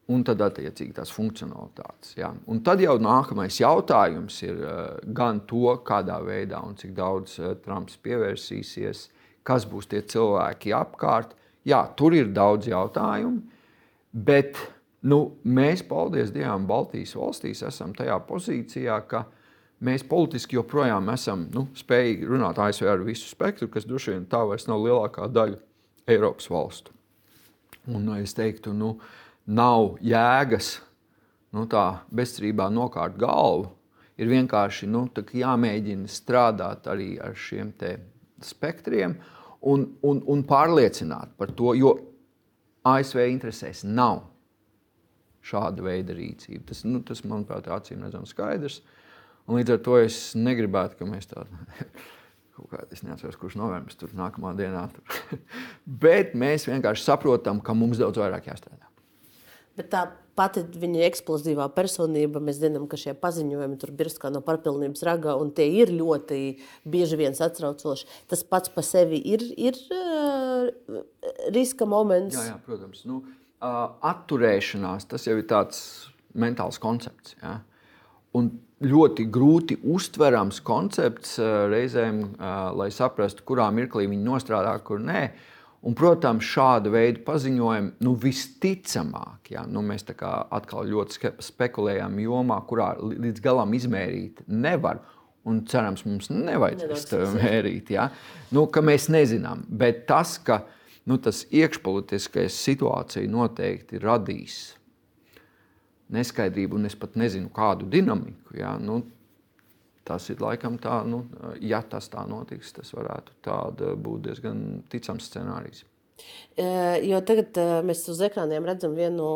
Un 0.08 0.22
tad, 0.24 0.40
attiecīgi, 0.40 0.94
tās 0.96 1.10
funkcionalitātes. 1.12 2.14
Ja. 2.16 2.30
Un 2.48 2.62
tad 2.64 2.80
jau 2.80 2.94
nākamais 3.02 3.58
jautājums 3.60 4.38
ir 4.46 4.62
uh, 4.64 4.76
gan 5.04 5.42
to, 5.50 5.74
kādā 5.84 6.22
veidā 6.24 6.62
un 6.64 6.78
cik 6.80 6.94
daudz 6.96 7.34
uh, 7.42 7.58
Trumps 7.64 8.00
pievērsīsies 8.04 9.08
kas 9.48 9.68
būs 9.70 9.88
tie 9.92 10.04
cilvēki 10.04 10.74
apkārt. 10.76 11.36
Jā, 11.68 11.82
tur 12.00 12.16
ir 12.16 12.32
daudz 12.36 12.68
jautājumu, 12.70 13.44
bet 14.12 14.60
nu, 15.08 15.20
mēs, 15.48 15.84
paldies 15.88 16.34
Dievam, 16.36 16.68
Baltijas 16.68 17.16
valstīs 17.18 17.64
esam 17.68 17.94
tajā 17.98 18.18
pozīcijā, 18.28 18.98
ka 19.10 19.24
mēs 19.88 20.06
politiski 20.08 20.58
joprojām 20.58 21.10
esam 21.14 21.46
nu, 21.54 21.68
spējīgi 21.78 22.28
runāt 22.28 22.60
ASV 22.62 22.90
ar 22.92 23.06
visu 23.06 23.30
spektru, 23.30 23.70
kas 23.72 23.88
droši 23.88 24.16
vien 24.16 24.28
tā 24.30 24.42
vairs 24.50 24.68
nav 24.70 24.84
lielākā 24.84 25.30
daļa 25.32 25.60
Eiropas 26.08 26.50
valstu. 26.52 26.94
Un, 27.88 28.04
nu, 28.04 28.18
es 28.20 28.36
teiktu, 28.36 28.74
nu, 28.76 28.98
nav 29.48 29.96
jēgas 30.04 30.78
nu, 31.56 31.66
tā 31.72 31.86
bezcerībā 32.12 32.68
nokārt 32.74 33.18
galvu. 33.20 33.72
Ir 34.18 34.32
vienkārši 34.32 34.88
nu, 34.90 35.06
jāmēģina 35.14 36.10
strādāt 36.10 36.88
arī 36.90 37.12
ar 37.22 37.36
šiem 37.38 37.70
spektriem 38.42 39.14
un, 39.62 39.84
un, 40.02 40.24
un 40.26 40.42
pārliecināt 40.48 41.36
par 41.38 41.54
to, 41.54 41.76
jo 41.78 41.94
ASV 42.88 43.22
interesēs 43.30 43.84
nav 43.86 44.24
šāda 45.46 45.86
veida 45.86 46.16
rīcība. 46.18 46.66
Tas, 46.72 46.84
nu, 46.88 47.02
tas 47.06 47.24
manuprāt, 47.28 47.68
ir 47.68 47.76
acīm 47.78 48.06
redzams 48.06 48.34
skaidrs. 48.36 48.82
Un 49.48 49.60
līdz 49.60 49.78
ar 49.78 49.82
to 49.86 49.98
es 50.02 50.20
negribētu, 50.36 51.00
ka 51.00 51.08
mēs 51.08 51.30
tādu 51.32 51.62
kaut 52.58 52.72
kādā, 52.74 52.90
es 52.92 53.04
neatceros, 53.06 53.38
kurš 53.40 53.58
novembris 53.60 54.00
tur 54.00 54.14
nākamā 54.18 54.54
dienā. 54.58 54.88
Tur. 54.94 55.42
Bet 56.06 56.36
mēs 56.38 56.68
vienkārši 56.70 57.06
saprotam, 57.06 57.62
ka 57.64 57.78
mums 57.78 58.02
daudz 58.02 58.20
vairāk 58.22 58.50
jāstrādā. 58.52 58.88
Bet 59.78 59.92
tā 59.94 60.08
pati 60.38 60.64
viņa 60.78 61.06
eksplozīvā 61.08 61.68
personība, 61.76 62.42
mēs 62.44 62.60
zinām, 62.62 62.88
ka 62.90 62.98
šie 62.98 63.14
paziņojumi 63.18 63.78
tur 63.82 63.92
birst 63.98 64.20
kā 64.22 64.32
no 64.34 64.42
pārpilnības 64.46 65.04
raga, 65.06 65.36
un 65.38 65.52
tie 65.54 65.68
ir 65.82 65.92
ļoti 65.94 66.42
bieži 66.86 67.20
vien 67.20 67.38
satraucoši. 67.38 68.08
Tas 68.30 68.42
pats 68.46 68.74
par 68.74 68.86
sevi 68.86 69.20
ir, 69.34 69.46
ir 69.58 69.78
uh, 69.94 71.02
riska 71.54 71.86
moments. 71.90 72.38
Jā, 72.38 72.54
jā 72.54 72.60
protams. 72.66 73.04
Nu, 73.10 73.22
atturēšanās 73.62 75.08
tas 75.10 75.28
jau 75.28 75.38
ir 75.40 75.48
tāds 75.50 75.82
mentāls 76.38 76.80
koncepts. 76.82 77.36
Ja? 77.42 77.58
Un 78.38 78.52
ļoti 78.86 79.26
grūti 79.34 79.80
uztverams 79.82 80.62
koncepts 80.66 81.38
reizēm, 81.72 82.24
lai 82.78 82.90
saprastu, 82.94 83.46
kurā 83.48 83.70
mirklī 83.74 84.06
viņi 84.12 84.26
nostrādā, 84.28 84.76
kur 84.86 85.02
nē. 85.02 85.28
Un, 85.88 85.94
protams, 85.96 86.44
šāda 86.44 86.90
veida 86.92 87.22
paziņojumi 87.24 88.02
nu, 88.04 88.14
visticamāk, 88.20 89.52
ja, 89.54 89.62
nu, 89.70 89.84
mēs 89.86 90.04
atkal 90.10 90.90
ļoti 90.90 91.32
spekulējam 91.46 92.18
jomā, 92.20 92.58
kurā 92.68 92.96
līdz 92.98 93.44
galam 93.46 93.76
izmērīt 93.78 94.42
nevar. 94.50 95.04
Un 95.48 95.62
cerams, 95.70 96.02
mums 96.04 96.28
nevajadzēs 96.34 97.06
to 97.08 97.22
mērīt. 97.38 97.94
Ja? 97.96 98.10
Nu, 98.52 98.66
mēs 98.84 99.08
nezinām, 99.14 99.62
bet 99.70 100.04
tas, 100.10 100.34
ka 100.44 100.66
nu, 101.08 101.18
tas 101.24 101.46
iekšpolitiskais 101.56 102.58
situācija 102.68 103.30
noteikti 103.32 104.02
radīs 104.04 104.78
neskaidrību, 106.14 106.80
un 106.80 106.88
es 106.88 106.96
pat 107.00 107.18
nezinu, 107.20 107.52
kādu 107.54 107.88
dinamiku. 107.92 108.56
Ja? 108.60 108.76
Nu, 108.80 109.02
tas 110.08 110.30
ir 110.32 110.42
laikam 110.44 110.80
tā, 110.82 111.02
nu, 111.08 111.26
ja 111.64 111.82
tas 111.84 112.10
tā 112.12 112.24
notiks, 112.30 112.74
tas 112.78 112.94
varētu 112.96 113.94
būt 114.00 114.26
diezgan 114.30 114.66
ticams 114.92 115.30
scenārijs. 115.32 115.86
Jo 117.06 117.20
tagad 117.22 117.60
mēs 117.86 118.00
uz 118.10 118.18
ekrāniem 118.26 118.66
redzam 118.66 118.96
vienu 118.98 119.28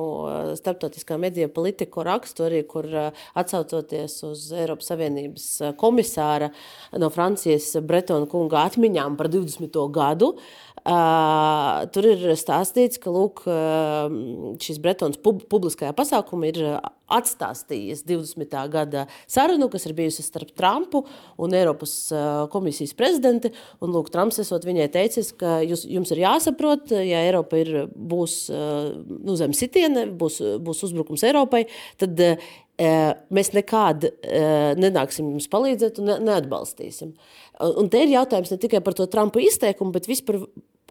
starptautiskā 0.57 1.13
mediju 1.21 1.51
politiku 1.53 2.01
rakstu, 2.07 2.47
arī, 2.47 2.63
kur 2.65 2.87
atsaucoties 3.37 4.15
uz 4.25 4.47
Eiropas 4.57 4.89
Savienības 4.89 5.45
komisāra 5.77 6.49
no 6.97 7.11
Francijas 7.13 7.75
Bretona 7.85 8.25
kunga 8.31 8.63
atmiņām 8.71 9.19
par 9.19 9.29
20. 9.29 9.77
gadu. 9.93 10.31
Uh, 10.33 10.70
tur 10.81 12.07
ir 12.09 12.23
stāstīts, 12.39 12.97
ka 13.01 13.11
lūk, 13.13 13.43
šis 14.61 14.79
Bretons 14.81 15.19
pub 15.21 15.43
publiskajā 15.51 15.93
pasākumā 15.97 16.49
ir 16.49 16.61
atstāstījis 17.11 18.05
20. 18.07 18.55
gada 18.71 19.05
sarunu, 19.29 19.67
kas 19.71 19.85
ir 19.85 19.93
bijusi 19.97 20.23
starp 20.25 20.53
Trumpu 20.57 21.03
un 21.41 21.53
Eiropas 21.57 21.93
komisijas 22.53 22.95
prezidentu. 22.97 23.51
Un, 23.83 23.91
lūk, 23.93 24.09
Trumps 24.13 24.41
esot 24.41 24.65
viņai 24.65 24.87
teicis, 24.93 25.33
ka 25.37 25.59
jūs, 25.65 25.85
jums 25.91 26.15
ir 26.15 26.23
jāsaprot, 26.23 26.95
ja 26.95 27.21
Eiropa 27.27 27.61
ir, 27.61 27.85
būs 27.91 28.47
nu, 28.49 29.37
zem 29.37 29.53
sitiena, 29.57 30.07
būs, 30.07 30.39
būs 30.63 30.85
uzbrukums 30.87 31.27
Eiropai, 31.27 31.65
tad 32.01 32.25
mēs 33.29 33.51
nekad 33.53 34.07
nenāksim 34.81 35.27
jums 35.35 35.49
palīdzēt 35.51 35.99
un 36.01 36.15
neatbalstīsim. 36.25 37.13
Un 37.61 37.89
te 37.93 38.01
ir 38.01 38.13
jautājums 38.15 38.51
ne 38.53 38.57
tikai 38.61 38.81
par 38.81 38.95
to 38.97 39.05
Trumpa 39.11 39.41
izteikumu, 39.43 39.93
bet 39.93 40.09
vispār 40.09 40.39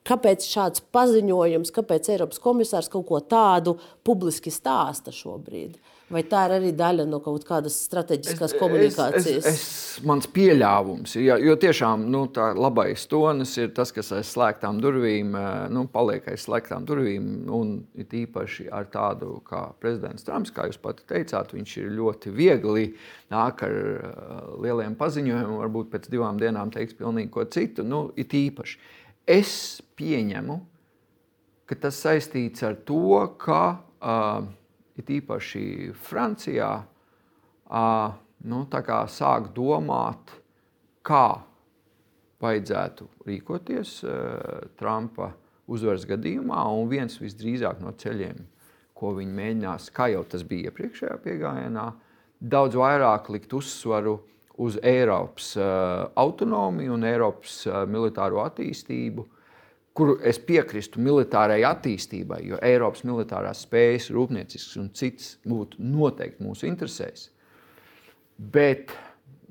Kāpēc 0.06 0.46
šāds 0.48 0.82
paziņojums, 0.94 1.72
kāpēc 1.76 2.08
Eiropas 2.14 2.40
komisārs 2.40 2.88
kaut 2.92 3.04
ko 3.10 3.20
tādu 3.20 3.76
publiski 4.06 4.52
stāsta 4.52 5.12
šobrīd? 5.12 5.76
Vai 6.10 6.24
tā 6.26 6.40
ir 6.48 6.52
arī 6.56 6.70
daļa 6.74 7.04
no 7.06 7.20
kaut 7.22 7.44
kādas 7.46 7.76
strateģiskās 7.84 8.50
es, 8.50 8.58
komunikācijas? 8.58 9.44
Es, 9.46 9.46
es, 9.46 9.60
es, 10.00 10.00
mans 10.10 10.26
pieļāvums 10.34 11.14
ir, 11.20 11.28
jo 11.46 11.54
tiešām 11.62 12.08
nu, 12.10 12.24
tā 12.34 12.48
labais 12.58 13.04
tonis 13.10 13.52
ir 13.62 13.70
tas, 13.76 13.92
kas 13.94 14.10
aiz 14.16 14.32
slēgtām 14.34 14.80
durvīm, 14.82 15.30
eh, 15.38 15.46
nu, 15.70 15.84
paliek 15.92 16.26
aiz 16.32 16.48
slēgtām 16.48 16.88
durvīm, 16.88 17.30
un 17.54 17.76
it 17.94 18.10
īpaši 18.18 18.66
ar 18.74 18.90
tādu 18.90 19.38
kā 19.46 19.68
prezidents 19.78 20.26
Trumps, 20.26 20.50
kā 20.56 20.66
jūs 20.66 20.82
pati 20.82 21.06
teicāt, 21.14 21.54
viņš 21.54 21.78
ir 21.78 21.94
ļoti 22.00 22.34
viegli 22.34 22.88
nāk 23.30 23.62
ar 23.68 23.78
uh, 23.78 24.38
lieliem 24.66 24.98
paziņojumiem, 24.98 25.58
varbūt 25.62 25.92
pēc 25.94 26.10
divām 26.10 26.40
dienām 26.42 26.74
teiks 26.74 26.98
pilnīgi 26.98 27.30
ko 27.36 27.46
citu, 27.46 27.86
nu, 27.86 28.08
it 28.18 28.34
īpaši. 28.34 28.80
Es 29.30 29.52
pieņemu, 29.94 30.58
ka 31.70 31.78
tas 31.86 32.02
saistīts 32.02 32.66
ar 32.66 32.74
to, 32.82 33.20
ka 33.38 33.62
uh, 33.78 34.48
it 35.00 35.10
īpaši 35.20 35.64
Francijā 35.96 36.70
nu, 37.70 38.60
sāk 39.16 39.50
domāt, 39.56 40.34
kā 41.06 41.26
vajadzētu 42.40 43.08
rīkoties 43.28 44.00
Trumpa 44.80 45.32
uzvaras 45.70 46.06
gadījumā. 46.08 46.64
Un 46.72 46.88
viens 46.90 47.18
visdrīzāk 47.20 47.82
no 47.84 47.92
ceļiem, 47.92 48.40
ko 48.96 49.14
viņi 49.16 49.36
mēģinās, 49.36 49.90
kā 49.96 50.10
jau 50.12 50.24
tas 50.28 50.44
bija 50.44 50.70
iepriekšējā 50.70 51.20
piegājienā, 51.24 51.86
daudz 52.40 52.76
vairāk 52.80 53.30
likt 53.32 53.52
uzsvaru 53.56 54.18
uz 54.60 54.76
Eiropas 54.84 55.54
autonomiju 56.20 56.96
un 56.96 57.06
Eiropas 57.08 57.62
militāro 57.88 58.42
attīstību, 58.44 59.24
kuru 59.96 60.16
es 60.26 60.38
piekristu 60.38 61.02
militārai 61.02 61.60
attīstībai, 61.66 62.40
jo 62.46 62.58
Eiropas 62.62 63.04
militārās 63.08 63.64
spējas, 63.66 64.10
rūpniecisks 64.14 64.78
un 64.80 64.90
cits 64.96 65.36
būtu 65.48 65.82
noteikti 65.82 66.46
mūsu 66.46 66.68
interesēs. 66.70 67.28
Bet 68.38 68.94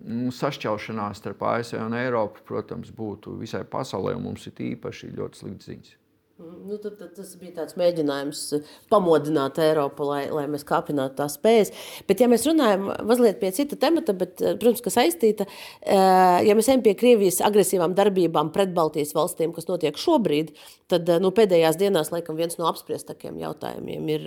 nu, 0.06 0.32
sašķelšanās 0.34 1.20
starp 1.22 1.44
ASV 1.52 1.82
un 1.84 1.98
Eiropu, 2.00 2.44
protams, 2.48 2.92
būtu 2.96 3.36
visai 3.40 3.66
pasaulē, 3.68 4.16
un 4.18 4.30
mums 4.30 4.48
ir 4.50 4.64
īpaši 4.74 5.12
ļoti 5.18 5.44
slikts 5.44 5.70
ziņas. 5.70 5.99
Nu, 6.40 6.78
tad, 6.78 6.94
tad 6.96 7.10
tas 7.18 7.34
bija 7.36 7.52
tāds 7.58 7.76
mēģinājums 7.76 8.42
eh, 8.56 8.68
pamodināt 8.88 9.58
Eiropu, 9.60 10.06
lai, 10.08 10.22
lai 10.32 10.46
mēs 10.48 10.64
kāpinātu 10.68 11.18
tās 11.18 11.34
spējas. 11.36 11.74
Bet, 12.08 12.22
ja 12.24 12.30
mēs 12.32 12.46
runājam 12.48 12.86
mazliet 13.10 13.42
pie 13.42 13.50
cita 13.58 13.76
temata, 13.80 14.16
bet, 14.16 14.40
eh, 14.40 14.56
protams, 14.62 14.80
kas 14.86 14.96
saistīta, 14.96 15.50
eh, 15.84 16.38
ja 16.48 16.56
mēs 16.56 16.70
ejam 16.72 16.84
pie 16.86 16.94
Krievijas 16.96 17.42
agresīvām 17.44 17.92
darbībām 17.98 18.54
pret 18.56 18.72
Baltijas 18.78 19.12
valstīm, 19.18 19.52
kas 19.56 19.68
notiek 19.68 20.00
šobrīd, 20.00 20.54
tad 20.88 21.12
nu, 21.20 21.34
pēdējās 21.36 21.76
dienās, 21.82 22.14
laikam, 22.16 22.40
viens 22.40 22.56
no 22.58 22.70
apspriestākiem 22.72 23.36
jautājumiem 23.44 24.08
ir 24.10 24.24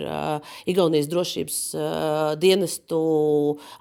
Igaunijas 0.69 1.09
drošības 1.11 1.57
dienestu 2.39 3.01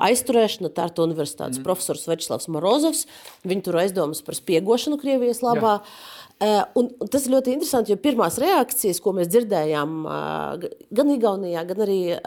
aizturēšana. 0.02 0.72
Tārta 0.74 1.04
universitātes 1.04 1.60
mm. 1.60 1.66
profesors 1.68 2.08
Večslavs 2.10 2.48
Morozovs. 2.50 3.04
Viņu 3.46 3.68
tur 3.68 3.78
aizdomas 3.84 4.24
par 4.26 4.40
spiegošanu 4.40 4.98
Krievijas 4.98 5.44
labā. 5.46 5.76
Jā. 5.78 6.20
Eh, 6.43 6.62
un, 6.74 6.88
un 6.99 7.07
tas 7.07 7.22
ir 7.22 7.30
ļoti 7.36 7.53
interesanti, 7.55 7.93
jo 7.93 8.01
pirmās 8.03 8.34
reakcijas, 8.43 8.99
ko 9.03 9.12
mēs 9.14 9.28
dzirdējām 9.30 9.93
eh, 10.11 10.64
gan 10.99 11.12
Igaunijā, 11.14 11.62
gan 11.68 11.82
arī 11.84 11.99
eh, 12.16 12.22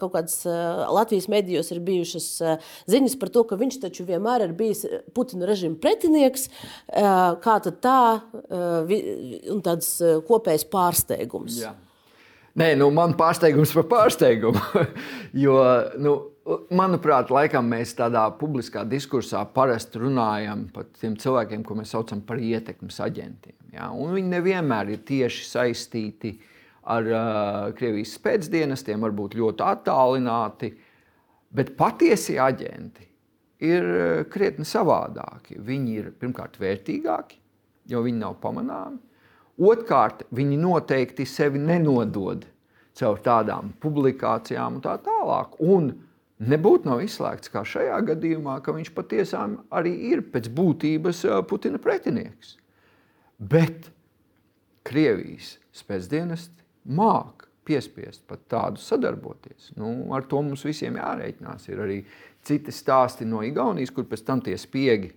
kaut 0.00 0.10
kādas 0.16 0.40
Latvijas 0.90 1.28
medijos, 1.30 1.70
ir 1.70 1.78
bijušas 1.86 2.26
ziņas 2.90 3.14
par 3.20 3.30
to, 3.30 3.44
ka 3.46 3.58
viņš 3.60 3.76
taču 3.84 4.08
vienmēr 4.08 4.48
ir 4.48 4.56
bijis 4.58 4.82
Putina 5.14 5.46
režīma 5.46 5.78
pretinieks. 5.82 6.48
Kā 6.90 7.54
tad 7.62 7.78
tā, 7.84 8.00
un 8.50 9.62
tāds 9.64 9.92
kopējs 10.26 10.66
pārsteigums. 10.72 11.60
Jā. 11.62 11.74
Nē, 12.58 12.72
nu, 12.80 12.90
man 12.94 13.14
pārsteigums 13.18 13.74
par 13.76 13.86
pārsteigumu. 13.92 14.82
jo, 15.44 15.60
nu, 16.02 16.16
Manuprāt, 16.74 17.30
laikam 17.30 17.68
mēs 17.70 17.92
tādā 17.98 18.24
publiskā 18.38 18.82
diskursā 18.88 19.42
parasti 19.54 20.00
runājam 20.02 20.64
par 20.74 20.88
tiem 20.98 21.16
cilvēkiem, 21.20 21.62
ko 21.66 21.76
mēs 21.78 21.92
saucam 21.94 22.22
par 22.26 22.40
ietekmes 22.42 23.00
aģentiem. 23.04 23.56
Ja? 23.74 23.90
Un 23.94 24.16
viņi 24.16 24.32
nevienmēr 24.32 24.94
ir 24.94 25.04
tieši 25.06 25.46
saistīti 25.46 26.32
ar 26.90 27.06
uh, 27.06 27.68
Krievijas 27.76 28.16
spēcdienestiem, 28.18 29.02
varbūt 29.04 29.36
ļoti 29.38 29.66
attālināti, 29.66 30.72
bet 31.54 31.74
patiesi 31.78 32.38
aģenti 32.40 33.06
ir 33.66 33.86
krietni 34.32 34.64
savādāki. 34.66 35.58
Viņi 35.60 35.96
ir 36.00 36.10
pirmkārt 36.18 36.56
vērtīgāki, 36.60 37.38
jo 37.92 38.02
viņi 38.06 38.22
nav 38.22 38.38
pamanāmi. 38.42 38.98
Otrkārt, 39.60 40.24
viņi 40.32 40.56
noteikti 40.56 41.26
sevi 41.28 41.60
nenodod 41.60 42.46
caur 42.96 43.20
tādām 43.24 43.74
publikācijām 43.80 44.78
un 44.78 44.84
tā 44.84 44.96
tālāk. 45.04 45.58
Un 45.60 45.92
Nebūtu 46.40 46.88
nav 46.88 47.02
izslēgts, 47.04 47.50
kā 47.52 47.62
šajā 47.68 47.98
gadījumā, 48.12 48.56
ka 48.64 48.72
viņš 48.72 48.92
patiešām 48.96 49.58
arī 49.76 49.92
ir 50.08 50.22
pēc 50.32 50.48
būtības 50.56 51.26
Putina 51.50 51.80
pretinieks. 51.82 52.54
Bet 53.36 53.90
Krievijas 54.88 55.58
spēcdienesti 55.76 56.64
māca 56.96 57.48
piespiest 57.68 58.24
pat 58.26 58.46
tādu 58.50 58.80
sadarboties. 58.80 59.70
Nu, 59.76 60.08
ar 60.16 60.24
to 60.26 60.40
mums 60.42 60.64
visiem 60.64 60.96
jārēķinās. 60.96 61.68
Ir 61.68 61.84
arī 61.84 61.98
citi 62.46 62.72
stāsti 62.72 63.28
no 63.28 63.44
Igaunijas, 63.44 63.92
kur 63.94 64.08
pēc 64.08 64.24
tam 64.26 64.40
tie 64.44 64.56
spiegi 64.58 65.12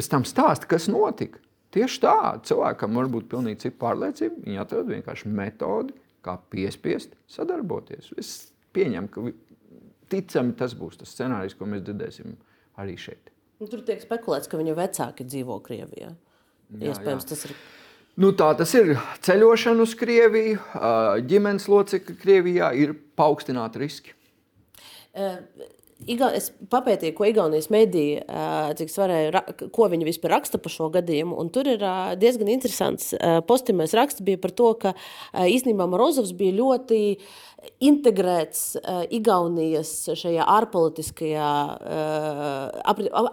pēc 0.00 0.10
tam 0.10 0.26
stāsta, 0.28 0.68
kas 0.70 0.88
notika. 0.88 1.42
Tieši 1.74 2.00
tā, 2.02 2.16
cilvēkam 2.48 2.96
var 2.98 3.10
būt 3.12 3.28
pilnīgi 3.30 3.66
cita 3.66 3.78
pārliecība. 3.84 4.40
Viņi 4.46 4.62
atrod 4.62 4.88
vienkārši 4.90 5.30
metodi, 5.30 5.94
kā 6.24 6.34
piespiest 6.52 7.14
sadarboties. 7.30 8.10
Es 8.18 8.30
pieņemu, 8.74 9.10
ka 9.12 9.26
ticami 10.10 10.56
tas 10.58 10.74
būs 10.78 11.00
tas 11.00 11.12
scenārijs, 11.14 11.56
ko 11.58 11.68
mēs 11.70 11.84
dzirdēsim 11.86 12.34
arī 12.80 12.96
šeit. 13.00 13.30
Nu, 13.60 13.68
tur 13.68 13.82
tiek 13.84 14.00
spekulēts, 14.00 14.48
ka 14.48 14.60
viņa 14.60 14.76
vecāki 14.78 15.26
dzīvo 15.28 15.58
Krievijā. 15.64 16.14
Jā, 16.70 16.92
Iespējams, 16.92 17.26
jā. 17.26 17.32
tas 17.32 17.44
ir. 17.48 17.56
Nu, 18.20 18.30
tā 18.36 18.48
tas 18.58 18.72
ir. 18.78 18.94
Ceļošana 19.26 19.84
uz 19.84 19.92
Krieviju, 19.98 20.60
ģimenes 21.28 21.68
locekļi 21.70 22.16
Krievijā 22.22 22.70
ir 22.78 22.94
paaugstināti 23.20 23.82
riski. 23.82 24.16
Iga, 26.08 26.30
es 26.32 26.48
papētīju, 26.72 27.12
ko 27.18 27.26
Igaunijas 27.28 27.66
mediji, 27.68 28.22
cik 28.78 28.88
svarēja, 28.88 29.42
ko 29.68 29.88
viņi 29.92 30.06
vispār 30.08 30.32
raksta 30.38 30.56
par 30.62 30.72
šo 30.72 30.86
gadījumu. 30.94 31.36
Un 31.36 31.50
tur 31.52 31.68
ir 31.68 31.82
diezgan 32.16 32.48
interesants 32.48 33.10
postimais 33.48 33.92
raksts 33.96 34.24
bija 34.24 34.40
par 34.40 34.54
to, 34.56 34.70
ka 34.80 34.94
īstenībā 35.36 35.84
Morozovs 35.90 36.32
bija 36.38 36.56
ļoti 36.56 37.00
integrēts 37.84 38.62
Igaunijas 39.12 39.90
šajā 40.16 40.46
ārpolitiskajā, 40.48 41.50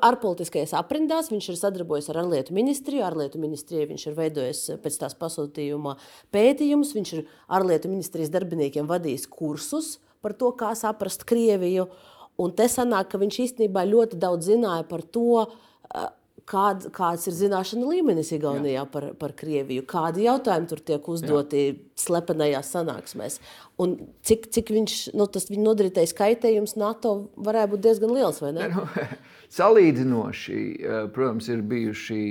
ārpolitiskajās 0.09 0.75
aprindās. 0.75 1.31
Viņš 1.31 1.47
ir 1.53 1.59
sadarbojies 1.61 2.11
ar 2.11 2.19
ārlietu 2.25 2.57
ministriju, 2.57 3.05
ārlietu 3.07 3.39
ministriju 3.39 3.87
viņš 3.93 4.05
ir 4.09 4.19
veidojis 4.19 4.65
pēc 4.83 4.99
tās 5.05 5.15
pasūtījuma 5.15 5.95
pētījumus, 6.35 6.91
viņš 6.99 7.15
ir 7.15 7.23
ārlietu 7.47 7.93
ministrijas 7.93 8.33
darbiniekiem 8.35 8.91
vadījis 8.91 9.29
kursus 9.31 9.95
par 10.19 10.35
to, 10.35 10.51
kā 10.59 10.75
saprast 10.75 11.23
Krieviju. 11.29 11.87
Un 12.37 12.53
te 12.53 12.67
sanāk, 12.69 13.09
ka 13.11 13.21
viņš 13.21 13.41
īstenībā 13.47 13.85
ļoti 13.89 14.19
daudz 14.21 14.51
zināja 14.51 14.85
par 14.89 15.01
to, 15.01 15.43
kād, 16.47 16.87
kāds 16.95 17.27
ir 17.29 17.35
zināšana 17.35 17.87
līmenis 17.89 18.31
Igaunijā 18.35 18.81
Jā. 18.81 18.85
par, 18.91 19.09
par 19.19 19.33
Krieviju, 19.37 19.83
kādi 19.89 20.25
jautājumi 20.27 20.69
tur 20.71 20.81
tiek 20.89 21.07
uzdoti 21.11 21.63
Jā. 21.63 21.77
slepenajās 21.99 22.71
sanāksmēs. 22.75 23.39
Un 23.83 23.95
cik, 24.25 24.47
cik 24.55 24.71
viņš, 24.73 24.95
nu, 25.17 25.27
tas 25.31 25.49
viņa 25.51 25.65
nodarītais 25.65 26.13
kaitējums 26.17 26.77
NATO 26.79 27.13
varētu 27.35 27.73
būt 27.75 27.83
diezgan 27.83 28.13
liels, 28.15 28.41
vai 28.43 28.53
ne? 28.55 28.67
ne 28.67 28.77
nu, 28.77 29.07
salīdzinoši, 29.57 30.59
protams, 31.15 31.49
ir 31.53 31.63
bijuši 31.73 32.21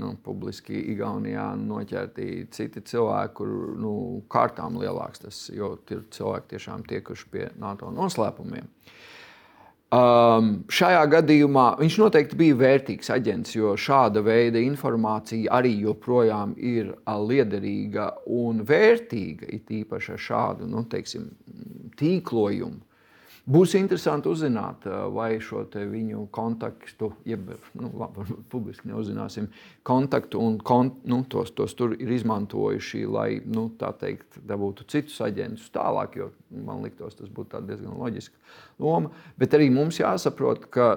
nu, 0.00 0.14
publiski 0.24 0.78
Igaunijā 0.94 1.50
noķerti 1.60 2.28
citi 2.54 2.84
cilvēki, 2.92 3.34
kur 3.40 3.56
nu, 3.80 3.94
kārtām 4.32 4.78
lielāks 4.82 5.26
tas, 5.26 5.46
jo 5.54 5.74
ir 5.90 6.06
cilvēki 6.14 6.54
tiešām 6.54 6.86
tiekuši 6.90 7.32
pie 7.32 7.48
NATO 7.60 7.90
noslēpumiem. 7.94 8.70
Uh, 8.70 9.00
Um, 9.92 10.64
šajā 10.72 11.02
gadījumā 11.12 11.64
viņš 11.78 11.96
noteikti 12.00 12.38
bija 12.38 12.56
vērtīgs 12.58 13.10
aģents, 13.14 13.52
jo 13.54 13.74
šāda 13.78 14.24
veida 14.24 14.58
informācija 14.58 15.52
arī 15.58 15.74
joprojām 15.84 16.54
ir 16.56 16.88
liederīga 17.04 18.08
un 18.26 18.64
vērtīga, 18.66 19.50
it 19.54 19.70
īpaši 19.70 20.16
ar 20.16 20.24
šādu 20.24 20.66
nu, 20.70 20.82
teiksim, 20.90 21.28
tīklojumu. 22.00 22.80
Būs 23.44 23.74
interesanti 23.76 24.30
uzzināt, 24.32 24.86
vai 25.12 25.34
šo 25.36 25.66
viņu 25.68 26.22
kontaktu, 26.32 27.10
jeb 27.28 27.50
nu, 27.76 27.90
labi, 28.00 28.24
publiski 28.48 28.88
neuzzināsim, 28.88 29.50
kontaktu 29.84 30.40
un 30.40 30.56
kont, 30.64 31.02
nu, 31.04 31.18
tos, 31.28 31.52
tos 31.52 31.76
tur 31.76 31.92
ir 31.98 32.14
izmantojuši, 32.16 33.02
lai 33.04 33.42
nu, 33.44 33.66
teikt, 34.00 34.38
dabūtu 34.48 34.86
citus 34.88 35.20
aģentus 35.26 35.68
tālāk, 35.74 36.16
jo 36.16 36.30
man 36.64 36.80
liktos, 36.86 37.18
tas 37.18 37.28
būtu 37.28 37.60
diezgan 37.68 38.00
loģiski 38.00 38.80
loma. 38.80 39.12
Bet 39.36 39.52
arī 39.58 39.68
mums 39.74 40.00
jāsaprot, 40.00 40.64
ka 40.72 40.94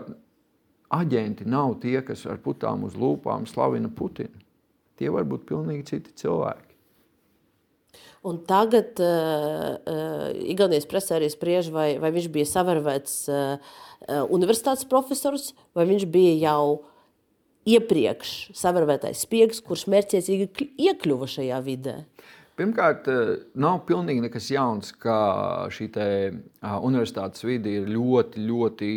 aģenti 0.95 1.49
nav 1.51 1.81
tie, 1.83 1.99
kas 1.99 2.23
ar 2.31 2.39
putām 2.39 2.87
uz 2.87 2.95
lūpām 2.95 3.43
slavina 3.49 3.91
Putinu. 3.91 4.39
Tie 4.97 5.11
var 5.11 5.27
būt 5.27 5.43
pilnīgi 5.51 5.83
citi 5.91 6.15
cilvēki. 6.23 6.66
Un 8.27 8.41
tagad 8.49 8.99
uh, 8.99 9.77
uh, 9.77 10.27
Igaunijas 10.49 10.87
presē 10.89 11.17
arī 11.17 11.29
spriež, 11.31 11.69
vai, 11.71 11.95
vai 12.01 12.11
viņš 12.15 12.29
bija 12.33 12.49
savarvēts 12.49 13.17
uh, 13.31 13.75
universitātes 14.33 14.87
profesors, 14.89 15.51
vai 15.77 15.85
viņš 15.89 16.07
bija 16.11 16.33
jau 16.49 16.87
iepriekš 17.67 18.33
savarvētais 18.57 19.21
spiegs, 19.27 19.61
kurš 19.63 19.85
mērķiecīgi 19.91 20.67
iekļuva 20.87 21.29
šajā 21.29 21.59
vidē. 21.65 21.99
Pirmkārt, 22.57 23.05
nav 23.59 23.83
pilnīgi 23.85 24.23
nekas 24.23 24.49
jauns, 24.49 24.89
ka 24.97 25.17
šī 25.71 25.91
te, 25.93 26.09
uh, 26.33 26.79
universitātes 26.81 27.45
vide 27.45 27.75
ir 27.83 27.91
ļoti, 27.93 28.43
ļoti 28.49 28.91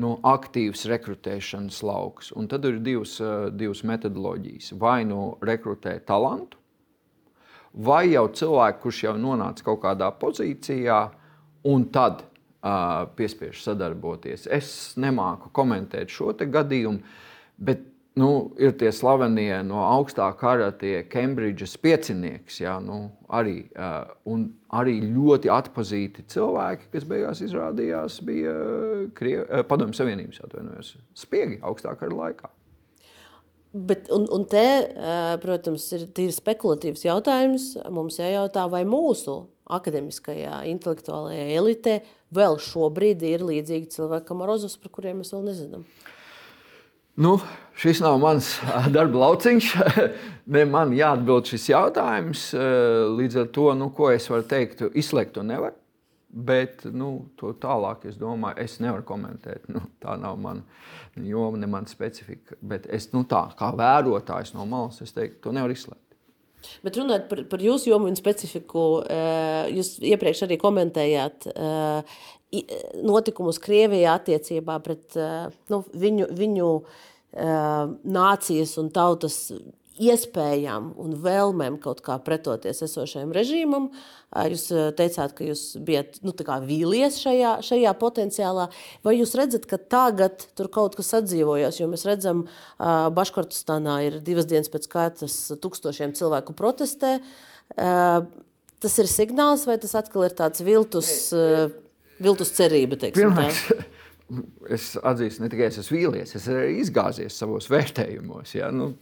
nu, 0.00 0.14
aktīvs 0.24 0.86
rekrutēšanas 0.88 1.82
lauks. 1.84 2.32
Un 2.32 2.48
tad 2.48 2.64
ir 2.64 2.80
divas, 2.80 3.18
uh, 3.20 3.50
divas 3.52 3.84
metodoloģijas. 3.84 4.72
Vai 4.80 5.02
nu 5.04 5.34
rekrutē 5.44 5.98
talantu, 6.08 6.61
vai 7.72 8.06
jau 8.12 8.26
cilvēku, 8.28 8.82
kurš 8.86 9.04
jau 9.06 9.14
nonāca 9.20 9.64
kaut 9.66 9.80
kādā 9.84 10.10
pozīcijā, 10.20 10.98
un 11.68 11.86
tad 11.94 12.24
uh, 12.24 13.06
piespiež 13.16 13.62
sadarboties. 13.62 14.48
Es 14.50 14.92
nemāku 15.00 15.52
komentēt 15.54 16.12
šo 16.12 16.32
gadījumu, 16.34 17.02
bet 17.62 17.84
nu, 18.18 18.52
ir 18.60 18.74
tie 18.76 18.90
slavenie 18.92 19.62
no 19.64 19.80
augstā 19.86 20.26
kara, 20.36 20.70
tie 20.76 21.02
Kembridžas 21.08 21.78
piecinieks, 21.80 22.60
jā, 22.60 22.76
nu, 22.84 23.06
arī, 23.32 23.62
uh, 23.72 24.42
arī 24.76 24.98
ļoti 25.06 25.52
atpazīti 25.52 26.26
cilvēki, 26.34 26.90
kas 26.92 27.06
beigās 27.08 27.44
izrādījās 27.44 28.20
bija 28.26 28.56
Kriev, 29.16 29.46
uh, 29.46 29.62
Padomju 29.68 29.96
Savienības 29.96 30.42
atvainojos, 30.44 30.96
spiegi 31.16 31.62
augstā 31.64 31.96
kara 31.96 32.18
laikā. 32.26 32.52
Bet, 33.72 34.10
un, 34.12 34.26
un 34.28 34.42
te, 34.44 34.66
protams, 35.40 35.86
ir 35.96 36.04
tīri 36.12 36.34
spekulatīvs 36.36 37.06
jautājums. 37.06 37.70
Mums 37.88 38.18
jājautā, 38.20 38.66
vai 38.68 38.82
mūsu 38.84 39.38
akadēmiskajā, 39.72 40.62
intelektuālajā 40.68 41.46
elitē 41.56 42.00
vēl 42.36 42.58
šobrīd 42.60 43.24
ir 43.24 43.44
līdzīgi 43.48 43.88
cilvēki, 43.94 44.26
kā 44.28 44.36
Morozovs, 44.36 44.76
par 44.80 44.92
kuriem 44.92 45.22
mēs 45.22 45.32
vēl 45.32 45.46
nezinām. 45.48 45.86
Nu, 47.22 47.34
šis 47.76 48.00
nav 48.04 48.18
mans 48.20 48.54
darba 48.92 49.26
lauciņš. 49.26 49.72
ne 50.54 50.64
man 50.68 50.94
jāatbild 50.96 51.48
šis 51.48 51.68
jautājums. 51.72 52.50
Līdz 53.16 53.42
ar 53.44 53.52
to, 53.52 53.68
nu, 53.76 53.90
ko 53.96 54.08
es 54.12 54.28
varu 54.32 54.46
teikt, 54.48 54.84
izslēgt 54.96 55.36
to 55.36 55.44
nevaru. 55.44 55.76
Bet 56.32 56.86
nu, 56.88 57.10
to 57.36 57.50
tālāk 57.60 58.06
es 58.08 58.16
domāju, 58.16 58.62
es 58.64 58.78
nevaru 58.80 59.04
komentēt. 59.04 59.66
Nu, 59.72 59.82
tā 60.00 60.14
nav 60.20 60.38
mana 60.40 60.64
joma, 61.20 61.60
ne 61.60 61.68
mana 61.68 61.90
specifika. 61.90 62.56
Bet 62.64 62.88
es 62.88 63.10
nu, 63.12 63.26
tā, 63.28 63.44
kā 63.58 63.68
vērotājs 63.76 64.54
no 64.56 64.64
malas, 64.68 65.02
es 65.04 65.12
teiktu, 65.12 65.42
to 65.44 65.52
nevar 65.52 65.74
izslēgt. 65.74 66.00
Bet 66.82 66.96
runājot 66.96 67.28
par, 67.28 67.42
par 67.50 67.64
jūsu 67.64 67.90
jomu 67.90 68.08
un 68.08 68.16
specifiku, 68.16 68.84
jūs 69.74 69.96
iepriekš 70.12 70.44
arī 70.46 70.58
komentējāt 70.62 71.48
notikumus 73.02 73.58
Krievijā 73.62 74.16
attiecībā 74.20 74.78
pret 74.84 75.16
nu, 75.72 75.82
viņu, 76.04 76.28
viņu 76.38 76.68
nācijas 78.16 78.76
un 78.80 78.90
tautas 78.94 79.38
iespējām 80.00 80.92
un 81.00 81.16
vēlmēm 81.20 81.76
kaut 81.82 82.00
kā 82.04 82.16
pretoties 82.24 82.80
esošajam 82.86 83.32
režīmam. 83.36 83.90
Jūs 84.32 84.64
teicāt, 84.96 85.34
ka 85.36 85.44
jūs 85.44 85.64
bijat 85.84 86.20
nu, 86.24 86.32
vīlies 86.64 87.18
šajā, 87.20 87.58
šajā 87.66 87.92
potenciālā. 88.00 88.68
Vai 89.04 89.18
jūs 89.18 89.34
redzat, 89.36 89.66
ka 89.68 89.76
tagad 89.76 90.46
tur 90.56 90.70
kaut 90.72 90.96
kas 90.96 91.12
atdzīvojas? 91.20 91.82
Jo 91.82 91.90
mēs 91.92 92.06
redzam, 92.08 92.46
ka 92.78 93.10
Baškortistānā 93.12 93.98
ir 94.08 94.18
divas 94.24 94.48
dienas 94.48 94.72
pēc 94.72 94.88
kārtas 94.90 95.36
tūkstošiem 95.60 96.16
cilvēku 96.16 96.56
protestē. 96.56 97.18
Tas 97.76 98.98
ir 98.98 99.06
signāls, 99.10 99.66
vai 99.68 99.76
tas 99.78 99.94
atkal 100.00 100.26
ir 100.26 100.34
tāds 100.38 100.64
viltus, 100.64 101.30
viltus 102.22 102.56
cerība? 102.56 102.98
Pirmais, 103.12 103.60
es 104.72 104.92
atzīstu, 104.96 105.42
ne 105.42 105.50
tikai 105.52 105.68
es 105.68 105.78
esmu 105.82 105.98
vīlies, 105.98 106.34
es 106.38 106.48
arī 106.50 106.78
izgāzies 106.80 107.36
savos 107.38 107.68
vērtējumos. 107.72 108.54
Ja? 108.56 108.70
Nu, 108.74 108.92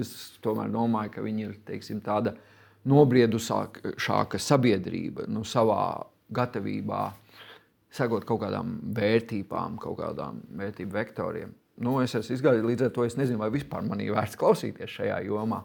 es 0.00 0.14
tomēr 0.44 0.72
domāju, 0.72 1.14
ka 1.16 1.24
viņi 1.24 1.46
ir 1.48 1.58
teiksim, 1.68 2.00
tāda 2.04 2.34
nobriedusāka 2.88 4.40
sabiedrība 4.40 5.28
nu, 5.32 5.44
savā 5.48 5.84
gatavībā 6.34 7.04
sekot 7.94 8.26
kaut 8.26 8.42
kādām 8.42 8.78
vērtībām, 8.96 9.78
kaut 9.82 10.00
kādām 10.00 10.42
vērtību 10.58 10.96
vektoriem. 10.96 11.54
Nu, 11.84 11.96
es 12.02 12.14
esmu 12.14 12.36
izgājis 12.36 12.66
līdz 12.66 12.86
ar 12.86 12.92
to, 12.94 13.06
es 13.06 13.16
nezinu, 13.18 13.40
vai 13.42 13.50
vispār 13.54 13.86
man 13.86 14.02
ir 14.02 14.14
vērts 14.14 14.38
klausīties 14.38 14.94
šajā 14.98 15.20
jomā. 15.26 15.62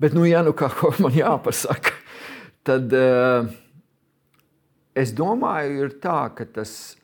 Bet, 0.00 0.14
nu, 0.16 0.24
ja 0.26 0.44
nu 0.46 0.54
kaut 0.56 0.76
ko 0.78 0.92
man 1.02 1.14
jāpasaka, 1.14 1.92
tad 2.66 2.94
uh, 2.96 3.50
es 4.96 5.12
domāju, 5.16 5.84
ir 5.84 5.96
tā, 6.02 6.22
ka 6.36 6.46
tas 6.54 6.94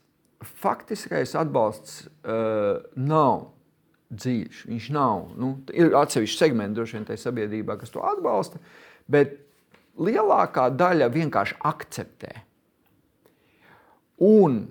faktiskais 0.44 1.34
atbalsts 1.38 2.06
uh, 2.06 2.82
nav 2.96 3.50
dziļš. 4.12 4.64
Viņš 4.70 4.88
nav. 4.94 5.30
Nu, 5.38 5.52
ir 5.74 5.96
atsevišķi 5.96 6.38
segmenti 6.38 6.78
droši 6.78 6.98
vien 6.98 7.08
tajā 7.08 7.24
sabiedrībā, 7.26 7.78
kas 7.80 7.92
to 7.94 8.04
atbalsta, 8.06 8.60
bet 9.10 9.38
lielākā 9.98 10.68
daļa 10.76 11.10
vienkārši 11.14 11.58
akceptē. 11.66 12.32
Un, 14.26 14.62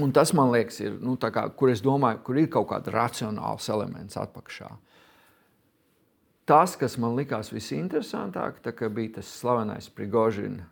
un 0.00 0.12
tas 0.16 0.34
man 0.36 0.52
liekas, 0.52 0.80
ir, 0.82 0.98
nu, 1.00 1.16
kā, 1.16 1.46
kur 1.56 1.72
es 1.72 1.82
domāju, 1.84 2.20
kur 2.26 2.40
ir 2.40 2.50
kaut 2.52 2.68
kāds 2.72 2.92
racionāls 2.92 3.68
elements 3.72 4.18
atpakaļ. 4.20 4.76
Tas, 6.50 6.74
kas 6.74 6.96
man 6.98 7.14
likās 7.14 7.52
visinteresantāk, 7.54 8.58
bija 8.90 9.20
tas 9.20 9.28
slavenais 9.38 9.86
Prigožina 9.94 10.66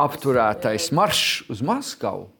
apturētais 0.00 0.88
maršs 0.96 1.50
uz 1.52 1.60
Maskavu 1.62 2.30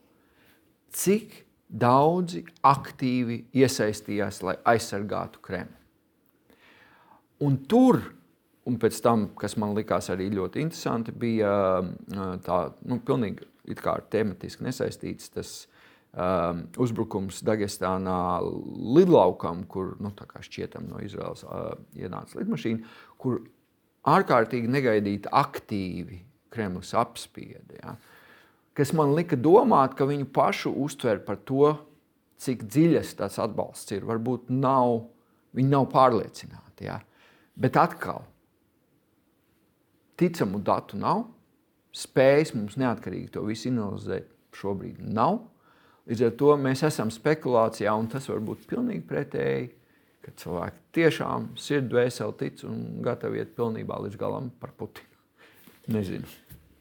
cik 0.95 1.47
daudzi 1.67 2.45
aktīvi 2.67 3.41
iesaistījās, 3.57 4.43
lai 4.47 4.57
aizsargātu 4.75 5.43
Kremli. 5.43 5.75
Un 7.45 7.59
tur, 7.69 8.01
un 8.67 8.79
pēc 8.81 9.01
tam, 9.05 9.27
kas 9.37 9.59
man 9.61 9.75
likās 9.77 10.09
arī 10.15 10.31
ļoti 10.33 10.63
interesanti, 10.65 11.13
bija 11.13 11.51
tā, 12.47 12.61
nu, 12.89 13.01
pilnīgi 13.05 13.45
tematiski 14.13 14.65
nesaistīts 14.65 15.33
tas 15.35 15.53
um, 16.15 16.63
uzbrukums 16.81 17.43
Dagestānā 17.45 18.39
lidlaukam, 18.97 19.67
kur 19.69 19.97
nu, 20.01 20.15
šķietam 20.17 20.87
no 20.89 21.03
Izraels 21.05 21.45
uh, 21.45 21.75
ienāca 21.99 22.41
lidmašīna, 22.41 22.95
kur 23.21 23.43
ārkārtīgi 24.07 24.71
negaidīti 24.71 25.35
aktīvi 25.35 26.23
Kremlis 26.55 26.95
apspieda. 26.97 27.83
Ja. 27.83 27.97
Uh, 27.97 28.16
kas 28.77 28.93
man 28.97 29.15
lika 29.17 29.39
domāt, 29.41 29.97
ka 29.97 30.07
viņu 30.09 30.29
pašu 30.35 30.73
uztver 30.85 31.23
par 31.25 31.41
to, 31.49 31.73
cik 32.43 32.67
dziļas 32.69 33.15
tas 33.17 33.39
atbalsts 33.41 33.95
ir. 33.97 34.05
Varbūt 34.09 34.51
nav, 34.53 35.07
viņi 35.57 35.73
nav 35.73 35.89
pārliecināti. 35.93 36.89
Ja? 36.91 37.01
Bet 37.57 37.79
atkal, 37.81 38.27
ticamu 40.21 40.61
datu 40.65 41.01
nav, 41.01 41.25
spējas 41.97 42.53
mums 42.57 42.77
neatkarīgi 42.81 43.33
to 43.37 43.45
visu 43.49 43.73
analizēt 43.73 44.29
šobrīd 44.57 45.01
nav. 45.01 45.41
Līdz 46.07 46.29
ar 46.29 46.37
to 46.39 46.53
mēs 46.61 46.85
esam 46.87 47.11
spekulācijā, 47.11 47.91
un 47.99 48.07
tas 48.13 48.29
var 48.31 48.45
būt 48.45 48.69
pilnīgi 48.71 49.03
pretēji, 49.09 49.73
ka 50.23 50.35
cilvēki 50.43 50.85
tiešām 50.99 51.49
sirds 51.61 51.91
dvēseli 51.91 52.37
tic 52.41 52.63
un 52.69 52.85
gatavi 53.07 53.43
iet 53.43 53.57
pilnībā 53.59 53.99
līdz 54.05 54.21
galam 54.21 54.53
par 54.61 54.75
Putinu. 54.79 55.09
Nezinu. 55.95 56.29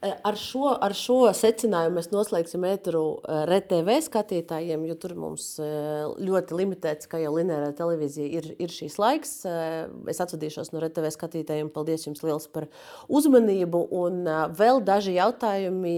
Ar 0.03 0.35
šo, 0.37 0.67
ar 0.83 0.93
šo 0.93 1.17
secinājumu 1.33 1.97
mēs 1.97 2.09
noslēgsim 2.11 2.65
ēteru 2.67 3.03
eh, 3.23 3.43
RTV 3.47 3.95
skatītājiem, 4.05 4.83
jo 4.89 4.95
tur 5.01 5.15
mums 5.17 5.47
eh, 5.63 6.03
ļoti 6.19 6.57
limitēts, 6.59 7.09
kā 7.09 7.21
jau 7.23 7.31
lineārā 7.37 7.71
televīzija, 7.77 8.27
ir, 8.41 8.49
ir 8.61 8.73
šīs 8.73 8.99
laiks. 9.01 9.37
Eh, 9.49 9.85
es 10.11 10.19
atvadīšos 10.21 10.73
no 10.73 10.83
RTV 10.83 11.13
skatītājiem. 11.15 11.71
Paldies 11.73 12.05
jums 12.05 12.21
liels 12.25 12.49
par 12.51 12.67
uzmanību. 13.07 13.85
Un 13.95 14.27
vēl 14.57 14.83
daži 14.85 15.15
jautājumi 15.15 15.95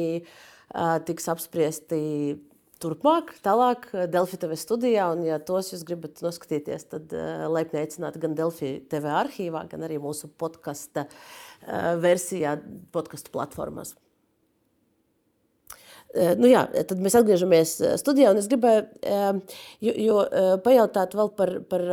tiks 1.07 1.27
apspriesti 1.31 1.99
turpmāk, 2.83 3.31
tālāk 3.43 3.87
Delfi 4.13 4.37
TV 4.39 4.57
studijā. 4.59 5.09
Un, 5.15 5.25
ja 5.25 5.39
tos 5.41 5.71
jūs 5.73 5.83
gribat 5.87 6.21
noskatīties, 6.23 6.87
tad 6.93 7.15
laipni 7.49 7.81
aicināti 7.81 8.21
gan 8.23 8.37
Delfi 8.37 8.75
TV 8.91 9.11
arhīvā, 9.23 9.65
gan 9.71 9.87
arī 9.87 9.99
mūsu 10.03 10.29
podkasta 10.39 11.07
versijā 12.03 12.57
podkastu 12.95 13.33
platformās. 13.33 13.95
Nu 16.39 16.47
jā, 16.47 16.63
tad 16.87 17.01
mēs 17.03 17.17
atgriežamies 17.19 17.73
studijā, 17.99 18.31
un 18.31 18.39
es 18.39 18.47
gribēju 18.49 18.85
jo, 19.83 19.93
jo, 20.01 20.21
pajautāt 20.63 21.13
vēl 21.19 21.31
par, 21.37 21.51
par, 21.69 21.83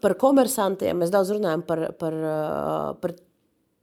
par 0.00 0.16
komersantiem. 0.18 0.96
Mēs 0.98 1.12
daudz 1.12 1.34
runājam 1.36 1.62
par, 1.68 1.84
par, 2.00 2.16
par, 3.02 3.14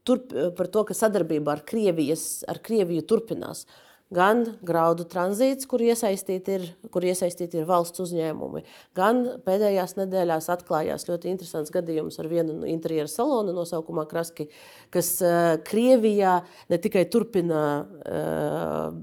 turp, 0.06 0.34
par 0.58 0.70
to, 0.74 0.84
ka 0.88 0.98
sadarbība 0.98 1.54
ar, 1.54 1.62
Krievijas, 1.68 2.26
ar 2.50 2.58
Krieviju 2.66 3.06
turpinās. 3.06 3.64
Uh, 3.64 3.86
gan 4.14 4.44
graudu 4.62 5.04
tranzīts, 5.10 5.66
kur 5.66 5.82
iesaistīti 5.82 6.54
ir, 6.54 6.66
kur 6.94 7.04
iesaistīti 7.06 7.58
ir 7.58 7.66
valsts 7.66 8.02
uzņēmumi, 8.04 8.62
gan 8.96 9.22
pēdējās 9.46 9.96
nedēļās 9.98 10.46
atklājās 10.54 11.08
ļoti 11.08 11.32
interesants 11.32 11.74
gadījums 11.74 12.20
ar 12.22 12.30
vienu 12.30 12.60
no 12.60 12.70
interjera 12.70 13.10
salona 13.10 13.54
nosaukumā 13.56 14.06
Kraski, 14.10 14.46
kas 14.94 15.16
uh, 15.26 15.56
Krievijā 15.66 16.38
ne 16.70 16.78
tikai 16.82 17.06
turpina 17.10 17.64
uh, 17.82 18.94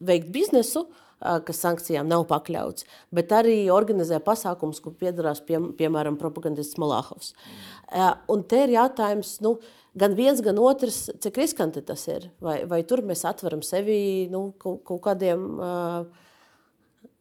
veikt 0.00 0.32
biznesu, 0.32 0.86
uh, 0.88 1.42
kas 1.44 1.60
sankcijām 1.66 2.08
nav 2.08 2.24
pakļauts, 2.32 2.88
bet 3.12 3.36
arī 3.36 3.58
organizē 3.74 4.22
pasākumus, 4.24 4.80
kur 4.80 4.96
piedarās 4.96 5.44
pie, 5.44 5.60
piemēram 5.76 6.16
propagandists 6.20 6.80
Malāhovs. 6.80 7.34
Un 8.32 8.40
te 8.48 8.64
ir 8.64 8.72
jautājums, 8.78 9.36
nu, 9.44 9.58
uh, 9.58 9.78
gan 9.94 10.16
viens, 10.16 10.40
gan 10.44 10.58
otrs, 10.60 11.04
cik 11.22 11.40
riskanti 11.42 11.82
tas 11.84 12.06
ir. 12.08 12.28
Vai, 12.42 12.62
vai 12.68 12.82
tur 12.88 13.04
mēs 13.06 13.24
atveram 13.28 13.62
sevi 13.66 14.28
nu, 14.32 14.50
kaut, 14.60 14.82
kaut 14.88 15.02
kādiem, 15.04 15.46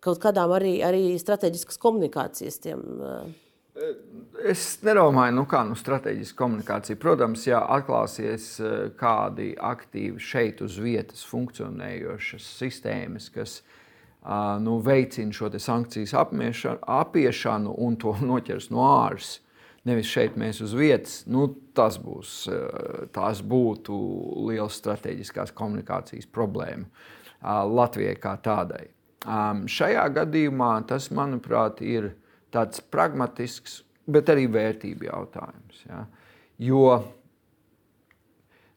kaut 0.01 0.21
kādām 0.23 0.55
arī, 0.57 0.77
arī 0.85 1.05
strateģiskas 1.21 1.81
komunikācijas 1.81 2.61
tiem. 2.63 2.85
Es 4.51 4.65
nedomāju, 4.83 5.33
nu 5.37 5.45
kā 5.49 5.61
nu, 5.65 5.77
strateģiska 5.79 6.37
komunikācija. 6.37 6.99
Protams, 6.99 7.45
ja 7.47 7.61
atklāsies 7.77 8.53
kādi 8.99 9.53
aktīvi 9.55 10.19
šeit 10.21 10.63
uz 10.65 10.75
vietas 10.81 11.23
funkcionējošas 11.29 12.49
sistēmas, 12.59 13.29
kas 13.33 13.61
nu, 14.61 14.75
veicina 14.83 15.33
šo 15.33 15.49
sankciju 15.55 16.27
apiešanu 16.83 17.73
un 17.77 17.95
to 17.97 18.13
noķers 18.21 18.69
no 18.75 18.83
ārpuses, 18.85 19.39
nevis 19.87 20.09
šeit 20.11 20.37
mēs 20.39 20.61
uz 20.63 20.73
vietas, 20.77 21.21
nu, 21.31 21.47
tas, 21.77 21.97
būs, 22.01 22.35
eh, 22.51 23.05
tas 23.15 23.41
būtu 23.41 23.97
liels 24.49 24.77
strateģiskās 24.81 25.53
komunikācijas 25.57 26.29
problēma 26.29 26.85
eh, 26.85 27.63
Latvijai 27.65 28.17
kā 28.21 28.35
tādai. 28.41 28.89
Šajā 29.21 30.07
gadījumā 30.15 30.71
tas, 30.89 31.11
manuprāt, 31.13 31.83
ir 31.85 32.07
tāds 32.49 32.81
pragmatisks, 32.81 33.83
bet 34.09 34.31
arī 34.33 34.47
vērtību 34.49 35.05
jautājums. 35.05 35.83
Ja? 35.85 35.99
Jo 36.57 36.87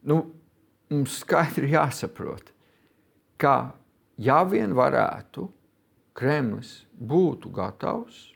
nu, 0.05 0.19
mums 0.93 1.17
skaidri 1.23 1.71
jāsaprot, 1.73 2.53
ka 3.41 3.73
ja 4.21 4.43
vien 4.45 4.77
varētu 4.77 5.49
Kremlis 6.15 6.85
būtu 6.95 7.49
gatavs 7.51 8.34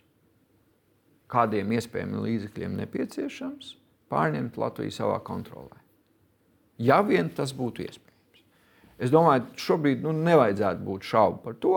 kādiem 1.29 1.71
iespējamiem 1.77 2.25
līdzekļiem 2.25 2.75
nepieciešams 2.83 3.75
pārņemt 4.09 4.57
Latviju 4.57 4.93
savā 4.93 5.19
kontrolē. 5.25 5.77
Ja 6.81 7.01
vien 7.05 7.29
tas 7.35 7.53
būtu 7.55 7.83
iespējams. 7.85 8.43
Es 8.99 9.11
domāju, 9.13 9.45
ka 9.51 9.63
šobrīd 9.63 10.03
nu, 10.03 10.13
nevajadzētu 10.15 10.85
būt 10.85 11.07
šaubu 11.07 11.41
par 11.43 11.57
to. 11.63 11.75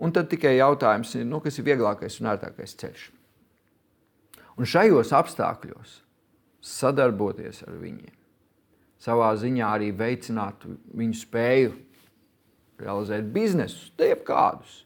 Un 0.00 0.14
tad 0.16 0.30
tikai 0.32 0.54
jautājums 0.56 1.12
ir, 1.18 1.26
nu, 1.28 1.42
kas 1.44 1.58
ir 1.60 1.66
vieglākais 1.66 2.16
un 2.22 2.30
ērtākais 2.32 2.76
ceļš. 2.80 3.02
Un 4.56 4.68
šajos 4.68 5.12
apstākļos 5.16 5.98
sadarboties 6.64 7.62
ar 7.66 7.76
viņiem, 7.80 8.16
savā 9.00 9.30
ziņā 9.40 9.68
arī 9.76 9.90
veicināt 9.96 10.64
viņu 10.96 11.16
spēju 11.20 11.74
realizēt 12.80 13.28
biznesus, 13.32 13.92
tie 13.96 14.14
kādus. 14.26 14.82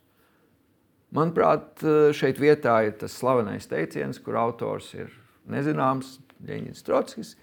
Manuprāt, 1.15 1.79
šeit 2.17 2.41
vietā 2.43 2.81
ir 2.89 2.97
tas 2.99 3.15
slavenais 3.15 3.69
teiciens, 3.71 4.19
kur 4.19 4.39
autors 4.41 4.91
ir 4.97 5.13
nezināms, 5.51 6.19
Ļeņģins 6.45 6.85
Trotskis, 6.85 7.35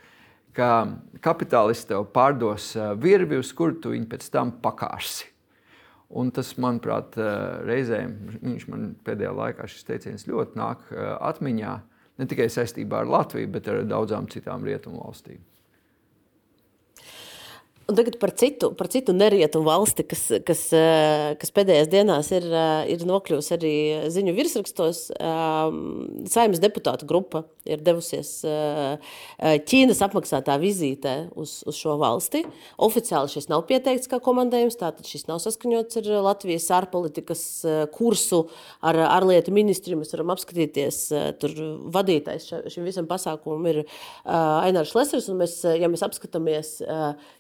ka 0.54 0.68
kapitālists 1.24 1.88
tev 1.90 2.04
pārdos 2.14 2.74
virvi, 3.02 3.40
uz 3.40 3.54
kuru 3.56 3.80
tu 3.82 3.94
viņu 3.96 4.10
pēc 4.12 4.28
tam 4.34 4.52
pakārsi. 4.62 5.30
Un 6.12 6.28
tas, 6.36 6.52
manuprāt, 6.60 7.16
reizēm 7.64 8.18
viņš 8.42 8.68
man 8.68 8.90
pēdējā 9.08 9.32
laikā 9.38 9.70
šis 9.72 9.88
teiciens 9.88 10.28
ļoti 10.28 10.60
nāk 10.60 10.84
atmiņā, 11.32 11.78
ne 12.20 12.28
tikai 12.28 12.50
saistībā 12.52 13.06
ar 13.06 13.14
Latviju, 13.16 13.54
bet 13.56 13.72
ar 13.72 13.86
daudzām 13.88 14.28
citām 14.30 14.68
rietumu 14.68 15.00
valstīm. 15.06 15.40
Un 17.92 17.98
tagad 17.98 18.16
par 18.22 18.32
citu, 18.32 18.70
par 18.80 18.88
citu 18.88 19.12
nerietumu 19.12 19.66
valsti, 19.68 20.06
kas, 20.08 20.22
kas, 20.48 20.62
eh, 20.72 21.34
kas 21.36 21.50
pēdējās 21.52 21.90
dienās 21.92 22.30
ir, 22.32 22.46
eh, 22.48 22.94
ir 22.94 23.02
nokļuvusi 23.04 23.52
arī 23.58 23.74
ziņu 24.08 24.32
virsrakstos. 24.38 25.12
Ehm, 25.20 26.24
Saimnes 26.32 26.62
deputātu 26.64 27.04
grupa 27.04 27.44
ir 27.66 27.84
devusies 27.84 28.46
eh, 28.46 28.98
Ķīnas 29.42 30.00
apmaksātā 30.08 30.56
vizītē 30.62 31.36
uz, 31.36 31.64
uz 31.68 31.76
šo 31.76 31.98
valsti. 32.00 32.46
Oficiāli 32.80 33.28
šis 33.28 33.50
nav 33.50 33.66
pieteikts 33.68 34.08
kā 34.08 34.22
komandējums, 34.24 34.80
tātad 34.80 35.04
šis 35.04 35.28
nav 35.28 35.42
saskaņots 35.44 36.00
ar 36.00 36.24
Latvijas 36.24 36.70
ārpolitikas 36.72 37.44
kursu, 37.92 38.46
ar 38.82 38.96
ārlietu 38.96 39.52
ministriju. 39.52 40.00
Mēs 40.00 40.16
varam 40.16 40.32
apskatīties, 40.32 41.02
tur 41.44 41.52
vadītājs 41.92 42.72
šim 42.72 42.88
visam 42.88 43.10
pasākumam 43.10 43.68
ir 43.68 43.84
Ainārs 44.24 44.96
Lesers, 44.96 45.28
un 45.28 45.42
mēs, 45.44 45.60
ja 45.66 45.92
mēs 45.92 46.06
apskatāmies 46.08 46.78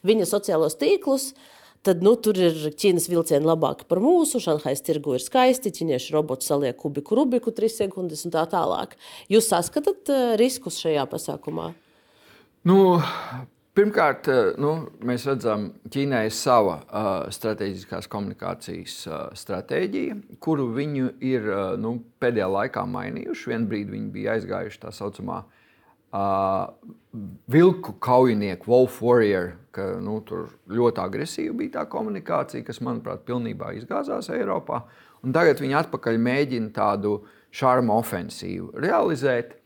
viņa 0.03 0.27
sociālos 0.41 0.77
tīklus, 0.81 1.31
tad 1.85 2.03
nu, 2.05 2.15
tur 2.17 2.37
ir 2.37 2.57
Ķīnas 2.77 3.07
vilcieni 3.09 3.47
labāki 3.47 3.87
par 3.89 4.01
mūsu. 4.03 4.41
Šanhajas 4.41 4.83
tirgu 4.85 5.15
ir 5.17 5.23
skaisti, 5.23 5.73
ķīniešu 5.73 6.17
robots 6.17 6.49
saliek 6.49 6.77
kubiku, 6.77 7.17
rubiku, 7.17 7.53
trīs 7.53 7.77
sekundes 7.79 8.25
un 8.25 8.35
tā 8.35 8.45
tālāk. 8.49 8.97
Jūs 9.31 9.49
saskatāt 9.53 10.11
uh, 10.11 10.35
riskus 10.41 10.81
šajā 10.83 11.07
pasākumā? 11.09 11.71
Nu, 12.67 12.77
Pirmkārt, 13.71 14.27
nu, 14.59 14.71
mēs 15.07 15.23
redzam, 15.29 15.69
Ķīnai 15.87 16.25
ir 16.27 16.33
sava 16.35 16.73
uh, 16.83 17.05
strateģiskās 17.31 18.09
komunikācijas 18.11 18.95
uh, 19.07 19.21
stratēģija, 19.39 20.17
kuru 20.43 20.65
viņi 20.75 21.05
ir 21.23 21.47
uh, 21.47 21.61
nu, 21.79 21.93
pēdējā 22.19 22.49
laikā 22.51 22.83
mainījuši. 22.91 23.47
Vienu 23.53 23.71
brīdi 23.71 23.95
viņi 23.95 24.11
bija 24.11 24.35
aizgājuši 24.35 24.81
tā 24.83 24.91
saucamā 24.91 25.39
uh, 25.45 25.60
uh, 26.11 26.71
vilku 27.51 27.95
kaujinieku, 27.99 28.69
Wolf 28.71 29.01
Warrior, 29.03 29.55
ka 29.75 29.87
nu, 30.03 30.19
tur 30.27 30.51
ļoti 30.71 31.03
agresīva 31.03 31.55
bija 31.59 31.77
tā 31.79 31.85
komunikācija, 31.91 32.65
kas, 32.67 32.81
manuprāt, 32.83 33.23
pilnībā 33.27 33.73
izgāzās 33.77 34.31
Eiropā. 34.33 34.83
Un 35.21 35.35
tagad 35.35 35.61
viņi 35.61 35.77
atpakaļ 35.83 36.17
mēģina 36.21 36.71
tādu 36.75 37.19
šarmu 37.55 37.93
ofensīvu 37.99 38.71
realizēt. 38.81 39.57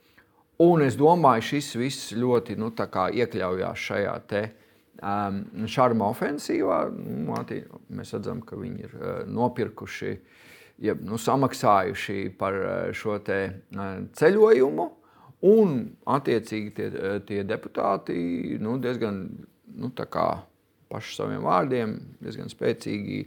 Un 0.62 0.82
es 0.86 0.96
domāju, 0.96 1.44
šis 1.52 1.74
viss 1.76 2.12
ļoti 2.16 2.56
nu, 2.56 2.70
iekļaujās 2.72 3.82
šajā 3.88 4.14
te, 4.28 4.42
um, 5.02 5.42
šarma 5.68 6.10
ofensīvā. 6.14 6.80
Nu, 6.96 7.36
mēs 7.92 8.14
redzam, 8.16 8.40
ka 8.44 8.56
viņi 8.56 8.86
ir 8.88 8.94
uh, 8.96 9.18
nopirkuši, 9.28 10.14
ja, 10.86 10.96
nu, 10.96 11.20
samaksājuši 11.20 12.30
par 12.40 12.56
uh, 12.56 12.70
šo 12.96 13.18
te, 13.24 13.40
uh, 13.76 13.98
ceļojumu. 14.16 14.88
Un, 15.44 15.82
attiecīgi, 16.08 16.70
tie, 16.72 16.86
tie 17.28 17.42
deputāti 17.44 18.56
nu, 18.62 18.78
diezgan 18.80 19.20
nu, 19.76 19.90
paši 20.88 21.16
saviem 21.18 21.44
vārdiem, 21.44 21.92
diezgan 22.24 22.48
spēcīgi 22.48 23.18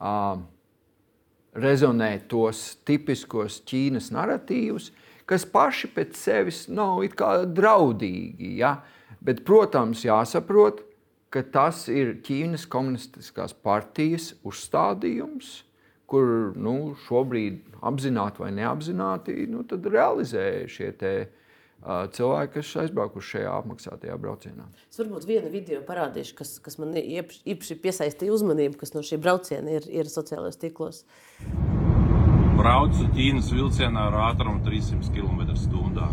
uh, 0.00 0.38
rezonē 1.52 2.14
tos 2.30 2.78
tipiskos 2.88 3.60
Ķīnas 3.68 4.08
narratīvus, 4.14 4.92
kas 5.28 5.44
paši 5.44 5.90
pēc 5.92 6.16
sevis 6.16 6.62
nav 6.72 7.02
draudīgi. 7.52 8.54
Ja? 8.62 8.78
Bet, 9.20 9.44
protams, 9.44 10.06
jāsaprot, 10.06 10.80
ka 11.32 11.44
tas 11.52 11.84
ir 11.92 12.16
Ķīnas 12.24 12.64
komunistiskās 12.72 13.52
partijas 13.52 14.32
uzstādījums, 14.40 15.60
kur 16.08 16.56
nu, 16.56 16.96
šobrīd 17.04 17.76
apzināti 17.84 18.40
vai 18.40 18.50
neapzināti 18.56 19.36
nu, 19.52 19.62
realizē 19.68 20.64
šie 20.68 20.90
uh, 21.20 21.38
cilvēki, 21.82 22.52
kas 22.60 22.72
aizbraukuši 22.84 23.30
šajā 23.36 23.52
apmaksātajā 23.58 24.16
braucienā. 24.22 24.66
Es 24.90 25.00
varbūt 25.00 25.26
vienu 25.26 25.50
video 25.50 25.80
parādīšu, 25.86 26.36
kas, 26.38 26.54
kas 26.62 26.78
man 26.78 26.94
īpaši 26.94 27.78
piesaistīja 27.82 28.34
uzmanību, 28.36 28.78
kas 28.78 28.94
no 28.94 29.02
šī 29.06 29.18
brauciena 29.22 29.78
ir, 29.78 29.88
ir 29.90 30.10
sociālajos 30.10 30.60
tīklos. 30.62 31.02
Braucu 32.58 33.08
Ķīnas 33.16 33.48
vilcienā 33.50 34.06
ar 34.12 34.18
ātrumu 34.28 34.62
300 34.62 35.10
km/h. 35.10 36.10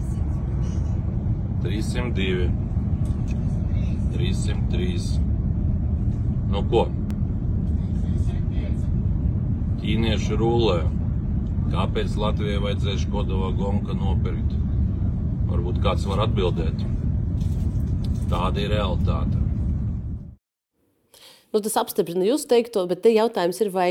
302, 1.60 2.48
303. 4.16 5.20
Nu 6.50 6.64
ko? 6.72 6.88
Ķīnieši 9.84 10.40
rulē. 10.40 10.80
Kāpēc 11.70 12.16
Latvijai 12.18 12.64
vajadzēja 12.64 13.04
Škodovā 13.04 13.52
gonka 13.60 13.94
nopirkt? 13.94 14.59
Varbūt 15.50 15.84
kāds 15.84 16.08
var 16.10 16.26
atbildēt. 16.28 16.88
Tāda 18.30 18.62
ir 18.62 18.74
realitāte. 18.76 19.50
Nu, 21.50 21.58
tas 21.66 21.74
apstiprina 21.82 22.28
jūsu 22.28 22.46
teikto, 22.52 22.84
bet 22.90 23.00
te 23.02 23.10
jautājums 23.10 23.58
ir, 23.64 23.72
vai, 23.74 23.88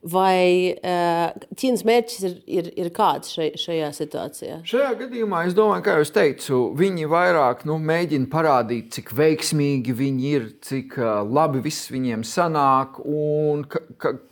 vai 0.00 0.72
Ķīnas 1.60 1.82
mērķis 1.84 2.22
ir, 2.24 2.36
ir, 2.48 2.70
ir 2.80 2.88
kāds 2.96 3.34
šai, 3.36 3.50
šajā 3.60 3.90
situācijā? 3.98 4.54
Šajā 4.68 4.94
gadījumā 5.02 5.42
es 5.48 5.56
domāju, 5.56 5.84
kā 5.84 5.98
jau 5.98 6.06
teicu, 6.16 6.60
viņi 6.80 7.10
vairāk 7.12 7.66
nu, 7.68 7.76
mēģina 7.90 8.30
parādīt, 8.32 8.88
cik 8.96 9.12
veiksmīgi 9.18 9.96
viņi 9.98 10.30
ir, 10.38 10.46
cik 10.64 10.96
labi 11.28 11.60
viss 11.66 11.92
viņiem 11.92 12.24
sanāk 12.24 12.96
un 13.04 13.66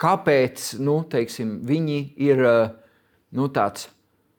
kāpēc 0.01 0.71
nu, 0.81 1.03
teiksim, 1.11 1.59
viņi 1.69 1.99
ir 2.31 2.41
nu, 3.37 3.51
tāds. 3.53 3.91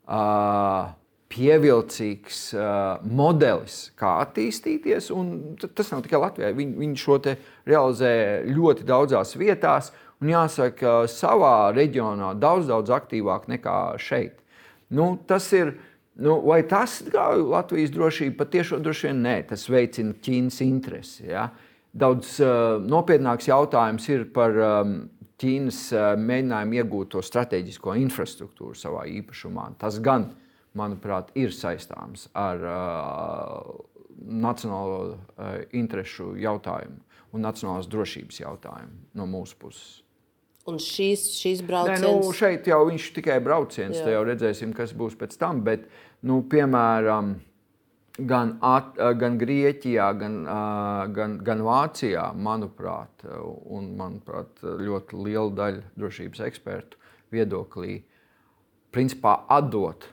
Uh, 0.03 0.91
pievilcīgs 1.33 2.41
uh, 2.57 3.03
modelis, 3.09 3.87
kā 3.99 4.19
attīstīties. 4.27 5.11
Tas 5.77 5.93
nav 5.93 6.05
tikai 6.05 6.21
Latvijai. 6.21 6.53
Viņi, 6.59 6.75
viņi 6.83 7.01
šo 7.01 7.19
realizē 7.69 8.13
ļoti 8.49 8.87
daudzās 8.89 9.37
vietās, 9.41 9.93
un 10.23 10.33
jāsaka, 10.33 11.03
savā 11.11 11.73
reģionā 11.77 12.35
daudz, 12.41 12.69
daudz 12.71 12.93
aktīvāk 12.95 13.49
nekā 13.53 13.79
šeit. 14.03 14.39
Nu, 14.93 15.17
tas 15.29 15.49
ir. 15.57 15.79
Nu, 16.23 16.35
vai 16.45 16.59
tas 16.69 16.99
grauj 17.09 17.41
Latvijas 17.49 17.91
drošību? 17.95 18.35
Patiešām 18.37 18.83
droši 18.85 19.07
vien 19.09 19.23
nē, 19.25 19.37
tas 19.49 19.63
veicina 19.73 20.13
Ķīnas 20.13 20.59
interesi. 20.61 21.25
Ja? 21.31 21.47
Daudz 21.97 22.35
uh, 22.45 22.77
nopietnāks 22.85 23.49
jautājums 23.49 24.11
ir 24.13 24.27
par 24.35 24.59
um, 24.61 24.93
Ķīnas 25.41 25.79
uh, 25.97 26.11
mēģinājumu 26.21 26.77
iegūt 26.83 27.15
to 27.17 27.25
strateģisko 27.25 27.97
infrastruktūru 28.03 28.77
savā 28.77 29.07
īpašumā. 29.09 29.71
Tas 29.81 29.97
gan 30.05 30.29
ir 30.29 30.42
manuprāt, 30.79 31.33
ir 31.39 31.53
saistāms 31.55 32.29
ar 32.39 32.63
uh, 32.65 33.73
nacionālo 34.23 35.01
uh, 35.13 35.59
interesu 35.77 36.33
jautājumu 36.41 37.01
un 37.33 37.45
nacionālās 37.47 37.89
drošības 37.91 38.43
jautājumu 38.43 39.19
no 39.19 39.29
mūsu 39.29 39.59
puses. 39.61 40.03
Un 40.69 40.79
šīs, 40.79 41.25
šīs 41.41 41.63
brauciens... 41.67 42.05
Nē, 42.05 42.11
nu, 42.23 42.35
šeit 42.37 42.69
jau 42.71 42.85
viņš 42.87 43.09
tikai 43.17 43.41
brauciens, 43.43 43.99
te 43.99 44.13
jau 44.13 44.21
redzēsim, 44.29 44.75
kas 44.77 44.93
būs 44.95 45.17
pēc 45.19 45.35
tam. 45.41 45.65
Bet, 45.67 45.89
nu, 46.29 46.37
piemēram, 46.47 47.33
gan, 48.31 48.53
at, 48.63 48.95
gan 49.19 49.41
Grieķijā, 49.41 50.07
gan, 50.21 50.39
gan, 51.17 51.37
gan 51.43 51.65
Vācijā, 51.67 52.29
manuprāt, 52.39 53.27
un 53.75 53.91
manuprāt, 53.99 54.63
ļoti 54.63 55.25
liela 55.25 55.51
daļa 55.59 55.85
drošības 55.99 56.45
ekspertu 56.47 57.01
viedoklī, 57.35 57.99
principā 58.95 59.41
atdot 59.51 60.07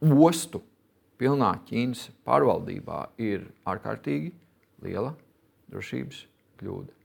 ostu 0.00 0.62
pilnā 1.20 1.54
Ķīnas 1.68 2.08
pārvaldībā 2.24 3.02
ir 3.20 3.50
ārkārtīgi 3.68 4.32
liela 4.84 5.12
drošības 5.70 6.24
kļūda. 6.60 6.96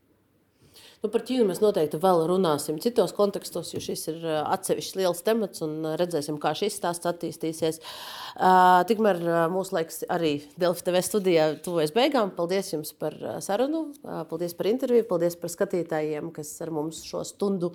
Nu, 1.00 1.08
par 1.12 1.22
Ķīnu 1.24 1.46
mēs 1.48 1.62
noteikti 1.62 1.96
vēl 2.00 2.22
runāsim 2.28 2.76
citos 2.82 3.14
kontekstos, 3.16 3.70
jo 3.72 3.80
šis 3.80 4.02
ir 4.12 4.24
atsevišķs 4.26 4.98
liels 4.98 5.22
temats 5.24 5.62
un 5.64 5.86
redzēsim, 6.00 6.36
kā 6.42 6.52
šis 6.58 6.76
stāsts 6.76 7.08
attīstīsies. 7.08 7.80
Uh, 8.36 8.82
tikmēr 8.88 9.22
mūsu 9.52 9.76
laiks 9.76 10.02
arī 10.12 10.34
Delfi 10.60 10.84
TV 10.88 11.00
studijā 11.04 11.48
tuvojas 11.64 11.94
beigām. 11.96 12.32
Paldies 12.36 12.74
jums 12.74 12.92
par 12.96 13.16
sarunu, 13.44 13.86
paldies 14.30 14.56
par 14.58 14.68
interviju, 14.72 15.08
paldies 15.08 15.38
par 15.40 15.52
skatītājiem, 15.52 16.32
kas 16.36 16.52
ar 16.64 16.72
mums 16.76 17.00
šo 17.08 17.24
stundu 17.28 17.72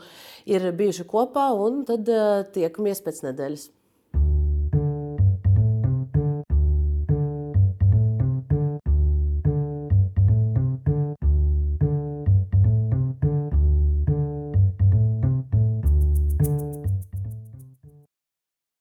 ir 0.49 0.69
bijuši 0.77 1.09
kopā, 1.09 1.49
un 1.57 1.85
tad 1.89 2.09
uh, 2.11 2.41
tiekamies 2.53 3.01
pēc 3.05 3.25
nedēļas. 3.31 3.69